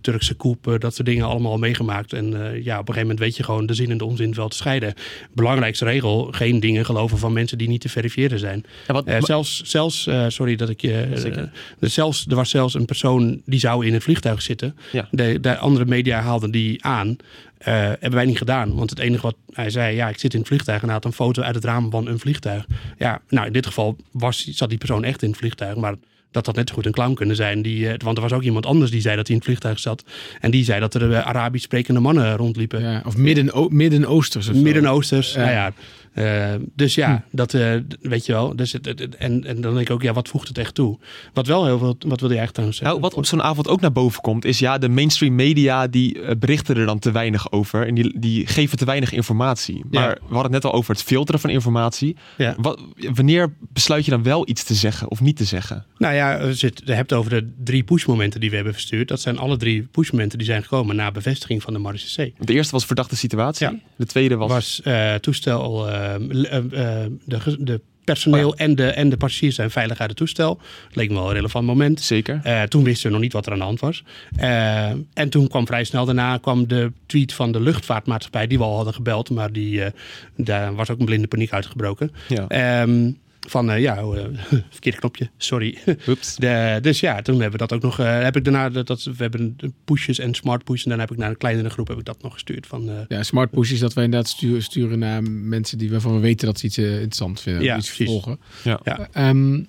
Turkse 0.00 0.34
koep, 0.34 0.66
eh, 0.68 0.74
dat 0.78 0.94
soort 0.94 1.06
dingen 1.08 1.26
allemaal 1.26 1.50
al 1.52 1.58
meegemaakt. 1.58 2.12
En 2.12 2.26
eh, 2.52 2.64
ja, 2.64 2.72
op 2.78 2.88
een 2.88 2.94
gegeven 2.94 3.00
moment 3.00 3.18
weet 3.18 3.36
je 3.36 3.42
gewoon 3.42 3.66
de 3.66 3.74
zin 3.74 3.90
en 3.90 3.98
de 3.98 4.04
onzin 4.04 4.34
wel 4.34 4.48
te 4.48 4.56
scheiden. 4.56 4.94
Belangrijkste 5.34 5.84
regel, 5.84 6.28
geen 6.30 6.60
dingen 6.60 6.84
geloven 6.84 7.18
van 7.18 7.32
mensen 7.32 7.58
die 7.58 7.68
niet 7.68 7.80
te 7.80 7.88
verifiëren 7.88 8.38
zijn. 8.38 8.64
Ja, 8.86 8.94
wat, 8.94 9.06
Eh, 9.06 9.22
zelfs, 9.22 9.62
zelfs 9.62 10.06
eh, 10.06 10.24
sorry 10.28 10.56
dat 10.56 10.68
ik 10.68 10.80
je. 10.80 10.92
eh, 11.36 11.42
dus 11.78 11.94
zelfs, 11.94 12.26
er 12.28 12.36
was 12.36 12.50
zelfs 12.50 12.74
een 12.74 12.84
persoon 12.84 13.42
die 13.44 13.60
zou 13.60 13.86
in 13.86 13.92
het 13.92 14.02
vliegtuig 14.02 14.42
zitten. 14.42 14.76
Ja. 14.92 15.08
De, 15.10 15.40
de 15.40 15.56
andere 15.58 15.84
media 15.84 16.20
haalden 16.20 16.50
die 16.50 16.84
aan. 16.84 17.16
Eh, 17.60 17.74
hebben 17.74 18.14
wij 18.14 18.24
niet 18.24 18.38
gedaan. 18.38 18.74
Want 18.74 18.90
het 18.90 18.98
enige 18.98 19.22
wat 19.22 19.36
hij 19.52 19.70
zei, 19.70 19.96
ja, 19.96 20.08
ik 20.08 20.18
zit 20.18 20.32
in 20.32 20.38
het 20.38 20.48
vliegtuig 20.48 20.78
en 20.80 20.84
hij 20.84 20.94
had 20.94 21.04
een 21.04 21.12
foto 21.12 21.42
uit 21.42 21.54
het 21.54 21.64
raam 21.64 21.90
van 21.90 22.06
een 22.06 22.18
vliegtuig. 22.18 22.66
Ja, 22.98 23.20
nou 23.28 23.46
in 23.46 23.52
dit 23.52 23.66
geval 23.66 23.96
was, 24.10 24.44
zat 24.44 24.68
die 24.68 24.78
persoon 24.78 25.04
echt 25.04 25.22
in 25.22 25.28
het 25.28 25.38
vliegtuig. 25.38 25.76
Maar 25.76 25.94
dat 26.30 26.46
had 26.46 26.54
net 26.56 26.68
zo 26.68 26.74
goed 26.74 26.86
een 26.86 26.92
clown 26.92 27.14
kunnen 27.14 27.36
zijn. 27.36 27.62
Die, 27.62 27.88
eh, 27.88 27.94
want 28.04 28.16
er 28.16 28.22
was 28.22 28.32
ook 28.32 28.42
iemand 28.42 28.66
anders 28.66 28.90
die 28.90 29.00
zei 29.00 29.16
dat 29.16 29.26
hij 29.26 29.36
in 29.36 29.42
het 29.42 29.50
vliegtuig 29.50 29.78
zat. 29.78 30.04
En 30.40 30.50
die 30.50 30.64
zei 30.64 30.80
dat 30.80 30.94
er 30.94 31.12
eh, 31.12 31.26
Arabisch 31.26 31.64
sprekende 31.64 32.00
mannen 32.00 32.36
rondliepen. 32.36 32.82
Ja, 32.82 33.02
of 33.06 33.16
Midden- 33.16 33.66
Midden-Oosters. 33.76 34.50
Midden-Oosters. 34.52 35.32
Ja. 35.32 35.40
Nou 35.40 35.50
ja. 35.52 35.72
Eh, 36.12 36.54
dus 36.74 36.94
ja, 36.94 37.24
Hm. 37.30 37.36
dat 37.36 37.54
eh, 37.54 37.74
weet 38.00 38.26
je 38.26 38.32
wel. 38.32 38.56
Dus 38.56 38.80
en, 38.80 39.44
en 39.44 39.60
dan 39.60 39.74
denk 39.74 39.88
ik 39.88 39.90
ook, 39.90 40.02
ja, 40.02 40.12
wat 40.12 40.28
voegt 40.28 40.48
het 40.48 40.58
echt 40.58 40.74
toe? 40.74 40.98
Wat 41.32 41.46
wel 41.46 41.64
heel 41.64 41.78
veel, 41.78 41.86
wat 41.98 41.98
wilde 42.20 42.34
je 42.34 42.40
eigenlijk 42.40 42.52
trouwens 42.52 42.78
zeggen? 42.78 42.98
Nou, 42.98 43.08
wat 43.10 43.18
op 43.18 43.26
zo'n 43.26 43.42
avond 43.42 43.68
ook 43.68 43.80
naar 43.80 43.92
boven 43.92 44.20
komt, 44.22 44.44
is 44.44 44.58
ja, 44.58 44.78
de 44.78 44.88
mainstream 44.88 45.34
media 45.34 45.86
die 45.86 46.22
eh, 46.22 46.36
berichten 46.36 46.76
er 46.76 46.86
dan 46.86 46.98
te 46.98 47.10
weinig 47.10 47.52
over. 47.52 47.86
En 47.86 47.94
die, 47.94 48.18
die 48.18 48.46
geven 48.46 48.78
te 48.78 48.84
weinig 48.84 49.12
informatie. 49.12 49.84
Maar 49.90 50.02
Ja. 50.08 50.14
we 50.14 50.34
hadden 50.34 50.42
het 50.42 50.62
net 50.62 50.64
al 50.64 50.72
over 50.72 50.94
het 50.94 51.02
filteren 51.02 51.40
van 51.40 51.50
informatie. 51.50 52.16
Ja. 52.36 52.54
Wat, 52.58 52.80
wanneer 53.14 53.52
besluit 53.72 54.04
je 54.04 54.10
dan 54.10 54.22
wel 54.22 54.48
iets 54.48 54.64
te 54.64 54.74
zeggen 54.74 55.10
of 55.10 55.20
niet 55.20 55.36
te 55.36 55.44
zeggen? 55.44 55.84
Nou 55.98 56.14
ja, 56.14 56.38
als 56.38 56.60
je 56.60 56.66
het 56.66 56.82
hebt 56.84 57.12
over 57.12 57.30
de 57.30 57.52
drie 57.64 57.82
pushmomenten 57.82 58.40
die 58.40 58.48
we 58.50 58.54
hebben 58.56 58.74
verstuurd. 58.74 59.08
Dat 59.08 59.20
zijn 59.20 59.38
alle 59.38 59.56
drie 59.56 59.82
pushmomenten 59.82 60.38
die 60.38 60.46
zijn 60.46 60.62
gekomen 60.62 60.96
na 60.96 61.10
bevestiging 61.10 61.62
van 61.62 61.72
de 61.72 61.78
Marge 61.78 62.22
C. 62.30 62.44
De 62.46 62.52
eerste 62.52 62.72
was 62.72 62.84
verdachte 62.86 63.16
situatie. 63.16 63.66
Ja. 63.66 63.74
De 63.96 64.06
tweede 64.06 64.36
was... 64.36 64.50
was 64.50 64.82
toestel, 65.20 65.88
de, 66.18 67.40
ge- 67.40 67.56
de 67.64 67.80
personeel 68.04 68.54
en, 68.56 68.74
de, 68.74 68.86
en 68.86 69.08
de 69.08 69.16
passagiers 69.16 69.54
zijn 69.54 69.70
veilig 69.70 69.98
uit 70.00 70.08
het 70.08 70.18
toestel. 70.18 70.60
Leek 70.92 71.08
me 71.08 71.14
wel 71.14 71.26
een 71.28 71.34
relevant 71.34 71.66
moment. 71.66 72.00
Zeker. 72.00 72.40
Eh, 72.42 72.62
toen 72.62 72.84
wisten 72.84 73.06
we 73.06 73.12
nog 73.12 73.20
niet 73.22 73.32
wat 73.32 73.46
er 73.46 73.52
aan 73.52 73.58
de 73.58 73.64
hand 73.64 73.80
was. 73.80 74.04
Eh, 74.36 74.88
en 75.14 75.28
toen 75.28 75.48
kwam 75.48 75.66
vrij 75.66 75.84
snel 75.84 76.04
daarna 76.04 76.36
kwam 76.36 76.68
de 76.68 76.92
tweet 77.06 77.32
van 77.32 77.52
de 77.52 77.60
luchtvaartmaatschappij 77.60 78.46
die 78.46 78.58
we 78.58 78.64
al 78.64 78.76
hadden 78.76 78.94
gebeld. 78.94 79.30
Maar 79.30 79.52
die, 79.52 79.84
eh, 79.84 79.90
daar 80.36 80.74
was 80.74 80.90
ook 80.90 80.98
een 80.98 81.04
blinde 81.04 81.26
paniek 81.28 81.52
uitgebroken. 81.52 82.10
Ja. 82.28 82.48
Ehm, 82.48 83.10
van 83.48 83.70
eh, 83.70 83.80
ja, 83.80 84.06
oh, 84.06 84.18
eh, 84.18 84.24
verkeerd 84.70 84.96
knopje, 84.98 85.30
sorry. 85.36 85.78
De, 86.36 86.78
dus 86.82 87.00
ja, 87.00 87.22
toen 87.22 87.34
hebben 87.40 87.52
we 87.60 87.66
dat 87.66 87.72
ook 87.72 87.82
nog. 87.82 87.98
eh, 87.98 88.22
heb 88.22 88.36
ik 88.36 88.44
daarna 88.44 88.68
dat, 88.68 88.86
dat 88.86 89.02
we 89.02 89.12
hebben 89.16 89.56
pushes 89.84 90.18
en 90.18 90.34
smart 90.34 90.64
push. 90.64 90.84
En 90.84 90.90
dan 90.90 90.98
heb 91.00 91.10
ik 91.10 91.16
naar 91.16 91.30
een 91.30 91.36
kleinere 91.36 91.70
groep 91.70 91.88
heb 91.88 91.98
ik 91.98 92.04
dat 92.04 92.22
nog 92.22 92.32
gestuurd. 92.32 92.66
Van, 92.66 92.88
eh, 92.88 92.94
Ja, 93.08 93.22
smart 93.22 93.50
push 93.50 93.70
is 93.72 93.78
dat 93.78 93.92
wij 93.92 94.04
inderdaad 94.04 94.28
sturen, 94.28 94.62
sturen 94.62 94.98
naar 94.98 95.22
mensen 95.22 95.78
die 95.78 95.90
waarvan 95.90 96.14
we 96.14 96.20
weten 96.20 96.46
dat 96.46 96.58
ze 96.58 96.66
iets 96.66 96.78
interessant 96.78 97.40
vinden. 97.40 97.62
Ja, 97.62 97.76
iets 97.76 97.90
volgen. 97.90 98.38
Ja. 98.64 98.80
Ja. 98.84 99.08
Ehm, 99.12 99.60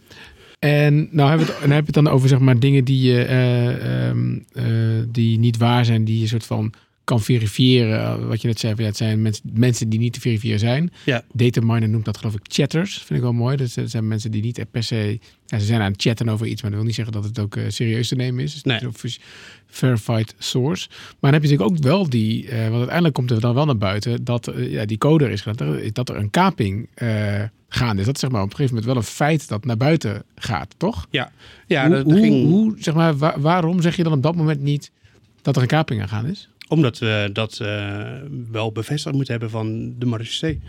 en 0.60 1.08
nou 1.12 1.30
hebben 1.30 1.48
we 1.48 1.54
het, 1.54 1.62
dan 1.62 1.72
heb 1.72 1.80
je 1.80 1.92
het 1.94 2.04
dan 2.04 2.08
over 2.08 2.30
zeg 2.30 2.40
maar 2.40 2.60
dingen 2.60 2.84
die, 2.84 3.12
je, 3.12 3.24
eh, 3.24 4.08
ehm, 4.10 4.40
eh, 4.54 4.66
die 5.08 5.40
niet 5.40 5.58
waar 5.58 5.86
zijn, 5.86 6.04
die 6.06 6.20
je 6.20 6.28
soort 6.28 6.46
van 6.46 6.74
kan 7.04 7.22
verifiëren. 7.22 8.20
Uh, 8.22 8.28
Wat 8.28 8.42
je 8.42 8.48
net 8.48 8.60
zei, 8.60 8.84
het 8.84 8.98
zijn 8.98 9.22
mensen, 9.22 9.50
mensen 9.54 9.90
die 9.90 10.00
niet 10.00 10.14
te 10.14 10.20
verifiëren 10.20 10.60
zijn. 10.60 10.92
Ja. 11.06 11.24
Dataminer 11.34 11.90
noemt 11.90 12.06
dat 12.06 12.18
geloof 12.18 12.34
ik 12.34 12.40
chatters. 12.44 12.98
Vind 12.98 13.10
ik 13.10 13.22
wel 13.22 13.34
mooi. 13.34 13.58
Dat 13.58 13.76
zijn 13.86 14.08
mensen 14.08 14.32
die 14.32 14.42
niet 14.42 14.66
per 14.72 14.84
se... 14.84 15.20
Ja, 15.46 15.60
ze 15.60 15.66
zijn 15.66 15.82
aan 15.82 15.92
het 15.92 16.02
chatten 16.02 16.30
over 16.30 16.46
iets, 16.48 16.62
maar 16.62 16.70
dat 16.72 16.80
wil 16.80 16.88
niet 16.88 16.96
zeggen 16.98 17.14
dat 17.14 17.24
het 17.24 17.40
ook 17.40 17.56
eh, 17.56 17.64
serieus 17.68 18.08
te 18.08 18.16
nemen 18.16 18.44
is. 18.44 18.54
Dus 18.54 18.64
Nee. 18.64 18.80
verified 19.68 20.36
source. 20.38 20.88
Maar 20.90 21.32
dan 21.32 21.34
heb 21.34 21.44
je 21.44 21.50
natuurlijk 21.50 21.78
ook 21.78 21.84
wel 21.84 22.10
die... 22.10 22.48
eh, 22.48 22.62
want 22.64 22.74
uiteindelijk 22.76 23.14
komt 23.14 23.32
er 23.32 23.40
dan 23.40 23.54
wel 23.54 23.66
naar 23.66 23.78
buiten 23.78 24.24
dat 24.24 24.48
eh, 24.48 24.72
ja, 24.72 24.86
die 24.86 24.98
code 24.98 25.26
er 25.26 25.32
is. 25.32 25.44
Dat 25.44 25.60
er- 25.60 25.94
Dat 25.94 26.10
er 26.10 26.16
een 26.16 26.30
kaping 26.30 26.88
eh 26.94 27.44
gaande 27.74 28.00
is. 28.00 28.06
Dat 28.06 28.16
is 28.16 28.22
zeg 28.22 28.32
maar 28.32 28.42
op 28.42 28.50
een 28.50 28.56
gegeven 28.56 28.76
moment 28.76 28.94
wel 28.94 29.04
een 29.04 29.10
feit 29.16 29.48
dat 29.48 29.66
naar 29.66 29.78
buiten 29.78 30.24
gaat, 30.36 30.74
toch? 30.78 31.08
ja, 31.10 31.32
ja 31.68 31.82
hoe, 31.88 31.96
dat, 31.96 32.04
dat 32.06 32.14
hoe, 32.14 32.22
ging, 32.24 32.46
hoe, 32.50 32.76
zeg 32.80 32.94
maar, 32.94 33.18
wa- 33.18 33.40
waarom 33.40 33.82
zeg 33.82 33.96
je 33.96 34.04
dan 34.04 34.14
op 34.14 34.24
dat 34.24 34.36
moment 34.36 34.62
niet 34.62 34.92
dat 35.42 35.56
er 35.56 35.62
een 35.62 35.68
kaping 35.68 36.02
aan 36.02 36.08
gaan 36.08 36.26
is? 36.26 36.50
Omdat 36.72 37.00
we 37.00 37.30
dat 37.34 37.60
eh, 37.60 38.16
wel 38.52 38.72
bevestigd 38.72 39.16
moeten 39.16 39.32
hebben 39.34 39.50
van 39.52 39.96
de 40.00 40.06
Marge 40.06 40.60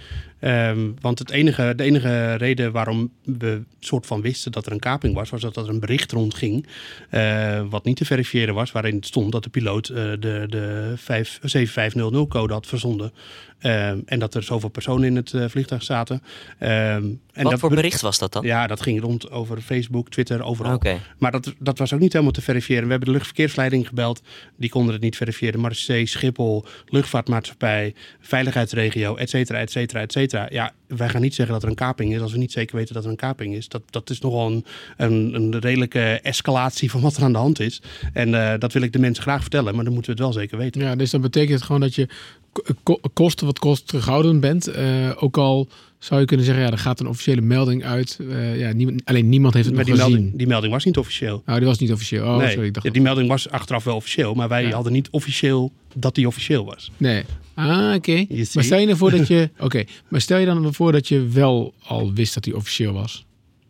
Ehm, 0.43 0.91
want 1.01 1.19
het 1.19 1.31
enige, 1.31 1.73
de 1.77 1.83
enige 1.83 2.35
reden 2.35 2.73
waarom 2.73 3.11
we 3.25 3.63
soort 3.81 4.07
van 4.07 4.21
wisten 4.21 4.53
dat 4.53 4.67
er 4.67 4.73
een 4.73 4.79
kaping 4.79 5.15
was, 5.15 5.31
was 5.31 5.41
dat 5.41 5.57
er 5.57 5.69
een 5.69 5.81
bericht 5.81 6.13
rondging. 6.13 6.67
eh, 7.11 7.63
wat 7.71 7.85
niet 7.85 7.97
te 7.97 8.05
verifiëren 8.05 8.55
was, 8.55 8.73
waarin 8.73 8.95
het 8.95 9.07
stond 9.07 9.33
dat 9.33 9.43
de 9.43 9.51
piloot 9.51 9.89
eh, 9.89 9.97
de, 9.97 10.47
de 10.49 10.93
5, 10.97 11.39
7500-code 11.57 12.53
had 12.53 12.67
verzonden. 12.67 13.13
Ehm, 13.59 13.99
en 14.07 14.19
dat 14.19 14.35
er 14.35 14.43
zoveel 14.43 14.69
personen 14.69 15.09
in 15.09 15.17
het 15.17 15.33
eh, 15.33 15.45
vliegtuig 15.49 15.83
zaten. 15.83 16.23
Ehm, 16.59 16.71
en 16.73 17.43
Wat 17.43 17.51
dat 17.51 17.61
voor 17.61 17.69
be- 17.69 17.75
bericht 17.75 18.01
was 18.01 18.19
dat 18.19 18.33
dan? 18.33 18.45
Ja, 18.45 18.67
dat 18.67 18.81
ging 18.81 19.01
rond 19.01 19.31
over 19.31 19.61
Facebook, 19.61 20.09
Twitter, 20.11 20.43
overal. 20.45 20.73
Maar 21.19 21.31
dat, 21.31 21.55
dat 21.59 21.79
was 21.79 21.93
ook 21.93 22.01
niet 22.01 22.13
helemaal 22.13 22.33
te 22.33 22.43
verifiëren. 22.43 22.85
We 22.85 22.91
hebben 22.91 23.07
de 23.09 23.15
luchtverkeersleiding 23.15 23.89
gebeld. 23.89 24.23
Die 24.57 24.71
konden 24.71 24.93
het 24.93 25.03
niet 25.03 25.17
verifiëren. 25.17 25.61
Marseille, 25.61 26.07
Schiphol, 26.07 26.65
luchtvaartmaatschappij, 26.87 27.95
veiligheidsregio, 28.21 29.17
et 29.17 29.31
cetera, 29.31 29.59
et 29.59 29.71
cetera, 29.71 30.01
et 30.01 30.13
cetera. 30.13 30.32
Ja, 30.51 30.73
wij 30.87 31.09
gaan 31.09 31.21
niet 31.21 31.35
zeggen 31.35 31.55
dat 31.55 31.63
er 31.63 31.69
een 31.69 31.75
kaping 31.75 32.15
is 32.15 32.21
als 32.21 32.33
we 32.33 32.39
niet 32.39 32.53
zeker 32.53 32.77
weten 32.77 32.95
dat 32.95 33.05
er 33.05 33.11
een 33.11 33.17
kaping 33.17 33.55
is. 33.55 33.69
Dat, 33.69 33.83
dat 33.91 34.11
is 34.11 34.21
nogal 34.21 34.51
een, 34.51 34.65
een, 34.97 35.35
een 35.35 35.59
redelijke 35.61 36.01
escalatie 36.23 36.91
van 36.91 37.01
wat 37.01 37.17
er 37.17 37.23
aan 37.23 37.33
de 37.33 37.39
hand 37.39 37.61
is. 37.61 37.83
En 38.13 38.35
eh, 38.53 38.59
dat 38.59 38.73
wil 38.73 38.83
ik 38.83 38.93
de 38.93 38.99
mensen 38.99 39.23
graag 39.23 39.41
vertellen, 39.41 39.75
maar 39.75 39.85
dan 39.85 39.93
moeten 39.95 40.15
we 40.17 40.23
het 40.23 40.33
wel 40.33 40.43
zeker 40.43 40.59
weten. 40.59 40.81
Ja, 40.81 40.97
dus 40.97 41.11
dan 41.11 41.21
betekent 41.21 41.55
het 41.55 41.63
gewoon 41.63 41.81
dat 41.81 41.95
je 41.95 42.09
ko- 42.53 42.63
ko- 42.83 43.01
kosten 43.13 43.47
wat 43.47 43.59
kost 43.59 43.87
terughoudend 43.89 44.41
bent. 44.41 44.67
Eh, 44.67 45.11
ook 45.17 45.37
al 45.37 45.69
zou 45.99 46.21
je 46.21 46.27
kunnen 46.27 46.47
zeggen, 46.47 46.65
ja, 46.65 46.71
er 46.71 46.79
gaat 46.79 47.01
een 47.01 47.07
officiële 47.09 47.41
melding 47.41 47.85
uit. 47.85 48.19
Eh, 48.31 48.59
ja, 48.59 48.73
niemand, 48.73 49.01
alleen 49.05 49.29
niemand 49.29 49.55
heeft 49.55 49.67
het 49.67 49.75
Maar 49.77 49.85
nog 49.85 49.95
die 49.95 50.03
gezien. 50.05 50.19
melding, 50.21 50.39
die 50.39 50.47
melding 50.47 50.73
was 50.73 50.85
niet 50.85 50.97
officieel. 50.99 51.43
Nou, 51.47 51.59
die 51.59 51.69
was 51.69 51.79
niet 51.79 51.93
officieel. 51.93 52.25
Oh, 52.27 52.37
nee, 52.37 52.51
sorry. 52.51 52.67
Ik 52.67 52.75
dacht 52.75 52.87
Ja, 52.87 52.93
die 52.93 53.03
melding 53.03 53.29
was 53.29 53.49
achteraf 53.51 53.85
wel 53.85 53.97
officieel, 53.97 54.35
maar 54.35 54.49
wij 54.49 54.67
Ja. 54.67 54.71
hadden 54.75 54.93
niet 54.93 55.09
officieel 55.11 55.73
dat 55.95 56.15
die 56.15 56.27
officieel 56.27 56.65
was. 56.65 56.91
Nee. 56.97 57.25
Ah, 57.55 57.95
oké. 57.95 58.27
Maar 58.55 58.65
stel 58.65 58.79
je 58.79 58.87
ervoor 58.87 59.11
dat 59.11 59.27
je... 59.27 59.51
Oké, 59.59 59.85
maar 60.09 60.21
stel 60.21 60.39
je 60.39 60.47
dan 60.47 60.75
voor 60.75 60.93
dat 60.93 61.09
je 61.09 61.27
wel 61.29 61.75
al 61.83 62.13
wist 62.13 62.35
dat 62.35 62.43
die 62.43 62.57
officieel 62.57 62.93
was. 62.93 63.25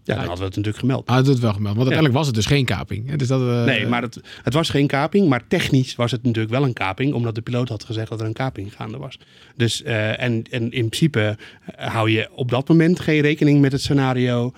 Ja, 0.05 0.15
dan 0.15 0.25
hadden 0.25 0.39
we 0.39 0.45
het 0.45 0.57
natuurlijk 0.57 0.85
gemeld. 0.85 1.07
Ah, 1.07 1.17
dat 1.17 1.35
is 1.35 1.41
wel 1.41 1.53
gemeld. 1.53 1.77
Want 1.77 1.89
uiteindelijk 1.89 2.15
was 2.15 2.27
het 2.27 2.35
dus 2.35 2.47
geen 2.47 2.65
kaping. 2.65 3.15
Dus 3.15 3.29
dat, 3.29 3.41
eh, 3.41 3.65
Nee, 3.65 3.87
maar 3.87 4.03
het, 4.03 4.21
het 4.43 4.55
was 4.55 4.71
geen 4.71 4.87
kaping. 4.87 5.29
Maar 5.29 5.47
technisch 5.49 5.95
was 5.95 6.11
het 6.11 6.23
natuurlijk 6.23 6.53
wel 6.53 6.65
een 6.65 6.73
kaping. 6.73 7.15
Omdat 7.15 7.35
de 7.35 7.41
piloot 7.41 7.69
had 7.69 7.85
gezegd 7.85 8.09
dat 8.09 8.21
er 8.21 8.27
een 8.27 8.33
kaping 8.33 8.75
gaande 8.75 8.99
was. 8.99 9.19
Dus, 9.57 9.83
eh, 9.83 10.23
en, 10.23 10.43
en 10.51 10.63
in 10.63 10.89
principe 10.89 11.37
eh, 11.65 11.89
hou 11.89 12.11
je 12.11 12.29
op 12.35 12.51
dat 12.51 12.69
moment 12.69 13.01
geen 13.01 13.21
rekening 13.21 13.61
met 13.61 13.73
het 13.73 13.81
scenario... 13.81 14.53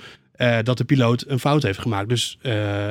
dat 0.62 0.78
de 0.78 0.84
piloot 0.84 1.24
een 1.26 1.38
fout 1.38 1.62
heeft 1.62 1.78
gemaakt. 1.78 2.08
Dus, 2.08 2.38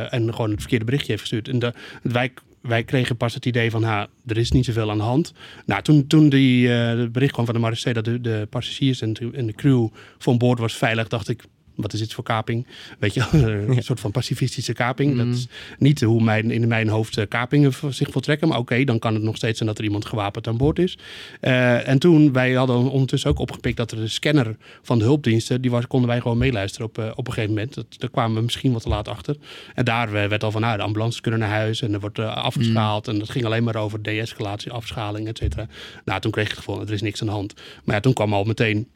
en 0.09 0.33
gewoon 0.33 0.49
het 0.49 0.59
verkeerde 0.59 0.85
berichtje 0.85 1.11
heeft 1.11 1.21
gestuurd. 1.21 1.47
En 1.47 1.59
de, 1.59 1.73
wij, 2.01 2.33
wij 2.63 2.83
kregen 2.83 3.17
pas 3.17 3.33
het 3.33 3.45
idee 3.45 3.71
van... 3.71 3.83
Er 3.83 4.37
is 4.37 4.51
niet 4.51 4.65
zoveel 4.65 4.91
aan 4.91 4.97
de 4.97 5.03
hand. 5.03 5.33
Nou, 5.65 5.81
toen, 5.81 6.07
toen 6.07 6.29
die, 6.29 6.73
eh, 6.73 6.97
het 6.97 7.11
bericht 7.11 7.33
kwam 7.33 7.45
van 7.45 7.53
de 7.53 7.59
Marseille... 7.59 8.01
dat 8.01 8.13
de, 8.13 8.21
de 8.21 8.47
passagiers 8.49 9.01
en 9.01 9.13
de 9.13 9.53
crew 9.55 9.87
van 10.17 10.37
boord 10.37 10.59
was 10.59 10.73
veilig... 10.73 11.07
dacht 11.07 11.29
ik, 11.29 11.43
wat 11.75 11.93
is 11.93 11.99
dit 11.99 12.13
voor 12.13 12.23
kaping? 12.23 12.67
Weet 12.99 13.13
je, 13.13 13.25
een 13.77 13.83
soort 13.83 13.99
van 13.99 14.11
pacifistische 14.11 14.73
kaping. 14.73 15.17
Dat 15.17 15.27
is 15.27 15.47
niet 15.77 16.01
hoe 16.01 16.23
mijn, 16.23 16.51
in 16.51 16.67
mijn 16.67 16.89
hoofd 16.89 17.17
eh, 17.17 17.27
kapingen 17.27 17.73
zich 17.89 18.11
voltrekken. 18.11 18.47
Maar 18.47 18.57
oké, 18.57 18.83
dan 18.83 18.99
kan 18.99 19.13
het 19.13 19.23
nog 19.23 19.35
steeds 19.35 19.57
zijn 19.57 19.69
dat 19.69 19.77
er 19.77 19.83
iemand 19.83 20.05
gewapend 20.05 20.47
aan 20.47 20.57
boord 20.57 20.79
is. 20.79 20.97
Eh, 21.39 21.87
en 21.87 21.99
toen, 21.99 22.33
wij 22.33 22.53
hadden 22.53 22.89
ondertussen 22.91 23.29
ook 23.29 23.39
opgepikt 23.39 23.77
dat 23.77 23.91
er 23.91 23.97
de 23.97 24.07
scanner 24.07 24.55
van 24.81 24.97
de 24.97 25.03
hulpdiensten, 25.03 25.61
die 25.61 25.71
was, 25.71 25.87
konden 25.87 26.09
wij 26.09 26.21
gewoon 26.21 26.37
meeluisteren 26.37 26.87
op, 26.87 26.97
eh, 26.97 27.11
op 27.15 27.27
een 27.27 27.33
gegeven 27.33 27.55
moment. 27.55 27.73
Dat, 27.73 27.85
daar 27.97 28.09
kwamen 28.09 28.35
we 28.35 28.41
misschien 28.41 28.73
wat 28.73 28.81
te 28.81 28.89
laat 28.89 29.07
achter. 29.07 29.35
En 29.75 29.85
daar 29.85 30.11
werd 30.11 30.43
al 30.43 30.51
van, 30.51 30.61
nou, 30.61 30.77
de 30.77 30.83
ambulances 30.83 31.21
kunnen 31.21 31.39
naar 31.39 31.49
huis 31.49 31.81
en 31.81 31.93
er 31.93 31.99
wordt 31.99 32.19
afgeschaald. 32.19 33.07
En 33.07 33.19
dat 33.19 33.29
ging 33.29 33.45
alleen 33.45 33.63
maar 33.63 33.75
over 33.75 34.01
de-escalatie, 34.01 34.71
afschaling, 34.71 35.27
et 35.27 35.37
cetera. 35.37 35.67
Nou, 36.05 36.21
toen 36.21 36.31
kreeg 36.31 36.45
ik 36.45 36.51
het 36.51 36.59
gevoel, 36.59 36.81
er 36.81 36.93
is 36.93 37.01
niks 37.01 37.21
aan 37.21 37.27
de 37.27 37.33
hand. 37.33 37.53
Maar 37.83 37.95
ja, 37.95 38.01
toen 38.01 38.13
kwam 38.13 38.33
al 38.33 38.43
meteen 38.43 38.87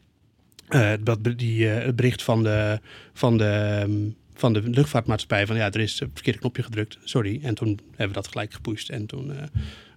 eh, 0.67 0.91
dat, 0.99 1.19
die, 1.37 1.69
eh, 1.71 1.85
het 1.85 1.95
bericht 1.95 2.23
van 2.23 2.43
de, 2.43 2.79
van 3.13 3.37
de, 3.37 3.45
ehm, 3.83 3.91
van 4.33 4.53
de 4.53 4.61
luchtvaartmaatschappij 4.65 5.47
van 5.47 5.55
ja, 5.55 5.71
er 5.71 5.79
is 5.79 5.99
het 5.99 6.09
verkeerde 6.13 6.39
knopje 6.39 6.63
gedrukt, 6.63 6.97
sorry. 7.03 7.39
En 7.43 7.55
toen 7.55 7.79
hebben 7.89 8.07
we 8.07 8.13
dat 8.13 8.27
gelijk 8.27 8.53
gepusht. 8.53 8.89
En 8.89 9.05
toen, 9.05 9.31
eh, 9.31 9.43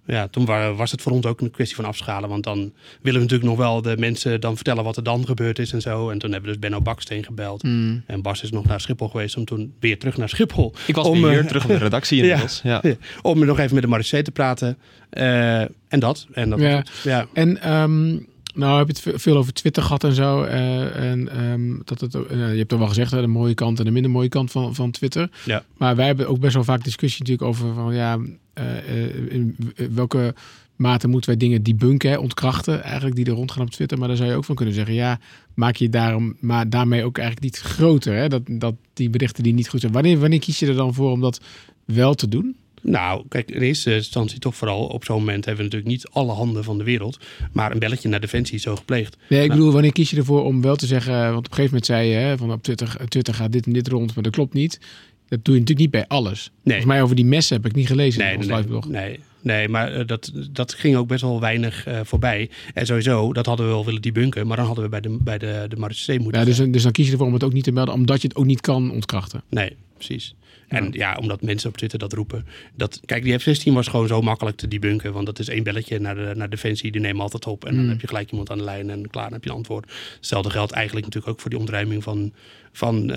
ja, 0.05 0.27
toen 0.27 0.45
wa- 0.45 0.73
was 0.73 0.91
het 0.91 1.01
voor 1.01 1.11
ons 1.11 1.25
ook 1.25 1.41
een 1.41 1.51
kwestie 1.51 1.75
van 1.75 1.85
afschalen. 1.85 2.29
Want 2.29 2.43
dan 2.43 2.57
willen 3.01 3.19
we 3.19 3.25
natuurlijk 3.25 3.49
nog 3.49 3.57
wel 3.57 3.81
de 3.81 3.97
mensen 3.97 4.41
dan 4.41 4.55
vertellen 4.55 4.83
wat 4.83 4.97
er 4.97 5.03
dan 5.03 5.25
gebeurd 5.25 5.59
is 5.59 5.73
en 5.73 5.81
zo. 5.81 6.09
En 6.09 6.17
toen 6.19 6.31
hebben 6.31 6.49
we 6.51 6.57
dus 6.57 6.69
Benno 6.69 6.81
Baksteen 6.83 7.23
gebeld. 7.23 7.61
Hmm. 7.61 8.03
En 8.07 8.21
Bas 8.21 8.43
is 8.43 8.51
nog 8.51 8.65
naar 8.65 8.81
Schiphol 8.81 9.07
geweest 9.09 9.37
om 9.37 9.45
toen 9.45 9.73
weer 9.79 9.99
terug 9.99 10.17
naar 10.17 10.29
Schiphol. 10.29 10.73
Ik 10.87 10.95
was 10.95 11.07
om, 11.07 11.21
weer 11.21 11.45
terug 11.47 11.63
op 11.63 11.69
de 11.69 11.77
redactie 11.89 12.21
inmiddels. 12.21 12.61
Ja. 12.71 12.81
om 13.21 13.45
nog 13.45 13.59
even 13.59 13.73
met 13.73 13.83
de 13.83 13.89
Marseille 13.89 14.25
te 14.25 14.31
praten. 14.31 14.77
Eh, 15.09 15.59
en 15.61 15.99
dat. 15.99 16.27
En 16.33 16.49
dat 16.49 16.59
Ja. 16.59 16.83
ja. 17.03 17.27
En 17.33 17.61
ehm, 17.61 18.17
nou 18.53 18.77
heb 18.77 18.87
je 18.87 18.93
het 18.93 19.01
ve- 19.01 19.19
veel 19.19 19.37
over 19.37 19.53
Twitter 19.53 19.83
gehad 19.83 20.03
en 20.03 20.13
zo. 20.13 20.43
eh, 20.43 21.11
en 21.11 21.29
ehm, 21.29 21.77
dat 21.83 22.01
het, 22.01 22.15
eh, 22.15 22.51
je 22.51 22.57
hebt 22.57 22.71
er 22.71 22.77
wel 22.77 22.87
gezegd, 22.87 23.11
hè, 23.11 23.21
de 23.21 23.27
mooie 23.27 23.53
kant 23.53 23.79
en 23.79 23.85
de 23.85 23.91
minder 23.91 24.11
mooie 24.11 24.29
kant 24.29 24.51
van, 24.51 24.75
van 24.75 24.91
Twitter. 24.91 25.29
Ja. 25.45 25.63
Maar 25.77 25.95
wij 25.95 26.05
hebben 26.05 26.27
ook 26.27 26.39
best 26.39 26.53
wel 26.53 26.63
vaak 26.63 26.83
discussie 26.83 27.19
natuurlijk 27.19 27.47
over 27.47 27.73
van 27.73 27.93
ja, 27.93 28.19
eh, 28.53 29.33
in 29.35 29.55
welke 29.91 30.33
mate 30.75 31.07
moeten 31.07 31.29
wij 31.29 31.39
dingen 31.39 31.63
debunken, 31.63 32.09
hè, 32.09 32.17
ontkrachten, 32.17 32.83
eigenlijk 32.83 33.15
die 33.15 33.25
er 33.25 33.31
rondgaan 33.31 33.63
op 33.63 33.69
Twitter. 33.69 33.97
Maar 33.97 34.07
daar 34.07 34.17
zou 34.17 34.29
je 34.29 34.35
ook 34.35 34.45
van 34.45 34.55
kunnen 34.55 34.73
zeggen, 34.73 34.93
ja, 34.93 35.19
maak 35.53 35.75
je 35.75 35.89
daarom, 35.89 36.35
maar 36.39 36.69
daarmee 36.69 37.03
ook 37.03 37.17
eigenlijk 37.17 37.45
niet 37.45 37.61
groter, 37.63 38.15
hè, 38.15 38.27
dat, 38.29 38.41
dat 38.47 38.75
die 38.93 39.09
berichten 39.09 39.43
die 39.43 39.53
niet 39.53 39.69
goed 39.69 39.79
zijn. 39.79 39.91
Wanneer, 39.91 40.19
wanneer 40.19 40.39
kies 40.39 40.59
je 40.59 40.67
er 40.67 40.75
dan 40.75 40.93
voor 40.93 41.11
om 41.11 41.21
dat 41.21 41.41
wel 41.85 42.13
te 42.13 42.27
doen? 42.27 42.55
Nou, 42.81 43.23
kijk, 43.29 43.51
in 43.51 43.61
eerste 43.61 43.93
instantie 43.95 44.39
toch 44.39 44.55
vooral 44.55 44.85
op 44.85 45.03
zo'n 45.05 45.17
moment 45.17 45.45
hebben 45.45 45.65
we 45.65 45.71
natuurlijk 45.71 45.91
niet 45.91 46.07
alle 46.11 46.31
handen 46.31 46.63
van 46.63 46.77
de 46.77 46.83
wereld. 46.83 47.19
Maar 47.51 47.71
een 47.71 47.79
belletje 47.79 48.09
naar 48.09 48.19
Defensie 48.19 48.55
is 48.55 48.61
zo 48.61 48.75
gepleegd. 48.75 49.17
Nee, 49.29 49.41
ik 49.41 49.47
Nou. 49.47 49.57
bedoel, 49.59 49.73
wanneer 49.73 49.91
kies 49.91 50.09
je 50.09 50.17
ervoor 50.17 50.43
om 50.43 50.61
wel 50.61 50.75
te 50.75 50.85
zeggen... 50.85 51.13
Want 51.13 51.37
op 51.37 51.43
een 51.45 51.49
gegeven 51.49 51.63
moment 51.63 51.85
zei 51.85 52.07
je 52.09 52.15
hè, 52.15 52.37
van 52.37 52.51
op 52.51 52.63
Twitter, 52.63 52.95
Twitter 53.07 53.33
gaat 53.33 53.51
dit 53.51 53.65
en 53.65 53.73
dit 53.73 53.87
rond, 53.87 54.13
maar 54.15 54.23
dat 54.23 54.33
klopt 54.33 54.53
niet. 54.53 54.79
Dat 55.27 55.45
doe 55.45 55.53
je 55.53 55.59
natuurlijk 55.59 55.79
niet 55.79 55.91
bij 56.07 56.17
alles. 56.17 56.51
Volgens 56.63 56.85
mij 56.85 57.01
over 57.01 57.15
die 57.15 57.25
messen 57.25 57.55
heb 57.55 57.65
ik 57.65 57.75
niet 57.75 57.87
gelezen 57.87 58.21
Nee, 58.21 58.31
in 58.31 58.37
ons 58.37 58.47
nee, 58.47 58.55
liveblog. 58.57 58.87
nee, 58.87 59.19
nee, 59.41 59.67
maar 59.69 59.93
eh, 59.93 60.07
dat, 60.07 60.31
dat 60.51 60.73
ging 60.73 60.95
ook 60.95 61.07
best 61.07 61.21
wel 61.21 61.39
weinig 61.39 61.85
eh, 61.85 61.99
voorbij. 62.03 62.49
En 62.73 62.85
sowieso, 62.85 63.33
dat 63.33 63.45
hadden 63.45 63.65
we 63.65 63.71
wel 63.71 63.85
willen 63.85 64.01
debunken, 64.01 64.47
maar 64.47 64.57
dan 64.57 64.65
hadden 64.65 64.83
we 64.83 64.89
bij 64.89 65.01
de, 65.01 65.17
bij 65.21 65.37
de, 65.37 65.65
de 65.69 65.75
moeten 66.19 66.39
Ja, 66.39 66.45
dus, 66.45 66.57
dus 66.57 66.83
dan 66.83 66.91
kies 66.91 67.05
je 67.05 67.11
ervoor 67.11 67.27
om 67.27 67.33
het 67.33 67.43
ook 67.43 67.53
niet 67.53 67.63
te 67.63 67.71
melden, 67.71 67.93
omdat 67.93 68.21
je 68.21 68.27
het 68.27 68.37
ook 68.37 68.45
niet 68.45 68.61
kan 68.61 68.91
ontkrachten. 68.91 69.43
Nee, 69.49 69.75
precies. 69.95 70.35
En 70.71 70.87
ja, 70.91 71.17
omdat 71.21 71.41
mensen 71.41 71.69
op 71.69 71.77
Twitter 71.77 71.99
dat 71.99 72.13
roepen. 72.13 72.45
Dat, 72.75 72.99
kijk, 73.05 73.23
die 73.23 73.37
F-16 73.39 73.73
was 73.73 73.87
gewoon 73.87 74.07
zo 74.07 74.21
makkelijk 74.21 74.57
te 74.57 74.67
debunken. 74.67 75.13
Want 75.13 75.25
dat 75.25 75.39
is 75.39 75.47
één 75.47 75.63
belletje 75.63 75.99
naar, 75.99 76.15
de, 76.15 76.31
naar 76.35 76.49
Defensie. 76.49 76.91
Die 76.91 77.01
nemen 77.01 77.21
altijd 77.21 77.45
op. 77.47 77.65
En 77.65 77.75
dan 77.75 77.83
Mm. 77.83 77.89
heb 77.89 78.01
je 78.01 78.07
gelijk 78.07 78.31
iemand 78.31 78.49
aan 78.51 78.57
de 78.57 78.63
lijn. 78.63 78.89
En 78.89 79.09
klaar, 79.09 79.23
dan 79.23 79.33
heb 79.33 79.43
je 79.43 79.49
een 79.49 79.55
antwoord. 79.55 79.91
Hetzelfde 80.15 80.49
geldt 80.49 80.71
eigenlijk 80.71 81.05
natuurlijk 81.05 81.33
ook 81.33 81.39
voor 81.41 81.49
die 81.49 81.59
ontruiming 81.59 82.03
van... 82.03 82.31
van 82.73 83.09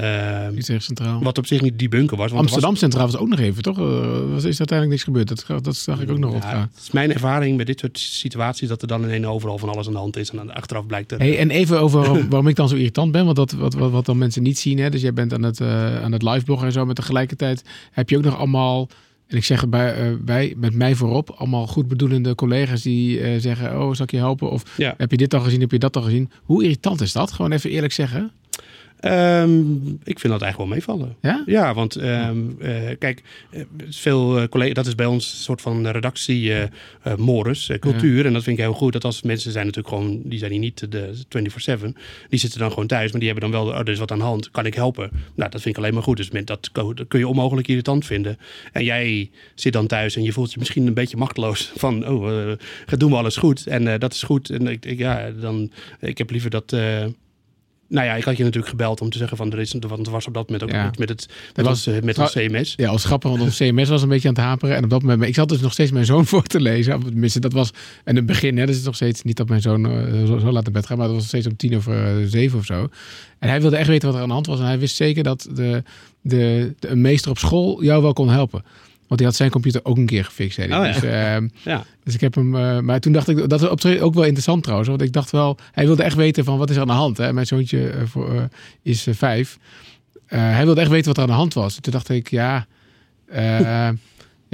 Utrecht 0.56 0.84
Centraal. 0.84 1.22
wat 1.22 1.38
op 1.38 1.46
zich 1.46 1.60
niet 1.60 1.78
debunken 1.78 2.16
was. 2.16 2.26
Want 2.26 2.32
er 2.32 2.38
Amsterdam 2.46 2.76
Centraal 2.76 3.06
was 3.06 3.16
ook 3.16 3.28
nog 3.28 3.38
even, 3.38 3.62
toch? 3.62 3.78
Eh, 3.78 3.84
was, 4.30 4.44
is 4.44 4.58
er 4.58 4.68
uiteindelijk 4.68 4.88
niks 4.88 5.02
gebeurd? 5.02 5.28
Dat, 5.28 5.64
dat 5.64 5.76
zag 5.76 6.00
ik 6.00 6.10
ook 6.10 6.18
nog 6.18 6.32
was, 6.32 6.42
ja, 6.42 6.60
het 6.74 6.82
is 6.82 6.90
mijn 6.90 7.12
ervaring 7.12 7.56
met 7.56 7.66
dit 7.66 7.80
soort 7.80 7.98
situaties. 7.98 8.68
Dat 8.68 8.82
er 8.82 8.88
dan 8.88 9.02
ineens 9.04 9.26
overal 9.26 9.58
van 9.58 9.68
alles 9.68 9.86
aan 9.86 9.92
de 9.92 9.98
hand 9.98 10.16
is. 10.16 10.30
En 10.30 10.36
dan 10.36 10.54
achteraf 10.54 10.86
blijkt 10.86 11.12
er... 11.12 11.18
Hey, 11.18 11.38
en 11.38 11.50
even 11.50 11.80
over 11.80 12.00
waarom, 12.00 12.28
waarom 12.28 12.48
ik 12.48 12.56
dan 12.56 12.68
zo 12.68 12.74
irritant 12.76 13.12
ben. 13.12 13.24
Want 13.24 13.36
dat, 13.36 13.52
wat, 13.52 13.74
wat, 13.74 13.90
wat 13.90 14.06
dan 14.06 14.18
mensen 14.18 14.42
niet 14.42 14.58
zien. 14.58 14.78
Hè? 14.78 14.90
Dus 14.90 15.02
jij 15.02 15.12
bent 15.12 15.32
aan 15.32 15.42
het, 15.42 15.60
eh 15.60 16.02
aan 16.02 16.12
het 16.12 16.22
livebloggen 16.22 16.66
en 16.66 16.72
zo. 16.72 16.84
Maar 16.84 16.94
tegelijkertijd 16.94 17.43
heb 17.90 18.10
je 18.10 18.16
ook 18.16 18.24
nog 18.24 18.38
allemaal... 18.38 18.88
En 19.26 19.36
ik 19.36 19.44
zeg 19.44 19.60
het 19.60 19.70
bij, 19.70 19.94
eh, 19.94 20.12
wij, 20.24 20.54
met 20.56 20.74
mij 20.74 20.94
voorop, 20.94 21.30
allemaal 21.30 21.66
goed 21.66 21.88
bedoelende 21.88 22.34
collega's 22.34 22.82
die 22.82 23.20
eh, 23.20 23.40
zeggen: 23.40 23.80
Oh, 23.80 23.94
zal 23.94 24.04
ik 24.04 24.10
je 24.10 24.16
helpen? 24.16 24.50
Of 24.50 24.76
Ja. 24.76 24.94
heb 24.96 25.10
je 25.10 25.16
dit 25.16 25.34
al 25.34 25.40
gezien? 25.40 25.60
Heb 25.60 25.70
je 25.70 25.78
dat 25.78 25.96
al 25.96 26.02
gezien? 26.02 26.30
Hoe 26.42 26.62
irritant 26.62 27.00
is 27.00 27.12
dat? 27.12 27.32
Gewoon 27.32 27.52
even 27.52 27.70
eerlijk 27.70 27.92
zeggen. 27.92 28.32
Ehm, 29.00 29.72
ik 30.04 30.18
vind 30.18 30.32
dat 30.32 30.42
eigenlijk 30.42 30.56
wel 30.56 30.66
meevallen. 30.66 31.16
Ja? 31.20 31.42
Ja, 31.46 31.74
want 31.74 31.96
ehm, 31.96 32.38
eh, 32.60 32.96
kijk, 32.98 33.22
eh, 33.50 33.60
veel 33.88 34.38
eh, 34.38 34.48
collega's, 34.48 34.74
dat 34.74 34.86
is 34.86 34.94
bij 34.94 35.06
ons 35.06 35.32
een 35.32 35.38
soort 35.38 35.60
van 35.60 35.86
redactie 35.86 36.54
eh, 36.54 36.68
morus, 37.16 37.70
cultuur. 37.80 38.26
En 38.26 38.32
dat 38.32 38.42
vind 38.42 38.58
ik 38.58 38.64
heel 38.64 38.72
goed. 38.72 38.92
Dat 38.92 39.04
als 39.04 39.22
mensen 39.22 39.52
zijn 39.52 39.66
natuurlijk 39.66 39.94
gewoon, 39.94 40.20
die 40.24 40.38
zijn 40.38 40.50
hier 40.50 40.60
niet 40.60 40.90
de 40.90 41.12
24-7. 41.28 41.96
Die 42.28 42.38
zitten 42.38 42.58
dan 42.58 42.68
gewoon 42.68 42.86
thuis, 42.86 43.10
maar 43.10 43.20
die 43.20 43.30
hebben 43.30 43.50
dan 43.50 43.64
wel, 43.64 43.72
oh, 43.72 43.78
er 43.78 43.88
is 43.88 43.98
wat 43.98 44.10
aan 44.10 44.18
de 44.18 44.24
hand, 44.24 44.50
kan 44.50 44.66
ik 44.66 44.74
helpen? 44.74 45.10
Nou, 45.34 45.50
dat 45.50 45.60
vind 45.60 45.76
ik 45.76 45.82
alleen 45.82 45.94
maar 45.94 46.02
goed. 46.02 46.16
Dus 46.16 46.30
dat, 46.44 46.70
dat 46.72 47.04
kun 47.08 47.18
je 47.18 47.28
onmogelijk 47.28 47.68
irritant 47.68 48.06
vinden. 48.06 48.38
En 48.72 48.84
jij 48.84 49.30
zit 49.54 49.72
dan 49.72 49.86
thuis 49.86 50.16
en 50.16 50.22
je 50.22 50.32
voelt 50.32 50.52
je 50.52 50.58
misschien 50.58 50.86
een 50.86 50.94
beetje 50.94 51.16
machteloos 51.16 51.72
van, 51.76 52.08
oh, 52.08 52.52
doen 52.86 53.10
we 53.10 53.16
alles 53.16 53.36
goed? 53.36 53.66
En 53.66 53.98
dat 53.98 54.12
is 54.12 54.22
goed. 54.22 54.50
En 54.50 54.66
ik, 54.66 54.84
ik, 54.84 54.98
ja, 54.98 55.30
dan, 55.30 55.70
ik 56.00 56.18
heb 56.18 56.30
liever 56.30 56.50
dat... 56.50 56.76
nou 57.88 58.06
ja, 58.06 58.14
ik 58.14 58.24
had 58.24 58.36
je 58.36 58.42
natuurlijk 58.42 58.70
gebeld 58.70 59.00
om 59.00 59.10
te 59.10 59.18
zeggen 59.18 59.36
van 59.36 59.52
er 59.52 59.58
is, 59.58 59.72
want 59.72 59.98
het 59.98 60.08
was 60.08 60.26
op 60.26 60.34
dat 60.34 60.44
moment 60.50 60.62
ook 60.62 60.76
Ja. 60.76 60.90
met 60.98 61.08
het 61.08 61.28
met, 61.54 61.66
was- 61.66 61.86
ons, 61.86 61.96
eh, 61.96 62.02
met 62.02 62.18
ons 62.18 62.32
CMS. 62.32 62.74
Ja, 62.76 62.88
als 62.88 63.04
grappig, 63.04 63.30
want 63.30 63.42
ons 63.42 63.56
CMS 63.56 63.88
was 63.88 64.02
een 64.02 64.08
beetje 64.08 64.28
aan 64.28 64.34
het 64.34 64.42
haperen. 64.42 64.76
En 64.76 64.84
op 64.84 64.90
dat 64.90 65.02
moment, 65.02 65.22
ik 65.22 65.34
zat 65.34 65.48
dus 65.48 65.60
nog 65.60 65.72
steeds 65.72 65.90
mijn 65.90 66.04
zoon 66.04 66.26
voor 66.30 66.42
te 66.42 66.60
lezen. 66.60 67.02
Tenminste, 67.04 67.40
dat 67.40 67.52
was 67.52 67.70
in 68.04 68.16
het 68.16 68.26
begin. 68.26 68.56
Hè, 68.58 68.60
dus 68.66 68.70
het 68.70 68.78
is 68.80 68.84
nog 68.86 68.94
steeds 68.94 69.22
niet 69.22 69.36
dat 69.36 69.48
mijn 69.48 69.60
zoon 69.60 69.86
eh, 69.90 70.26
zo, 70.26 70.38
zo 70.38 70.52
laat 70.52 70.62
naar 70.64 70.72
bed 70.72 70.86
gaat, 70.86 70.96
maar 70.96 71.06
dat 71.06 71.14
was 71.14 71.24
nog 71.24 71.26
steeds 71.40 71.46
om 71.46 71.56
tien 71.56 71.76
over 71.76 72.04
eh, 72.20 72.26
zeven 72.26 72.58
of 72.58 72.64
zo. 72.64 72.88
En 73.38 73.48
hij 73.48 73.60
wilde 73.60 73.76
echt 73.76 73.88
weten 73.88 74.06
wat 74.06 74.16
er 74.16 74.22
aan 74.22 74.28
de 74.28 74.34
hand 74.34 74.46
was. 74.46 74.58
En 74.58 74.64
hij 74.66 74.78
wist 74.78 74.96
zeker 74.96 75.22
dat 75.22 75.48
de, 75.54 75.82
de, 76.20 76.74
de 76.78 76.88
een 76.88 77.00
meester 77.00 77.30
op 77.30 77.38
school 77.38 77.82
jou 77.84 78.02
wel 78.02 78.12
kon 78.12 78.28
helpen. 78.30 78.62
Want 79.14 79.26
hij 79.26 79.28
had 79.28 79.36
zijn 79.36 79.50
computer 79.50 79.80
ook 79.84 79.96
een 79.96 80.06
keer 80.06 80.24
gefixt. 80.24 80.54
Zei 80.54 80.68
hij. 80.68 80.78
Oh 80.78 80.86
ja. 80.86 80.92
dus, 80.92 81.02
ehm, 81.02 81.48
Ja. 81.72 81.84
dus 82.04 82.14
ik 82.14 82.20
heb 82.20 82.34
hem. 82.34 82.54
eh, 82.56 82.78
maar 82.78 83.00
toen 83.00 83.12
dacht 83.12 83.28
ik 83.28 83.48
dat 83.48 83.62
is 83.62 83.68
op 83.68 83.84
ook 84.00 84.14
wel 84.14 84.22
interessant 84.22 84.62
trouwens. 84.62 84.88
Want 84.88 85.02
ik 85.02 85.12
dacht 85.12 85.30
wel, 85.30 85.58
hij 85.72 85.86
wilde 85.86 86.02
echt 86.02 86.16
weten 86.16 86.44
van 86.44 86.58
wat 86.58 86.70
is 86.70 86.74
er 86.76 86.82
aan 86.82 86.88
de 86.88 86.92
hand. 86.92 87.16
Hè? 87.16 87.32
Mijn 87.32 87.46
zoontje 87.46 87.88
eh, 87.88 88.02
voor, 88.04 88.34
eh, 88.34 88.42
is 88.82 89.06
vijf. 89.10 89.58
Hij 90.26 90.64
wilde 90.64 90.80
echt 90.80 90.90
weten 90.90 91.06
wat 91.06 91.16
er 91.16 91.22
aan 91.22 91.28
de 91.28 91.34
hand 91.34 91.54
was. 91.54 91.74
Toen 91.80 91.92
dacht 91.92 92.08
ik, 92.08 92.30
ja. 92.30 92.66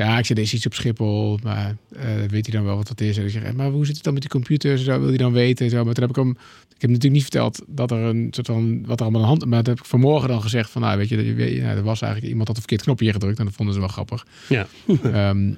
ja, 0.07 0.19
ik 0.19 0.29
er 0.29 0.39
is 0.39 0.55
iets 0.55 0.67
op 0.67 0.75
Schiphol. 0.75 1.39
Maar 1.43 1.77
eh, 1.97 2.05
weet 2.29 2.47
hij 2.47 2.55
dan 2.55 2.65
wel 2.65 2.77
wat 2.77 2.89
dat 2.89 3.01
is? 3.01 3.19
En 3.19 3.25
ik 3.25 3.31
zeg, 3.31 3.43
eh, 3.43 3.53
maar 3.53 3.71
hoe 3.71 3.87
zit 3.87 3.95
het 3.95 4.05
dan 4.05 4.13
met 4.13 4.23
die 4.23 4.31
computers? 4.31 4.85
Zo, 4.85 4.99
wil 4.99 5.09
hij 5.09 5.17
dan 5.17 5.33
weten? 5.33 5.65
en 5.65 5.71
Zo. 5.71 5.85
Maar 5.85 5.95
toen 5.95 6.03
heb 6.03 6.17
ik 6.17 6.23
hem. 6.23 6.31
Ik 6.75 6.87
heb 6.87 6.91
natuurlijk 6.91 7.23
niet 7.23 7.23
verteld 7.23 7.63
dat 7.67 7.91
er 7.91 7.99
een 7.99 8.29
soort 8.31 8.47
van 8.47 8.87
wat 8.87 8.99
er 8.99 9.03
allemaal 9.03 9.21
aan 9.21 9.27
de 9.27 9.33
hand. 9.33 9.51
Maar 9.51 9.59
dat 9.59 9.67
heb 9.67 9.79
ik 9.79 9.85
vanmorgen 9.85 10.29
dan 10.29 10.43
gezegd 10.43 10.71
van, 10.71 10.83
nou, 10.83 10.99
weet 10.99 11.09
je, 11.09 11.17
dat 11.17 11.25
je 11.25 11.61
er 11.61 11.83
was 11.83 12.01
eigenlijk 12.01 12.33
iemand 12.33 12.49
had 12.49 12.57
een 12.57 12.63
verkeerd 12.63 12.83
knopje 12.83 13.13
gedrukt 13.13 13.39
en 13.39 13.45
dat 13.45 13.55
vonden 13.55 13.75
ze 13.75 13.81
wel 13.81 13.89
grappig. 13.89 14.27
Ja. 14.49 14.67
Ehm, 15.03 15.53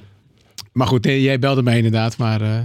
maar 0.73 0.87
goed, 0.87 1.05
nee, 1.05 1.23
jij 1.23 1.39
belde 1.39 1.63
mij 1.63 1.77
inderdaad. 1.77 2.17
Maar 2.17 2.41
eh, 2.41 2.59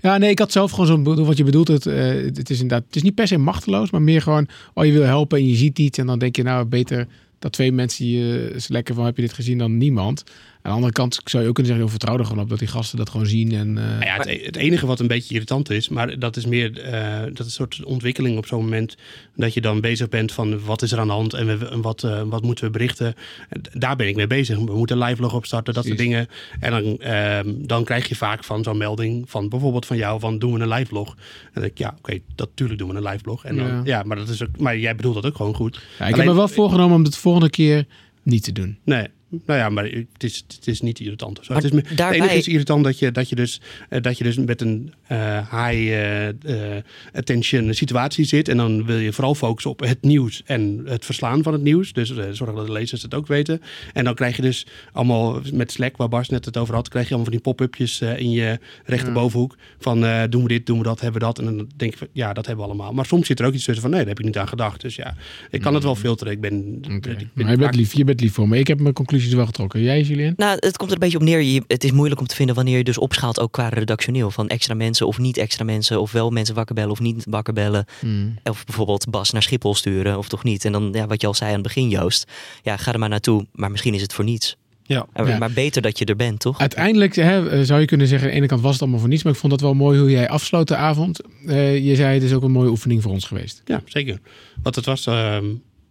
ja, 0.00 0.18
nee, 0.18 0.30
ik 0.30 0.38
had 0.38 0.52
zelf 0.52 0.70
gewoon 0.70 0.86
zo'n 0.86 1.02
bedoel. 1.02 1.26
Wat 1.26 1.36
je 1.36 1.44
bedoelt, 1.44 1.68
het, 1.68 1.84
het 1.84 2.50
is 2.50 2.60
inderdaad, 2.60 2.86
het 2.86 2.96
is 2.96 3.02
niet 3.02 3.14
per 3.14 3.26
se 3.26 3.38
machteloos, 3.38 3.90
maar 3.90 4.02
meer 4.02 4.22
gewoon, 4.22 4.48
oh, 4.74 4.84
je 4.84 4.92
wil 4.92 5.04
helpen 5.04 5.38
en 5.38 5.48
je 5.48 5.56
ziet 5.56 5.78
iets 5.78 5.98
en 5.98 6.06
dan 6.06 6.18
denk 6.18 6.36
je, 6.36 6.42
nou, 6.42 6.64
beter 6.64 7.06
dat 7.42 7.52
twee 7.52 7.72
mensen 7.72 8.06
je 8.06 8.56
lekker 8.68 8.94
van, 8.94 9.04
heb 9.04 9.16
je 9.16 9.22
dit 9.22 9.32
gezien 9.32 9.58
dan 9.58 9.76
niemand. 9.76 10.24
Aan 10.62 10.70
de 10.70 10.76
andere 10.76 10.92
kant 10.92 11.20
zou 11.24 11.42
je 11.42 11.48
ook 11.48 11.54
kunnen 11.54 11.72
zeggen, 11.72 11.90
joh, 11.90 11.98
vertrouw 11.98 12.18
er 12.18 12.24
gewoon 12.24 12.42
op 12.42 12.50
dat 12.50 12.58
die 12.58 12.68
gasten 12.68 12.98
dat 12.98 13.10
gewoon 13.10 13.26
zien. 13.26 13.52
En, 13.52 13.78
eh, 13.78 13.84
Nou 13.84 14.04
ja, 14.04 14.16
het, 14.16 14.44
het 14.44 14.56
enige 14.56 14.86
wat 14.86 15.00
een 15.00 15.06
beetje 15.06 15.34
irritant 15.34 15.70
is, 15.70 15.88
maar 15.88 16.18
dat 16.18 16.36
is 16.36 16.46
meer 16.46 16.80
eh, 16.80 17.20
dat 17.22 17.38
is 17.38 17.44
een 17.44 17.50
soort 17.50 17.84
ontwikkeling 17.84 18.36
op 18.36 18.46
zo'n 18.46 18.60
moment 18.62 18.96
dat 19.36 19.54
je 19.54 19.60
dan 19.60 19.80
bezig 19.80 20.08
bent 20.08 20.32
van 20.32 20.64
wat 20.64 20.82
is 20.82 20.92
er 20.92 20.98
aan 20.98 21.06
de 21.06 21.12
hand 21.12 21.34
en, 21.34 21.58
we, 21.58 21.66
en 21.68 21.80
wat, 21.80 22.02
eh, 22.02 22.22
wat 22.22 22.42
moeten 22.42 22.64
we 22.64 22.70
berichten. 22.70 23.14
En 23.48 23.62
Daar 23.72 23.96
ben 23.96 24.08
ik 24.08 24.16
mee 24.16 24.26
bezig. 24.26 24.58
We 24.58 24.76
moeten 24.76 24.98
live 24.98 25.20
log 25.20 25.34
opstarten, 25.34 25.74
dat 25.74 25.84
soort 25.84 25.98
dingen. 25.98 26.28
En 26.60 26.70
dan, 26.70 26.98
ehm, 26.98 27.52
dan 27.58 27.84
krijg 27.84 28.08
je 28.08 28.16
vaak 28.16 28.44
van 28.44 28.62
zo'n 28.62 28.76
melding 28.76 29.30
van 29.30 29.48
bijvoorbeeld 29.48 29.86
van 29.86 29.96
jou 29.96 30.20
van 30.20 30.38
doen 30.38 30.52
we 30.52 30.60
een 30.60 30.68
live 30.68 30.94
log. 30.94 31.08
En 31.08 31.50
dan 31.52 31.62
denk 31.62 31.72
ik, 31.72 31.78
ja, 31.78 31.94
oké, 31.98 32.18
natuurlijk 32.36 32.78
doen 32.78 32.88
we 32.88 32.94
een 32.94 33.08
live 33.08 33.24
log. 33.24 33.44
En 33.44 33.56
dan, 33.56 33.66
Ja. 33.66 33.80
ja. 33.84 34.02
maar 34.02 34.16
dat 34.16 34.28
is 34.28 34.42
ook, 34.42 34.58
maar 34.58 34.78
jij 34.78 34.96
bedoelt 34.96 35.14
dat 35.14 35.26
ook 35.26 35.36
gewoon 35.36 35.54
goed. 35.54 35.80
ja, 35.98 36.06
ik 36.06 36.14
heb 36.14 36.24
me 36.24 36.34
wel 36.34 36.48
voorgenomen 36.48 36.96
om 36.96 37.02
het 37.02 37.12
de 37.12 37.18
volgende 37.18 37.50
keer 37.50 37.86
niet 38.22 38.42
te 38.42 38.52
doen. 38.52 38.78
Nee. 38.84 39.06
Nou 39.46 39.58
ja, 39.58 39.68
maar 39.68 39.84
het 39.84 40.22
is, 40.24 40.44
het 40.56 40.66
is 40.66 40.80
niet 40.80 41.00
irritant. 41.00 41.38
Of 41.38 41.44
zo. 41.44 41.52
Maar 41.52 41.62
het, 41.62 41.72
is, 41.72 41.80
me- 41.80 41.88
het 41.88 41.96
daarbij- 41.96 42.18
enige 42.20 42.36
is 42.36 42.48
irritant 42.48 42.84
dat 42.84 42.98
je, 42.98 43.12
dat 43.12 43.28
je, 43.28 43.34
dus, 43.34 43.60
eh, 43.88 44.02
dat 44.02 44.18
je 44.18 44.24
dus 44.24 44.36
met 44.36 44.60
een 44.60 44.92
eh, 45.06 45.66
high 45.66 45.92
eh, 45.92 46.76
attention 47.14 47.74
situatie 47.74 48.24
zit. 48.24 48.48
En 48.48 48.56
dan 48.56 48.84
wil 48.86 48.96
je 48.98 49.12
vooral 49.12 49.34
focussen 49.34 49.70
op 49.70 49.80
het 49.80 50.02
nieuws 50.02 50.42
en 50.46 50.82
het 50.84 51.04
verslaan 51.04 51.42
van 51.42 51.52
het 51.52 51.62
nieuws. 51.62 51.92
Dus 51.92 52.16
eh, 52.16 52.24
zorg 52.30 52.54
dat 52.54 52.66
de 52.66 52.72
lezers 52.72 53.02
het 53.02 53.14
ook 53.14 53.26
weten. 53.26 53.62
En 53.92 54.04
dan 54.04 54.14
krijg 54.14 54.36
je 54.36 54.42
dus 54.42 54.66
allemaal 54.92 55.40
met 55.52 55.72
Slack, 55.72 55.96
waar 55.96 56.08
Bas 56.08 56.28
net 56.28 56.44
het 56.44 56.56
over 56.56 56.74
had, 56.74 56.88
krijg 56.88 57.08
je 57.08 57.14
allemaal 57.14 57.32
van 57.32 57.42
die 57.42 57.52
pop-upjes 57.52 58.00
eh, 58.00 58.18
in 58.18 58.30
je 58.30 58.58
rechterbovenhoek. 58.84 59.56
Van 59.78 60.04
eh, 60.04 60.22
doen 60.30 60.42
we 60.42 60.48
dit, 60.48 60.66
doen 60.66 60.78
we 60.78 60.84
dat, 60.84 61.00
hebben 61.00 61.20
we 61.20 61.26
dat. 61.26 61.38
En 61.38 61.44
dan 61.44 61.68
denk 61.76 61.92
je 61.92 61.98
van 61.98 62.08
ja, 62.12 62.32
dat 62.32 62.46
hebben 62.46 62.64
we 62.64 62.70
allemaal. 62.70 62.92
Maar 62.92 63.06
soms 63.06 63.26
zit 63.26 63.40
er 63.40 63.46
ook 63.46 63.52
iets 63.54 63.64
tussen 63.64 63.82
van 63.82 63.90
nee, 63.90 64.00
daar 64.00 64.08
heb 64.08 64.18
ik 64.18 64.24
niet 64.24 64.38
aan 64.38 64.48
gedacht. 64.48 64.80
Dus 64.80 64.96
ja, 64.96 65.16
ik 65.50 65.60
kan 65.60 65.74
het 65.74 65.82
wel 65.82 65.94
filteren. 65.96 66.32
Ik 66.32 66.40
ben, 66.40 66.78
Oké. 66.84 66.94
ik 66.94 67.00
ben 67.00 67.28
Maar 67.34 67.50
je 67.50 67.56
bent 67.58 67.74
lief, 67.74 67.92
je 67.92 68.04
bent 68.04 68.20
lief 68.20 68.32
voor 68.32 68.48
me. 68.48 68.58
Ik 68.58 68.66
heb 68.66 68.80
mijn 68.80 68.94
conclusies 69.22 69.34
wel 69.34 69.46
getrokken. 69.46 69.82
Jij, 69.82 70.02
Julien? 70.02 70.32
Nou, 70.36 70.56
het 70.60 70.76
komt 70.76 70.90
er 70.90 70.96
een 70.96 71.02
beetje 71.02 71.18
op 71.18 71.24
neer. 71.24 71.40
Je, 71.40 71.62
het 71.66 71.84
is 71.84 71.92
moeilijk 71.92 72.20
om 72.20 72.26
te 72.26 72.34
vinden 72.34 72.54
wanneer 72.54 72.76
je 72.76 72.84
dus 72.84 72.98
opschaalt, 72.98 73.40
ook 73.40 73.52
qua 73.52 73.68
redactioneel. 73.68 74.30
Van 74.30 74.48
extra 74.48 74.74
mensen 74.74 75.06
of 75.06 75.18
niet 75.18 75.36
extra 75.36 75.64
mensen. 75.64 76.00
Of 76.00 76.12
wel 76.12 76.30
mensen 76.30 76.54
wakker 76.54 76.74
bellen 76.74 76.90
of 76.90 77.00
niet 77.00 77.24
wakker 77.28 77.52
bellen. 77.52 77.84
Hmm. 78.00 78.38
Of 78.44 78.64
bijvoorbeeld 78.64 79.10
Bas 79.10 79.30
naar 79.30 79.42
Schiphol 79.42 79.74
sturen 79.74 80.18
of 80.18 80.28
toch 80.28 80.44
niet. 80.44 80.64
En 80.64 80.72
dan, 80.72 80.88
ja, 80.92 81.06
wat 81.06 81.20
je 81.20 81.26
al 81.26 81.34
zei 81.34 81.48
aan 81.48 81.54
het 81.54 81.62
begin, 81.62 81.88
Joost. 81.88 82.30
Ja, 82.62 82.76
ga 82.76 82.92
er 82.92 82.98
maar 82.98 83.08
naartoe. 83.08 83.46
Maar 83.52 83.70
misschien 83.70 83.94
is 83.94 84.02
het 84.02 84.12
voor 84.12 84.24
niets. 84.24 84.56
Ja. 84.82 85.06
Maar 85.38 85.52
beter 85.52 85.82
dat 85.82 85.98
je 85.98 86.04
er 86.04 86.16
bent, 86.16 86.40
toch? 86.40 86.58
Uiteindelijk 86.58 87.14
hè, 87.14 87.48
eh, 87.50 87.60
zou 87.60 87.80
je 87.80 87.86
kunnen 87.86 88.06
zeggen, 88.06 88.26
aan 88.26 88.32
de 88.34 88.40
ene 88.40 88.48
kant 88.48 88.60
was 88.60 88.72
het 88.72 88.80
allemaal 88.80 89.00
voor 89.00 89.08
niets. 89.08 89.22
Maar 89.22 89.32
ik 89.32 89.38
vond 89.38 89.52
dat 89.52 89.60
wel 89.60 89.74
mooi 89.74 89.98
hoe 89.98 90.10
jij 90.10 90.28
afsloot 90.28 90.68
de 90.68 90.76
avond. 90.76 91.20
Eh, 91.46 91.84
je 91.84 91.94
zei, 91.96 92.14
het 92.14 92.22
is 92.22 92.32
ook 92.32 92.42
een 92.42 92.50
mooie 92.50 92.70
oefening 92.70 93.02
voor 93.02 93.12
ons 93.12 93.24
geweest. 93.24 93.62
Ja, 93.64 93.82
zeker. 93.84 94.18
Want 94.62 94.74
het 94.74 94.84
was, 94.84 95.06
ehm, 95.06 95.44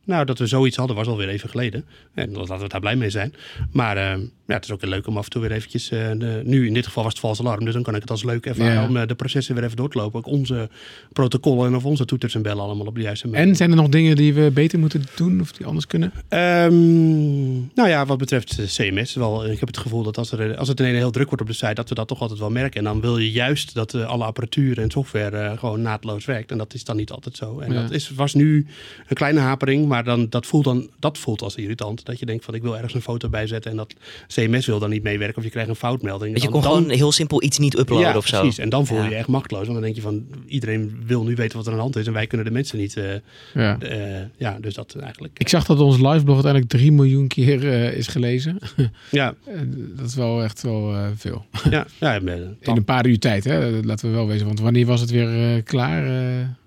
Nou, 0.06 0.26
dat 0.26 0.40
we 0.40 0.46
zoiets 0.48 0.78
hadden 0.78 0.96
was 0.96 1.08
alweer 1.08 1.30
even 1.30 1.50
geleden. 1.50 1.86
En 2.14 2.32
laten 2.32 2.60
we 2.60 2.68
daar 2.68 2.80
blij 2.80 2.96
mee 2.96 3.10
zijn. 3.10 3.34
Maar 3.72 3.98
eh, 3.98 4.04
ja, 4.48 4.54
het 4.54 4.64
is 4.66 4.72
ook 4.72 4.82
heel 4.82 4.90
leuk 4.90 5.08
om 5.08 5.18
af 5.18 5.24
en 5.24 5.30
toe 5.30 5.42
weer 5.42 5.52
eventjes... 5.52 5.92
eh, 5.92 6.10
de, 6.18 6.42
nu 6.46 6.68
in 6.68 6.74
dit 6.74 6.86
geval 6.86 7.04
was 7.04 7.12
het 7.12 7.22
vals 7.22 7.40
alarm. 7.40 7.66
Dus 7.66 7.74
dan 7.74 7.84
kan 7.84 7.96
ik 7.96 8.02
het 8.02 8.12
als 8.12 8.24
leuk 8.24 8.46
ervaren 8.46 8.74
Ja. 8.74 8.88
om 8.88 8.98
eh, 8.98 9.08
de 9.08 9.16
processen 9.16 9.56
weer 9.56 9.64
even 9.64 9.76
door 9.78 9.90
te 9.90 9.98
lopen. 9.98 10.20
Ook 10.20 10.28
onze 10.28 10.70
protocollen 11.14 11.68
en 11.68 11.76
of 11.76 11.86
onze 11.86 12.06
toeters 12.06 12.36
en 12.36 12.42
bellen 12.42 12.64
allemaal 12.64 12.86
op 12.86 12.96
de 12.96 13.02
juiste 13.02 13.28
manier. 13.28 13.48
En 13.48 13.56
zijn 13.56 13.70
er 13.70 13.76
nog 13.76 13.90
dingen 13.90 14.16
die 14.16 14.34
we 14.34 14.52
beter 14.54 14.80
moeten 14.80 15.04
doen 15.16 15.42
of 15.42 15.52
die 15.52 15.66
anders 15.66 15.88
kunnen? 15.88 16.12
Ehm, 16.30 17.54
nou 17.76 17.90
ja, 17.90 18.06
wat 18.06 18.18
betreft 18.18 18.60
CMS, 18.76 19.14
wel, 19.16 19.46
ik 19.46 19.60
heb 19.60 19.68
het 19.68 19.78
gevoel 19.78 20.04
dat 20.04 20.18
als, 20.18 20.32
er, 20.32 20.58
als 20.58 20.68
het 20.68 20.80
ineens 20.80 20.98
heel 20.98 21.12
druk 21.12 21.28
wordt 21.28 21.42
op 21.42 21.48
de 21.48 21.54
site, 21.54 21.74
dat 21.74 21.90
we 21.90 21.96
dat 21.96 22.08
toch 22.08 22.22
altijd 22.22 22.40
wel 22.40 22.50
merken. 22.50 22.78
En 22.78 22.84
dan 22.84 23.02
wil 23.02 23.18
je 23.18 23.32
juist 23.32 23.74
dat 23.74 23.94
alle 23.96 24.24
apparatuur 24.24 24.80
en 24.80 24.92
software 24.92 25.58
gewoon 25.58 25.82
naadloos 25.82 26.26
werkt. 26.26 26.52
En 26.52 26.58
dat 26.58 26.74
is 26.74 26.84
dan 26.84 26.96
niet 26.96 27.12
altijd 27.12 27.36
zo. 27.38 27.60
En 27.60 27.74
Ja. 27.74 27.82
dat 27.82 27.92
is, 27.92 28.10
was 28.10 28.34
nu 28.34 28.66
een 29.08 29.16
kleine 29.16 29.40
hapering, 29.40 29.88
maar 29.92 30.04
dan, 30.04 30.28
dat, 30.30 30.46
voelt 30.46 30.64
dan, 30.64 30.90
dat 31.00 31.18
voelt 31.18 31.42
als 31.42 31.56
irritant. 31.56 32.06
Dat 32.06 32.20
je 32.20 32.26
denkt 32.26 32.46
van 32.46 32.54
ik 32.54 32.62
wil 32.62 32.76
ergens 32.76 32.94
een 32.94 33.02
foto 33.02 33.30
bijzetten 33.30 33.72
en 33.72 33.78
dat 33.78 33.94
CMS 34.28 34.66
wil 34.66 34.80
dan 34.80 34.90
niet 34.90 35.04
meewerken 35.04 35.38
of 35.38 35.44
je 35.44 35.50
krijgt 35.50 35.70
een 35.70 35.76
foutmelding. 35.76 36.32
Want 36.32 36.44
je 36.44 36.50
kon 36.50 36.62
dan- 36.62 36.72
gewoon 36.72 36.90
heel 36.90 37.12
simpel 37.12 37.44
iets 37.44 37.58
niet 37.58 37.78
uploaden 37.78 38.08
ja, 38.10 38.18
of 38.18 38.28
zo. 38.28 38.40
precies. 38.40 38.58
En 38.58 38.70
dan 38.70 38.86
voel 38.86 38.98
je 38.98 39.04
Ja. 39.04 39.10
je 39.10 39.16
echt 39.16 39.28
machteloos. 39.28 39.62
Want 39.68 39.74
dan 39.74 39.84
denk 39.84 39.96
je 39.96 40.02
van 40.02 40.26
iedereen 40.48 41.02
wil 41.06 41.24
nu 41.24 41.36
weten 41.36 41.58
wat 41.58 41.66
er 41.66 41.72
aan 41.72 41.78
de 41.78 41.84
hand 41.84 41.96
is 41.96 42.08
en 42.08 42.14
wij 42.14 42.28
kunnen 42.28 42.48
de 42.48 42.54
mensen 42.54 42.78
niet. 42.78 42.98
eh, 42.98 43.14
Ja. 43.54 43.80
eh, 43.80 44.22
ja, 44.38 44.58
dus 44.62 44.74
dat 44.74 44.96
eigenlijk. 44.96 45.34
Ik 45.38 45.50
zag 45.50 45.66
dat 45.66 45.80
ons 45.80 45.96
liveblog 45.98 46.34
uiteindelijk 46.34 46.72
3 46.72 46.92
miljoen 46.92 47.28
keer 47.28 47.68
eh, 47.72 47.94
is 47.94 48.08
gelezen. 48.08 48.58
ja, 49.12 49.34
dat 49.96 50.06
is 50.08 50.16
wel 50.16 50.44
echt 50.44 50.62
wel 50.62 50.94
eh, 50.94 51.08
veel. 51.16 51.46
ja, 51.70 51.86
ja, 52.00 52.16
In 52.20 52.56
een 52.62 52.84
paar 52.86 53.06
uur 53.06 53.20
tijd, 53.20 53.44
hè? 53.44 53.70
laten 53.84 54.10
we 54.10 54.16
wel 54.16 54.28
wezen. 54.28 54.46
Want 54.46 54.60
wanneer 54.60 54.86
was 54.86 55.02
het 55.02 55.12
weer 55.12 55.56
eh, 55.56 55.64
klaar? 55.64 56.04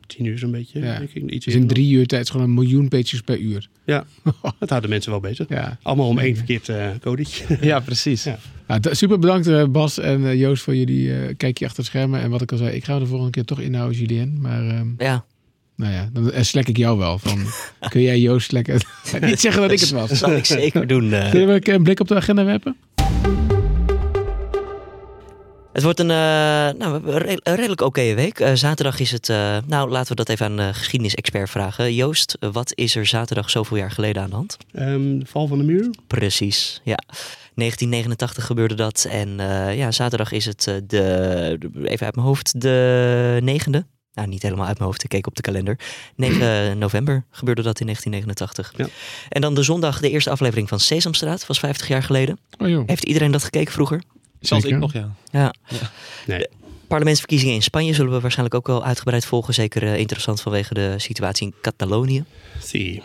Tien 0.07 0.25
uur 0.27 0.39
zo'n 0.39 0.51
beetje. 0.51 0.81
Ja. 0.81 0.99
Denk 0.99 1.11
ik, 1.11 1.31
iets 1.31 1.45
dus 1.45 1.55
in 1.55 1.67
drie 1.67 1.93
uur 1.95 2.07
tijd 2.07 2.23
is 2.23 2.31
gewoon 2.31 2.47
een 2.47 2.55
miljoen 2.55 2.89
pages 2.89 3.21
per 3.21 3.39
uur. 3.39 3.69
Ja, 3.85 4.05
dat 4.59 4.69
houden 4.69 4.91
mensen 4.91 5.11
wel 5.11 5.21
bezig. 5.21 5.49
Ja. 5.49 5.79
Allemaal 5.83 6.09
om 6.09 6.19
één 6.19 6.37
verkeerd 6.37 6.69
eh 6.69 6.89
codetje. 7.01 7.45
Ja, 7.61 7.81
precies. 7.81 8.25
Ja. 8.25 8.39
Nou, 8.67 8.81
super 8.91 9.19
bedankt 9.19 9.47
eh, 9.47 9.65
Bas 9.65 9.99
en 9.99 10.27
eh, 10.27 10.41
Joost 10.41 10.63
voor 10.63 10.77
jullie 10.77 11.15
eh, 11.15 11.35
kijkje 11.37 11.65
achter 11.67 11.83
de 11.83 11.89
schermen. 11.89 12.21
En 12.21 12.31
wat 12.31 12.43
ik 12.43 12.53
al 12.53 12.59
zei, 12.59 12.71
ik 12.71 12.85
ga 12.85 12.95
er 12.95 13.01
de 13.01 13.07
volgende 13.07 13.31
keer 13.33 13.45
toch 13.45 13.61
inhouden, 13.61 13.99
Julien. 13.99 14.41
Maar 14.41 14.69
ehm, 14.69 14.87
Ja. 14.99 15.25
nou 15.77 15.93
ja, 15.93 16.09
dan 16.13 16.45
slek 16.45 16.69
ik 16.69 16.77
jou 16.77 16.99
wel. 16.99 17.19
Van, 17.19 17.39
kun 17.91 18.03
jij 18.03 18.19
Joost 18.21 18.47
slekken? 18.47 18.81
Niet 19.21 19.41
zeggen 19.41 19.63
dat 19.63 19.71
ik 19.71 19.81
het 19.81 19.91
was. 19.91 20.09
Dat 20.09 20.19
zal 20.19 20.37
ik 20.37 20.45
zeker 20.45 20.87
doen. 20.87 21.13
eh. 21.13 21.31
Zullen 21.31 21.49
we 21.61 21.73
een 21.73 21.83
blik 21.83 22.01
op 22.01 22.09
de 22.09 22.15
agenda 22.15 22.45
werpen? 22.45 22.77
Het 25.75 25.83
wordt 25.83 25.99
een, 26.01 26.11
eh, 26.11 26.17
nou, 26.17 26.95
een 26.95 27.19
re- 27.19 27.37
een 27.43 27.55
redelijk 27.55 27.81
oké 27.81 28.15
week. 28.15 28.41
Eh, 28.41 28.55
zaterdag 28.55 29.01
is 29.01 29.11
het, 29.11 29.29
eh, 29.29 29.57
nou 29.67 29.91
laten 29.91 30.09
we 30.09 30.15
dat 30.15 30.29
even 30.29 30.47
aan 30.47 30.57
de 30.57 30.75
geschiedenisexpert 30.75 31.51
vragen. 31.51 31.95
Joost, 31.95 32.37
wat 32.41 32.73
is 32.75 32.97
er 32.97 33.07
zaterdag 33.07 33.51
zoveel 33.51 33.77
jaar 33.77 33.91
geleden 33.91 34.23
aan 34.23 34.31
de 34.31 34.37
hand? 34.37 34.57
Ehm, 34.73 35.19
de 35.19 35.27
val 35.27 35.47
van 35.47 35.59
de 35.59 35.65
muur. 35.65 35.91
Precies, 36.07 36.81
ja. 36.85 36.99
1989 37.55 38.47
gebeurde 38.47 38.75
dat. 38.75 39.07
En 39.11 39.41
eh, 39.41 39.77
ja, 39.77 39.91
zaterdag 39.91 40.33
is 40.33 40.45
het 40.45 40.67
eh, 40.67 40.75
de, 40.87 41.57
de- 41.59 41.89
even 41.89 42.07
uit 42.07 42.15
mijn 42.15 42.27
hoofd, 42.27 42.61
de 42.61 43.39
negende. 43.43 43.87
Nou, 44.13 44.29
niet 44.29 44.43
helemaal 44.43 44.67
uit 44.67 44.79
mijn 44.79 44.89
hoofd, 44.89 45.03
ik 45.05 45.09
keek 45.09 45.27
op 45.27 45.35
de 45.37 45.43
kalender. 45.43 45.79
9 46.17 46.79
november 46.79 47.25
gebeurde 47.31 47.63
dat 47.63 47.81
in 47.81 47.87
1989. 47.87 48.73
Ja. 48.77 48.87
En 49.29 49.41
dan 49.41 49.55
de 49.55 49.63
zondag, 49.63 50.01
de 50.01 50.11
eerste 50.11 50.31
aflevering 50.31 50.69
van 50.69 50.81
Sesamstraat, 50.81 51.47
was 51.47 51.59
50 51.59 51.89
jaar 51.89 52.03
geleden. 52.03 52.39
Oh 52.59 52.69
joh. 52.69 52.83
Heeft 52.87 53.05
iedereen 53.05 53.31
dat 53.31 53.45
gekeken 53.45 53.73
vroeger? 53.73 54.03
Zelfs 54.47 54.65
ik 54.65 54.79
nog, 54.79 54.93
ja. 54.93 55.15
Ja. 55.31 55.55
Nee. 56.27 56.47
Parlementsverkiezingen 56.89 57.55
in 57.55 57.63
Spanje 57.63 57.95
zullen 57.95 58.13
we 58.13 58.21
waarschijnlijk 58.21 58.55
ook 58.57 58.67
wel 58.67 58.85
uitgebreid 58.85 59.25
volgen. 59.27 59.55
Zeker 59.55 59.83
eh, 59.83 59.99
interessant 59.99 60.41
vanwege 60.41 60.75
de 60.75 60.95
situatie 60.97 61.47
in 61.47 61.55
Catalonië. 61.61 62.25
Zie. 62.63 63.03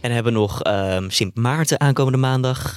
En 0.00 0.10
hebben 0.12 0.32
we 0.32 0.38
nog 0.38 0.62
ehm, 0.62 1.08
Sint 1.10 1.34
Maarten 1.36 1.80
aankomende 1.80 2.18
maandag. 2.18 2.76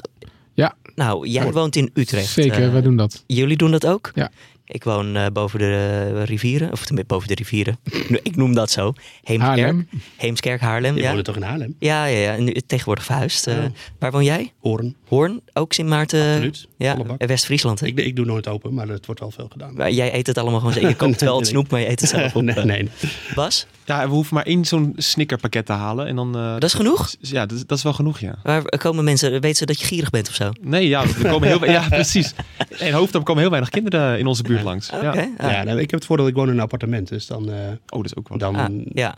Ja. 0.54 0.76
Nou, 0.96 1.28
jij 1.28 1.46
Oh. 1.46 1.54
woont 1.54 1.76
in 1.76 1.90
Utrecht. 1.94 2.28
Zeker, 2.30 2.64
eh, 2.64 2.72
wij 2.72 2.82
doen 2.82 2.96
dat. 2.98 3.24
Jullie 3.28 3.58
doen 3.58 3.72
dat 3.72 3.86
ook? 3.86 4.12
Ja. 4.16 4.32
Ik 4.74 4.84
woon 4.84 5.16
eh, 5.16 5.26
boven 5.34 5.60
de 5.60 6.24
rivieren, 6.24 6.72
of 6.72 6.86
tenminste 6.86 7.14
boven 7.14 7.28
de 7.28 7.34
rivieren. 7.36 7.78
Ik 8.24 8.36
noem 8.36 8.54
dat 8.54 8.72
zo. 8.72 8.94
Heemskerk. 9.24 9.58
Haarlem. 9.60 9.88
Heemskerk, 10.18 10.62
Haarlem. 10.62 10.96
Je 10.96 11.02
Ja. 11.02 11.12
woont 11.14 11.26
toch 11.26 11.36
in 11.36 11.42
Haarlem? 11.42 11.76
Ja, 11.80 12.06
ja, 12.06 12.18
ja. 12.34 12.42
Nu, 12.42 12.54
tegenwoordig 12.68 13.04
verhuisd. 13.06 13.48
Eh, 13.48 13.58
Oh. 13.58 13.66
Waar 14.00 14.12
woon 14.12 14.24
jij? 14.24 14.52
Hoorn. 14.60 14.96
Hoorn, 15.08 15.42
ook 15.54 15.74
Sint 15.74 15.90
Maarten. 15.90 16.30
Absoluut. 16.32 16.68
Ja, 16.78 16.98
West-Friesland. 17.18 17.86
Ik, 17.86 18.00
ik 18.00 18.16
doe 18.16 18.26
nooit 18.26 18.48
open, 18.48 18.74
maar 18.74 18.88
het 18.88 19.06
wordt 19.06 19.22
wel 19.22 19.32
veel 19.32 19.48
gedaan. 19.52 19.74
Maar 19.74 19.92
Jij 19.92 20.14
eet 20.14 20.28
het 20.28 20.38
allemaal 20.38 20.60
gewoon. 20.60 20.88
Je 20.90 20.96
koopt 20.96 21.22
wel 21.22 21.38
het 21.38 21.48
snoep, 21.48 21.70
maar 21.72 21.80
je 21.80 21.90
eet 21.90 22.00
het 22.02 22.10
zelf 22.10 22.36
op. 22.36 22.42
nee, 22.42 22.56
eh. 22.56 22.64
nee. 22.64 22.90
Bas, 23.36 23.66
Ja, 23.86 24.08
we 24.08 24.14
hoeven 24.14 24.36
maar 24.36 24.46
één 24.46 24.66
zo'n 24.66 24.94
snickerpakket 24.98 25.66
te 25.66 25.72
halen. 25.72 26.08
En 26.08 26.16
dan, 26.16 26.36
eh, 26.36 26.54
dat 26.54 26.64
is 26.64 26.74
genoeg? 26.74 27.16
Ja, 27.20 27.46
dat, 27.46 27.58
is- 27.58 27.66
dat 27.66 27.78
is 27.78 27.84
wel 27.84 27.94
genoeg, 27.94 28.20
ja. 28.20 28.36
Waar 28.44 28.64
komen 28.78 29.04
mensen, 29.04 29.32
weten 29.32 29.56
ze 29.56 29.66
dat 29.66 29.80
je 29.80 29.86
gierig 29.86 30.10
bent 30.10 30.28
of 30.30 30.36
zo? 30.36 30.52
Nee, 30.62 30.88
ja, 30.88 31.02
er 31.04 31.30
komen 31.30 31.48
heel, 31.48 31.66
ja 31.66 31.86
precies. 31.90 32.34
In 32.80 32.94
Hoofddorp 32.94 33.24
komen 33.26 33.42
heel 33.42 33.52
weinig 33.52 33.70
kinderen 33.72 34.20
in 34.20 34.28
onze 34.28 34.44
buurt 34.44 34.61
langs. 34.64 34.90
Ja. 34.90 35.10
ah. 35.38 35.52
Ja, 35.52 35.64
nou, 35.64 35.80
ik 35.80 35.92
heb 35.92 36.00
het 36.00 36.06
voordeel, 36.06 36.28
ik 36.28 36.34
woon 36.36 36.48
in 36.48 36.54
een 36.54 36.60
appartement. 36.60 37.08
Dus 37.08 37.28
dan, 37.28 37.52
eh, 37.52 37.58
Oh, 37.70 37.74
dat 38.02 38.06
is 38.06 38.16
ook 38.16 38.30
wel. 38.30 38.38
dan, 38.38 38.56
Ah, 38.56 38.70
ja, 38.94 39.18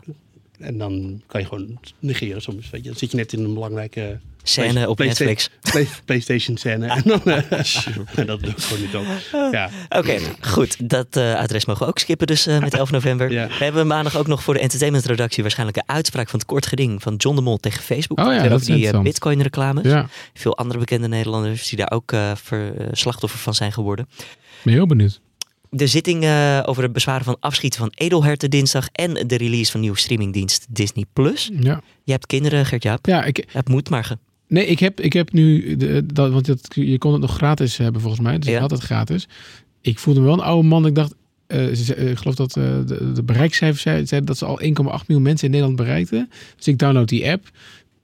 en 0.58 0.78
dan 0.78 1.22
kan 1.26 1.40
je 1.40 1.46
gewoon 1.46 1.78
negeren 1.98 2.42
soms. 2.42 2.70
Weet 2.70 2.82
je. 2.82 2.88
Dan 2.88 2.98
zit 2.98 3.10
je 3.10 3.16
net 3.16 3.32
in 3.32 3.44
een 3.44 3.54
belangrijke 3.54 4.18
scène 4.42 4.88
op 4.88 4.98
Netflix. 4.98 5.50
Play- 5.60 5.88
PlayStation 6.04 6.56
scène. 6.56 6.86
En 6.96 7.02
dan, 7.04 7.22
eh, 7.24 7.36
dat 8.26 8.40
doe 8.40 8.50
ik 8.50 8.58
gewoon 8.58 8.82
niet 8.82 8.94
op. 8.96 9.04
Ja. 9.52 9.70
Oké, 9.88 10.18
goed. 10.40 10.88
Dat 10.88 11.16
eh, 11.16 11.34
adres 11.34 11.64
mogen 11.64 11.82
we 11.82 11.88
ook 11.88 11.98
skippen 11.98 12.26
dus 12.26 12.46
eh, 12.46 12.60
met 12.60 12.74
11 12.74 12.90
november. 12.90 13.30
Ja. 13.30 13.46
We 13.46 13.64
hebben 13.64 13.86
maandag 13.86 14.16
ook 14.16 14.26
nog 14.26 14.42
voor 14.42 14.54
de 14.54 14.60
entertainmentredactie 14.60 15.42
waarschijnlijk 15.42 15.78
een 15.78 15.94
uitspraak 15.94 16.28
van 16.28 16.38
het 16.38 16.48
kort 16.48 16.66
geding 16.66 17.02
van 17.02 17.14
John 17.16 17.36
de 17.36 17.42
Mol 17.42 17.56
tegen 17.58 17.82
Facebook. 17.82 18.18
Oh 18.18 18.24
ja, 18.32 18.42
dat 18.42 18.52
ook 18.52 18.58
is 18.58 18.64
die 18.66 19.00
bitcoin 19.00 19.42
reclames. 19.42 19.84
Ja, 19.84 20.06
Veel 20.34 20.56
andere 20.56 20.78
bekende 20.80 21.08
Nederlanders 21.08 21.68
die 21.68 21.78
daar 21.78 21.90
ook 21.90 22.12
ver- 22.34 22.74
slachtoffer 22.92 23.38
van 23.38 23.54
zijn 23.54 23.72
geworden. 23.72 24.08
ben 24.62 24.72
heel 24.74 24.86
benieuwd. 24.86 25.20
De 25.76 25.86
zitting 25.86 26.22
eh, 26.24 26.62
over 26.64 26.82
het 26.82 26.92
bezwaren 26.92 27.24
van 27.24 27.36
afschieten 27.40 27.78
van 27.80 27.92
edelherten 27.94 28.50
dinsdag 28.50 28.88
en 28.92 29.26
de 29.26 29.36
release 29.36 29.70
van 29.70 29.80
nieuwe 29.80 29.98
streamingdienst 29.98 30.66
Disney+. 30.68 31.04
Plus. 31.12 31.50
Ja, 31.60 31.82
Je 32.04 32.12
hebt 32.12 32.26
kinderen, 32.26 32.66
Gert-Jaap. 32.66 33.06
ja 33.06 33.24
ik, 33.24 33.44
Het 33.48 33.68
moet 33.68 33.90
maar. 33.90 34.04
ge- 34.04 34.18
nee, 34.48 34.66
ik, 34.66 34.78
heb, 34.78 35.00
ik 35.00 35.12
heb 35.12 35.32
nu, 35.32 35.76
de, 35.76 36.06
dat, 36.12 36.32
want 36.32 36.46
dat, 36.46 36.68
je 36.70 36.98
kon 36.98 37.12
het 37.12 37.20
nog 37.20 37.34
gratis 37.36 37.76
hebben 37.76 38.00
volgens 38.00 38.22
mij. 38.22 38.38
Dus 38.38 38.48
Ja. 38.48 38.54
ik 38.54 38.60
had 38.60 38.70
het 38.70 38.80
gratis. 38.82 39.28
Ik 39.80 39.98
voelde 39.98 40.20
me 40.20 40.26
wel 40.26 40.34
een 40.34 40.40
oude 40.40 40.68
man. 40.68 40.86
Ik 40.86 40.94
dacht, 40.94 41.14
eh, 41.46 41.66
ze 41.66 41.74
ze- 41.84 41.96
ik 42.10 42.18
geloof 42.18 42.34
dat 42.34 42.56
eh, 42.56 42.64
de, 42.86 43.12
de 43.12 43.22
bereikcijfers 43.22 43.82
zeiden 43.82 44.06
zeiden 44.06 44.28
dat 44.28 44.38
ze 44.38 44.44
al 44.44 44.60
1,8 44.62 45.06
miljoen 45.06 45.22
mensen 45.22 45.44
in 45.46 45.50
Nederland 45.52 45.76
bereikten. 45.78 46.30
Dus 46.56 46.66
ik 46.66 46.78
download 46.78 47.08
die 47.08 47.30
app. 47.30 47.50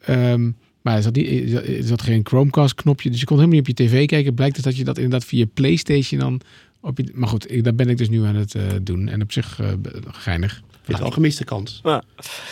Ehm, 0.01 0.51
maar 0.83 0.97
er 0.97 1.03
zat, 1.03 1.15
niet, 1.15 1.53
er 1.55 1.83
zat 1.85 2.03
geen 2.03 2.21
Chromecast 2.27 2.75
knopje, 2.75 3.11
dus 3.11 3.21
je 3.21 3.27
kon 3.27 3.37
helemaal 3.39 3.59
niet 3.61 3.69
op 3.71 3.77
je 3.79 3.85
tv 3.85 4.07
kijken. 4.07 4.35
Blijkt 4.35 4.55
dus 4.55 4.65
dat 4.65 4.77
je 4.77 4.85
dat 4.85 4.97
inderdaad 4.97 5.25
via 5.29 5.45
PlayStation 5.55 6.21
dan 6.21 6.41
op 6.81 6.99
je... 6.99 7.11
Maar 7.15 7.29
goed, 7.29 7.53
ik, 7.53 7.65
dat 7.65 7.77
ben 7.77 7.89
ik 7.89 7.99
dus 7.99 8.09
nu 8.09 8.25
aan 8.25 8.35
het 8.35 8.55
eh, 8.55 8.63
doen. 8.83 9.09
En 9.09 9.23
op 9.23 9.33
zich 9.33 9.61
eh, 9.61 9.73
geinig. 10.07 10.63
Het 10.81 10.89
is 10.89 10.97
wel 10.99 11.07
een 11.07 11.13
gemiste 11.13 11.45
kans. 11.45 11.81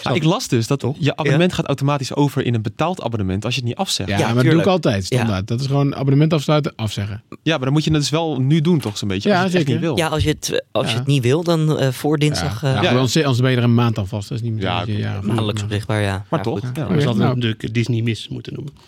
Maar 0.04 0.14
ik 0.14 0.24
las 0.24 0.48
dus 0.48 0.66
dat 0.66 0.80
Toch? 0.80 0.96
je 0.98 1.16
abonnement 1.16 1.52
gaat 1.52 1.66
automatisch 1.66 2.14
over 2.14 2.44
in 2.44 2.54
een 2.54 2.62
betaald 2.62 3.02
abonnement 3.02 3.44
als 3.44 3.54
je 3.54 3.60
het 3.60 3.68
niet 3.68 3.78
afzegt. 3.78 4.08
Ja, 4.08 4.18
Ja, 4.18 4.24
maar 4.34 4.42
dat 4.44 4.52
doe 4.52 4.60
ik 4.60 4.66
altijd 4.66 5.04
standaard. 5.04 5.46
Dat 5.46 5.60
is 5.60 5.66
gewoon 5.66 5.94
abonnement 5.96 6.32
afsluiten, 6.32 6.72
afzeggen. 6.76 7.22
maar 7.44 7.58
dan 7.58 7.72
moet 7.72 7.84
je 7.84 7.90
het 7.90 8.00
dus 8.00 8.10
wel 8.10 8.40
nu 8.40 8.60
doen 8.60 8.78
toch 8.80 8.98
zo'n 8.98 9.08
beetje. 9.08 9.28
Ja, 9.28 9.42
als 9.42 9.52
je 9.52 9.58
het 9.58 9.66
zeker. 9.66 9.80
niet 9.80 9.88
wil. 9.90 9.96
Ja, 9.96 10.06
als 10.08 10.22
je 10.22 10.28
het, 10.28 10.64
als 10.72 10.86
je 10.86 10.92
Ja. 10.92 10.98
het 10.98 11.06
niet 11.06 11.22
wil, 11.22 11.42
dan 11.42 11.78
eh, 11.78 11.88
voor 11.92 12.18
dinsdag... 12.18 12.62
ja, 12.62 12.68
eh, 12.68 12.74
ja, 12.74 12.82
ja. 12.82 12.88
Anders, 12.88 13.16
anders 13.16 13.40
ben 13.40 13.50
je 13.50 13.56
er 13.56 13.62
een 13.62 13.74
maand 13.74 13.98
aan 13.98 14.06
vast. 14.08 14.28
Dat 14.28 14.38
is 14.38 14.44
niet 14.44 14.52
meer 14.52 14.62
Ja, 14.62 14.78
dat 14.84 14.96
ja, 14.96 15.20
Maandelijks 15.22 15.60
ja. 15.60 15.66
beschikbaar, 15.66 16.00
ja. 16.02 16.24
Maar 16.30 16.42
toch? 16.42 16.58
goed. 16.58 16.68
Ja. 16.74 16.86
We 16.88 17.00
zouden 17.00 17.22
nou. 17.22 17.34
natuurlijk 17.34 17.74
Disney 17.74 18.02
Miss 18.02 18.28
moeten 18.28 18.52
noemen. 18.54 18.72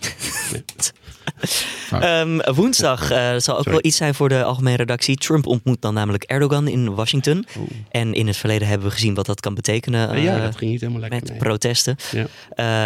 Ehm, 1.90 2.38
woensdag 2.54 3.10
eh, 3.10 3.30
dat 3.30 3.42
zal 3.44 3.54
ook 3.54 3.62
Sorry. 3.62 3.78
wel 3.78 3.86
iets 3.88 3.96
zijn 3.96 4.14
voor 4.14 4.28
de 4.28 4.42
algemene 4.44 4.76
redactie. 4.76 5.16
Trump 5.16 5.46
ontmoet 5.46 5.82
dan 5.82 5.94
namelijk 5.94 6.22
Erdogan 6.24 6.68
in 6.68 6.94
Washington. 6.94 7.46
Oeh. 7.58 7.68
En 7.90 8.14
in 8.14 8.26
het 8.26 8.36
verleden 8.36 8.68
hebben 8.68 8.86
we 8.86 8.92
gezien 8.92 9.14
wat 9.14 9.26
dat 9.26 9.40
kan 9.40 9.54
betekenen. 9.54 10.10
eh, 10.10 10.24
ja, 10.24 10.40
dat 10.40 10.56
ging 10.56 10.69
niet 10.70 10.80
helemaal 10.80 11.00
lekker. 11.00 11.22
met 11.22 11.38
protesten. 11.38 11.96
Ja. 12.10 12.26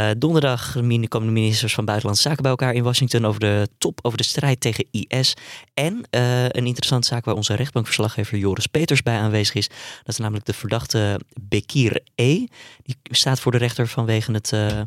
Eh, 0.09 0.15
donderdag 0.19 0.73
komen 0.73 1.09
de 1.09 1.41
ministers 1.41 1.75
van 1.75 1.85
Buitenlandse 1.85 2.23
Zaken 2.23 2.43
bij 2.43 2.51
elkaar 2.51 2.75
in 2.75 2.83
Washington 2.83 3.25
over 3.25 3.41
de 3.41 3.69
top, 3.79 3.99
over 4.03 4.19
de 4.19 4.25
strijd 4.25 4.61
tegen 4.61 4.87
IS. 4.91 5.35
En 5.75 6.07
eh, 6.11 6.43
een 6.43 6.67
interessante 6.67 7.07
zaak 7.07 7.25
waar 7.25 7.35
onze 7.35 7.55
rechtbankverslaggever 7.55 8.39
Joris 8.39 8.67
Peters 8.67 9.03
bij 9.03 9.17
aanwezig 9.17 9.55
is. 9.55 9.69
Dat 9.69 10.09
is 10.09 10.17
namelijk 10.19 10.47
de 10.47 10.53
verdachte 10.53 11.21
Bekir 11.41 12.01
E. 12.15 12.35
Die 12.83 12.97
staat 13.03 13.41
voor 13.41 13.53
de 13.53 13.59
rechter 13.59 13.89
vanwege 13.89 14.33
het. 14.33 14.53
eh, 14.53 14.81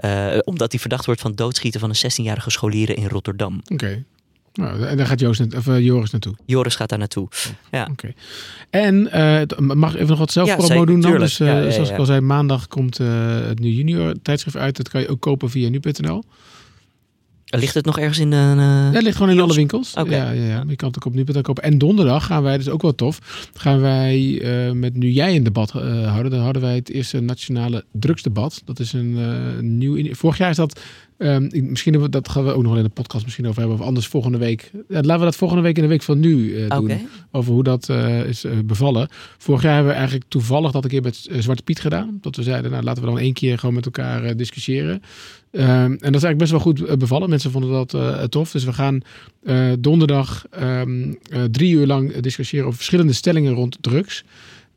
eh, 0.00 0.38
omdat 0.44 0.70
hij 0.70 0.80
verdacht 0.80 1.06
wordt 1.06 1.20
van 1.20 1.32
doodschieten 1.32 1.80
van 1.80 1.88
een 1.88 2.12
16-jarige 2.12 2.50
scholieren 2.50 2.96
in 2.96 3.08
Rotterdam. 3.08 3.62
Oké. 3.72 4.04
Nou, 4.52 4.82
en 4.84 4.96
daar 4.96 5.06
gaat 5.06 5.20
Joost, 5.20 5.40
net- 5.40 5.56
of, 5.56 5.66
eh, 5.68 5.80
Joris 5.80 6.10
naartoe. 6.10 6.34
Joris 6.46 6.74
gaat 6.76 6.88
daar 6.88 6.98
naartoe. 6.98 7.28
Ja. 7.70 7.88
Oké. 7.90 8.12
En 8.70 9.12
eh, 9.12 9.58
mag 9.58 9.90
ik 9.90 9.96
even 9.96 10.08
nog 10.08 10.18
wat 10.18 10.32
zelfpromo 10.32 10.66
zeker, 10.66 10.86
doen 10.86 11.00
dan? 11.00 11.18
Dus, 11.18 11.40
eh, 11.40 11.46
Ja, 11.46 11.58
ja, 11.60 11.70
zoals 11.70 11.88
ja. 11.88 11.94
ik 11.94 12.00
al 12.00 12.06
zei, 12.06 12.20
maandag 12.20 12.68
komt 12.68 12.98
eh, 12.98 13.06
het 13.46 13.58
Nu 13.58 13.68
Junior 13.70 14.14
tijdschrift 14.22 14.56
uit. 14.56 14.76
Dat 14.76 14.88
kan 14.88 15.00
je 15.00 15.08
ook 15.08 15.20
kopen 15.20 15.50
via 15.50 15.68
nu.nl. 15.68 16.24
Ligt 17.44 17.74
het 17.74 17.84
nog 17.84 17.98
ergens 17.98 18.18
in 18.18 18.32
een... 18.32 18.58
eh, 18.58 18.64
Ja, 18.64 18.90
het 18.92 19.02
ligt 19.02 19.16
gewoon 19.16 19.32
in 19.32 19.40
alle 19.40 19.54
winkels. 19.54 19.94
Oké. 19.94 20.14
Ja, 20.16 20.30
ja, 20.30 20.44
ja. 20.46 20.64
Je 20.68 20.76
kan 20.76 20.88
het 20.88 20.96
ook 20.96 21.04
op 21.04 21.14
nu.nl 21.14 21.40
kopen. 21.40 21.62
En 21.62 21.78
donderdag 21.78 22.26
gaan 22.26 22.42
wij, 22.42 22.52
dat 22.52 22.60
is 22.66 22.68
ook 22.72 22.82
wel 22.82 22.94
tof, 22.94 23.48
gaan 23.54 23.80
wij 23.80 24.40
eh, 24.42 24.72
met 24.72 24.96
Nu 24.96 25.10
Jij 25.10 25.36
een 25.36 25.42
debat 25.42 25.74
eh, 25.74 26.08
houden. 26.10 26.30
Dan 26.32 26.40
hadden 26.40 26.62
wij 26.62 26.74
het 26.74 26.90
eerste 26.90 27.20
nationale 27.20 27.84
drugsdebat. 27.92 28.62
Dat 28.64 28.78
is 28.80 28.92
een 28.92 29.16
eh, 29.18 29.62
nieuw... 29.62 30.14
Vorig 30.14 30.38
jaar 30.38 30.50
is 30.50 30.56
dat... 30.56 30.80
ehm, 31.20 31.44
ik- 31.50 31.62
misschien 31.68 32.00
we, 32.00 32.08
dat 32.08 32.28
gaan 32.28 32.44
we 32.44 32.50
ook 32.52 32.62
nog 32.62 32.70
wel 32.72 32.80
in 32.80 32.86
de 32.86 32.92
podcast 32.94 33.24
misschien 33.24 33.46
over 33.48 33.60
hebben. 33.60 33.78
Of 33.78 33.84
anders 33.84 34.06
volgende 34.06 34.38
week. 34.38 34.70
Ja, 34.88 35.00
laten 35.00 35.18
we 35.18 35.24
dat 35.24 35.36
volgende 35.36 35.62
week 35.62 35.76
in 35.76 35.82
de 35.82 35.88
week 35.88 36.02
van 36.02 36.20
nu 36.20 36.56
eh, 36.56 36.68
doen. 36.76 36.86
Over 37.30 37.52
hoe 37.52 37.62
dat 37.62 37.88
eh, 37.88 38.24
is 38.24 38.44
eh, 38.44 38.52
bevallen. 38.64 39.08
Vorig 39.38 39.62
jaar 39.62 39.72
hebben 39.74 39.90
we 39.92 39.96
eigenlijk 39.98 40.28
toevallig 40.28 40.70
dat 40.70 40.84
een 40.84 40.90
keer 40.90 41.02
met 41.02 41.28
Zwarte 41.38 41.62
Piet 41.62 41.80
gedaan. 41.80 42.18
Dat 42.20 42.36
we 42.36 42.42
zeiden, 42.42 42.70
nou 42.70 42.82
laten 42.82 43.02
we 43.02 43.08
dan 43.08 43.18
één 43.18 43.32
keer 43.32 43.58
gewoon 43.58 43.74
met 43.74 43.84
elkaar 43.84 44.36
discussiëren. 44.36 45.02
Ehm, 45.50 45.68
en 45.70 45.88
dat 45.88 45.98
is 46.00 46.22
eigenlijk 46.22 46.38
best 46.38 46.50
wel 46.50 46.60
goed 46.60 46.98
bevallen. 46.98 47.28
Mensen 47.28 47.50
vonden 47.50 47.70
dat 47.70 48.30
tof. 48.30 48.50
Dus 48.50 48.64
we 48.64 48.72
gaan 48.72 49.00
donderdag 49.78 50.44
ehm, 50.50 51.12
eh, 51.30 51.42
drie 51.50 51.72
uur 51.74 51.86
lang 51.86 52.16
discussiëren 52.16 52.66
over 52.66 52.76
verschillende 52.78 53.12
stellingen 53.12 53.52
rond 53.52 53.76
drugs. 53.80 54.24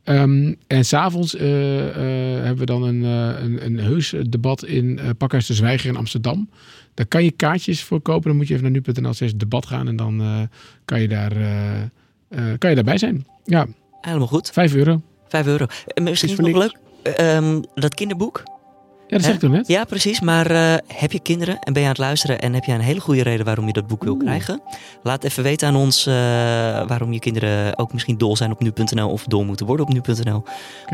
Ehm, 0.04 0.54
en 0.68 0.86
s'avonds 0.86 1.36
eh 1.36 1.88
eh 1.90 2.42
hebben 2.44 2.58
we 2.58 2.66
dan 2.66 2.84
een, 2.84 3.04
eh, 3.04 3.44
een, 3.44 3.66
een 3.66 3.80
heus 3.80 4.14
debat 4.30 4.66
in 4.66 5.00
eh 5.00 5.10
Pakhuis 5.18 5.46
de 5.46 5.54
Zwijger 5.54 5.90
in 5.90 5.96
Amsterdam. 5.98 6.50
Daar 6.94 7.06
kan 7.06 7.24
je 7.24 7.32
kaartjes 7.32 7.84
voor 7.84 8.02
kopen. 8.02 8.28
Dan 8.28 8.36
moet 8.38 8.48
je 8.48 8.54
even 8.56 8.72
naar 8.72 8.82
nu.nl 8.86 9.14
slash 9.14 9.32
debat 9.36 9.66
gaan. 9.66 9.88
En 9.88 9.96
dan 9.96 10.22
eh, 10.22 10.42
kan, 10.86 11.02
je 11.02 11.08
daar, 11.08 11.32
eh, 11.32 11.82
eh, 11.82 11.88
kan 12.58 12.70
je 12.70 12.76
daarbij 12.76 12.98
zijn. 12.98 13.26
Ja, 13.46 13.68
Helemaal 14.02 14.28
goed. 14.28 14.50
vijf 14.52 14.76
euro. 14.76 15.02
Vijf 15.28 15.46
euro. 15.46 15.66
En 15.86 16.04
misschien 16.04 16.36
nog 16.42 16.58
leuk. 16.58 16.78
eh, 17.04 17.36
ehm, 17.38 17.62
dat 17.76 17.94
kinderboek. 17.96 18.44
Ja, 19.08 19.18
dat 19.18 19.26
zeg 19.26 19.36
ik 19.36 19.50
net? 19.50 19.68
Ja, 19.68 19.84
precies. 19.84 20.20
Maar 20.20 20.52
eh, 20.52 20.74
heb 20.88 21.12
je 21.12 21.20
kinderen 21.20 21.60
en 21.60 21.74
ben 21.74 21.82
je 21.82 21.88
aan 21.88 21.94
het 21.94 22.04
luisteren 22.04 22.40
en 22.40 22.54
heb 22.54 22.64
je 22.64 22.72
een 22.72 22.80
hele 22.80 23.00
goede 23.00 23.24
reden 23.24 23.46
waarom 23.46 23.68
je 23.68 23.74
dat 23.74 23.88
boek 23.88 24.04
wil 24.04 24.18
krijgen? 24.18 24.62
Laat 25.04 25.24
even 25.24 25.44
weten 25.44 25.68
aan 25.68 25.76
ons 25.76 26.06
eh, 26.06 26.14
waarom 26.88 27.14
je 27.14 27.20
kinderen 27.20 27.78
ook 27.78 27.94
misschien 27.94 28.18
dol 28.18 28.38
zijn 28.38 28.52
op 28.52 28.60
nu.nl 28.62 29.10
of 29.10 29.24
dol 29.24 29.44
moeten 29.44 29.66
worden 29.66 29.86
op 29.86 29.94
nu.nl. 29.94 30.44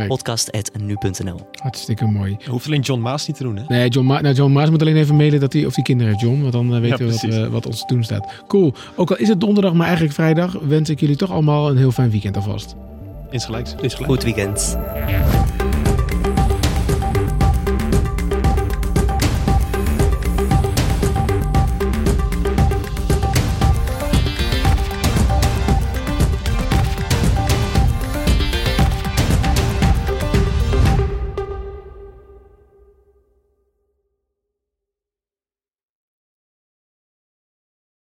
Podcast.nu.nl. 0.08 1.40
Hartstikke 1.52 2.06
mooi. 2.06 2.38
Hoeft 2.50 2.66
alleen 2.66 2.82
John 2.82 3.02
Maas 3.02 3.28
niet 3.28 3.38
te 3.38 3.44
doen, 3.44 3.56
hè? 3.56 3.64
Nee, 3.68 3.90
John, 3.90 4.08
Ma 4.08 4.22
nou, 4.22 4.36
John 4.36 4.52
Maas 4.52 4.70
moet 4.70 4.82
alleen 4.82 4.98
even 4.98 5.16
mailen 5.16 5.40
dat 5.40 5.54
hij, 5.54 5.66
of 5.66 5.76
hij 5.76 5.84
kinderen 5.84 6.14
heeft, 6.14 6.26
John. 6.26 6.42
Want 6.42 6.54
dan 6.54 6.76
eh, 6.76 6.82
weten 6.82 7.08
we 7.08 7.40
wat, 7.40 7.50
wat 7.50 7.66
ons 7.66 7.80
te 7.80 7.94
doen 7.94 8.04
staat. 8.04 8.44
Cool. 8.48 8.74
Ook 8.96 9.12
al 9.12 9.18
is 9.18 9.28
het 9.28 9.42
donderdag, 9.42 9.74
maar 9.74 9.86
eigenlijk 9.86 10.16
vrijdag, 10.16 10.58
wens 10.62 10.90
ik 10.90 11.00
jullie 11.00 11.16
toch 11.16 11.32
allemaal 11.32 11.70
een 11.70 11.78
heel 11.78 11.92
fijn 11.92 12.10
weekend 12.12 12.36
alvast. 12.36 12.76
Insgelijks. 13.30 13.76
Is 13.82 13.94
gelijk. 13.94 14.12
Goed 14.12 14.24
weekend. 14.24 14.78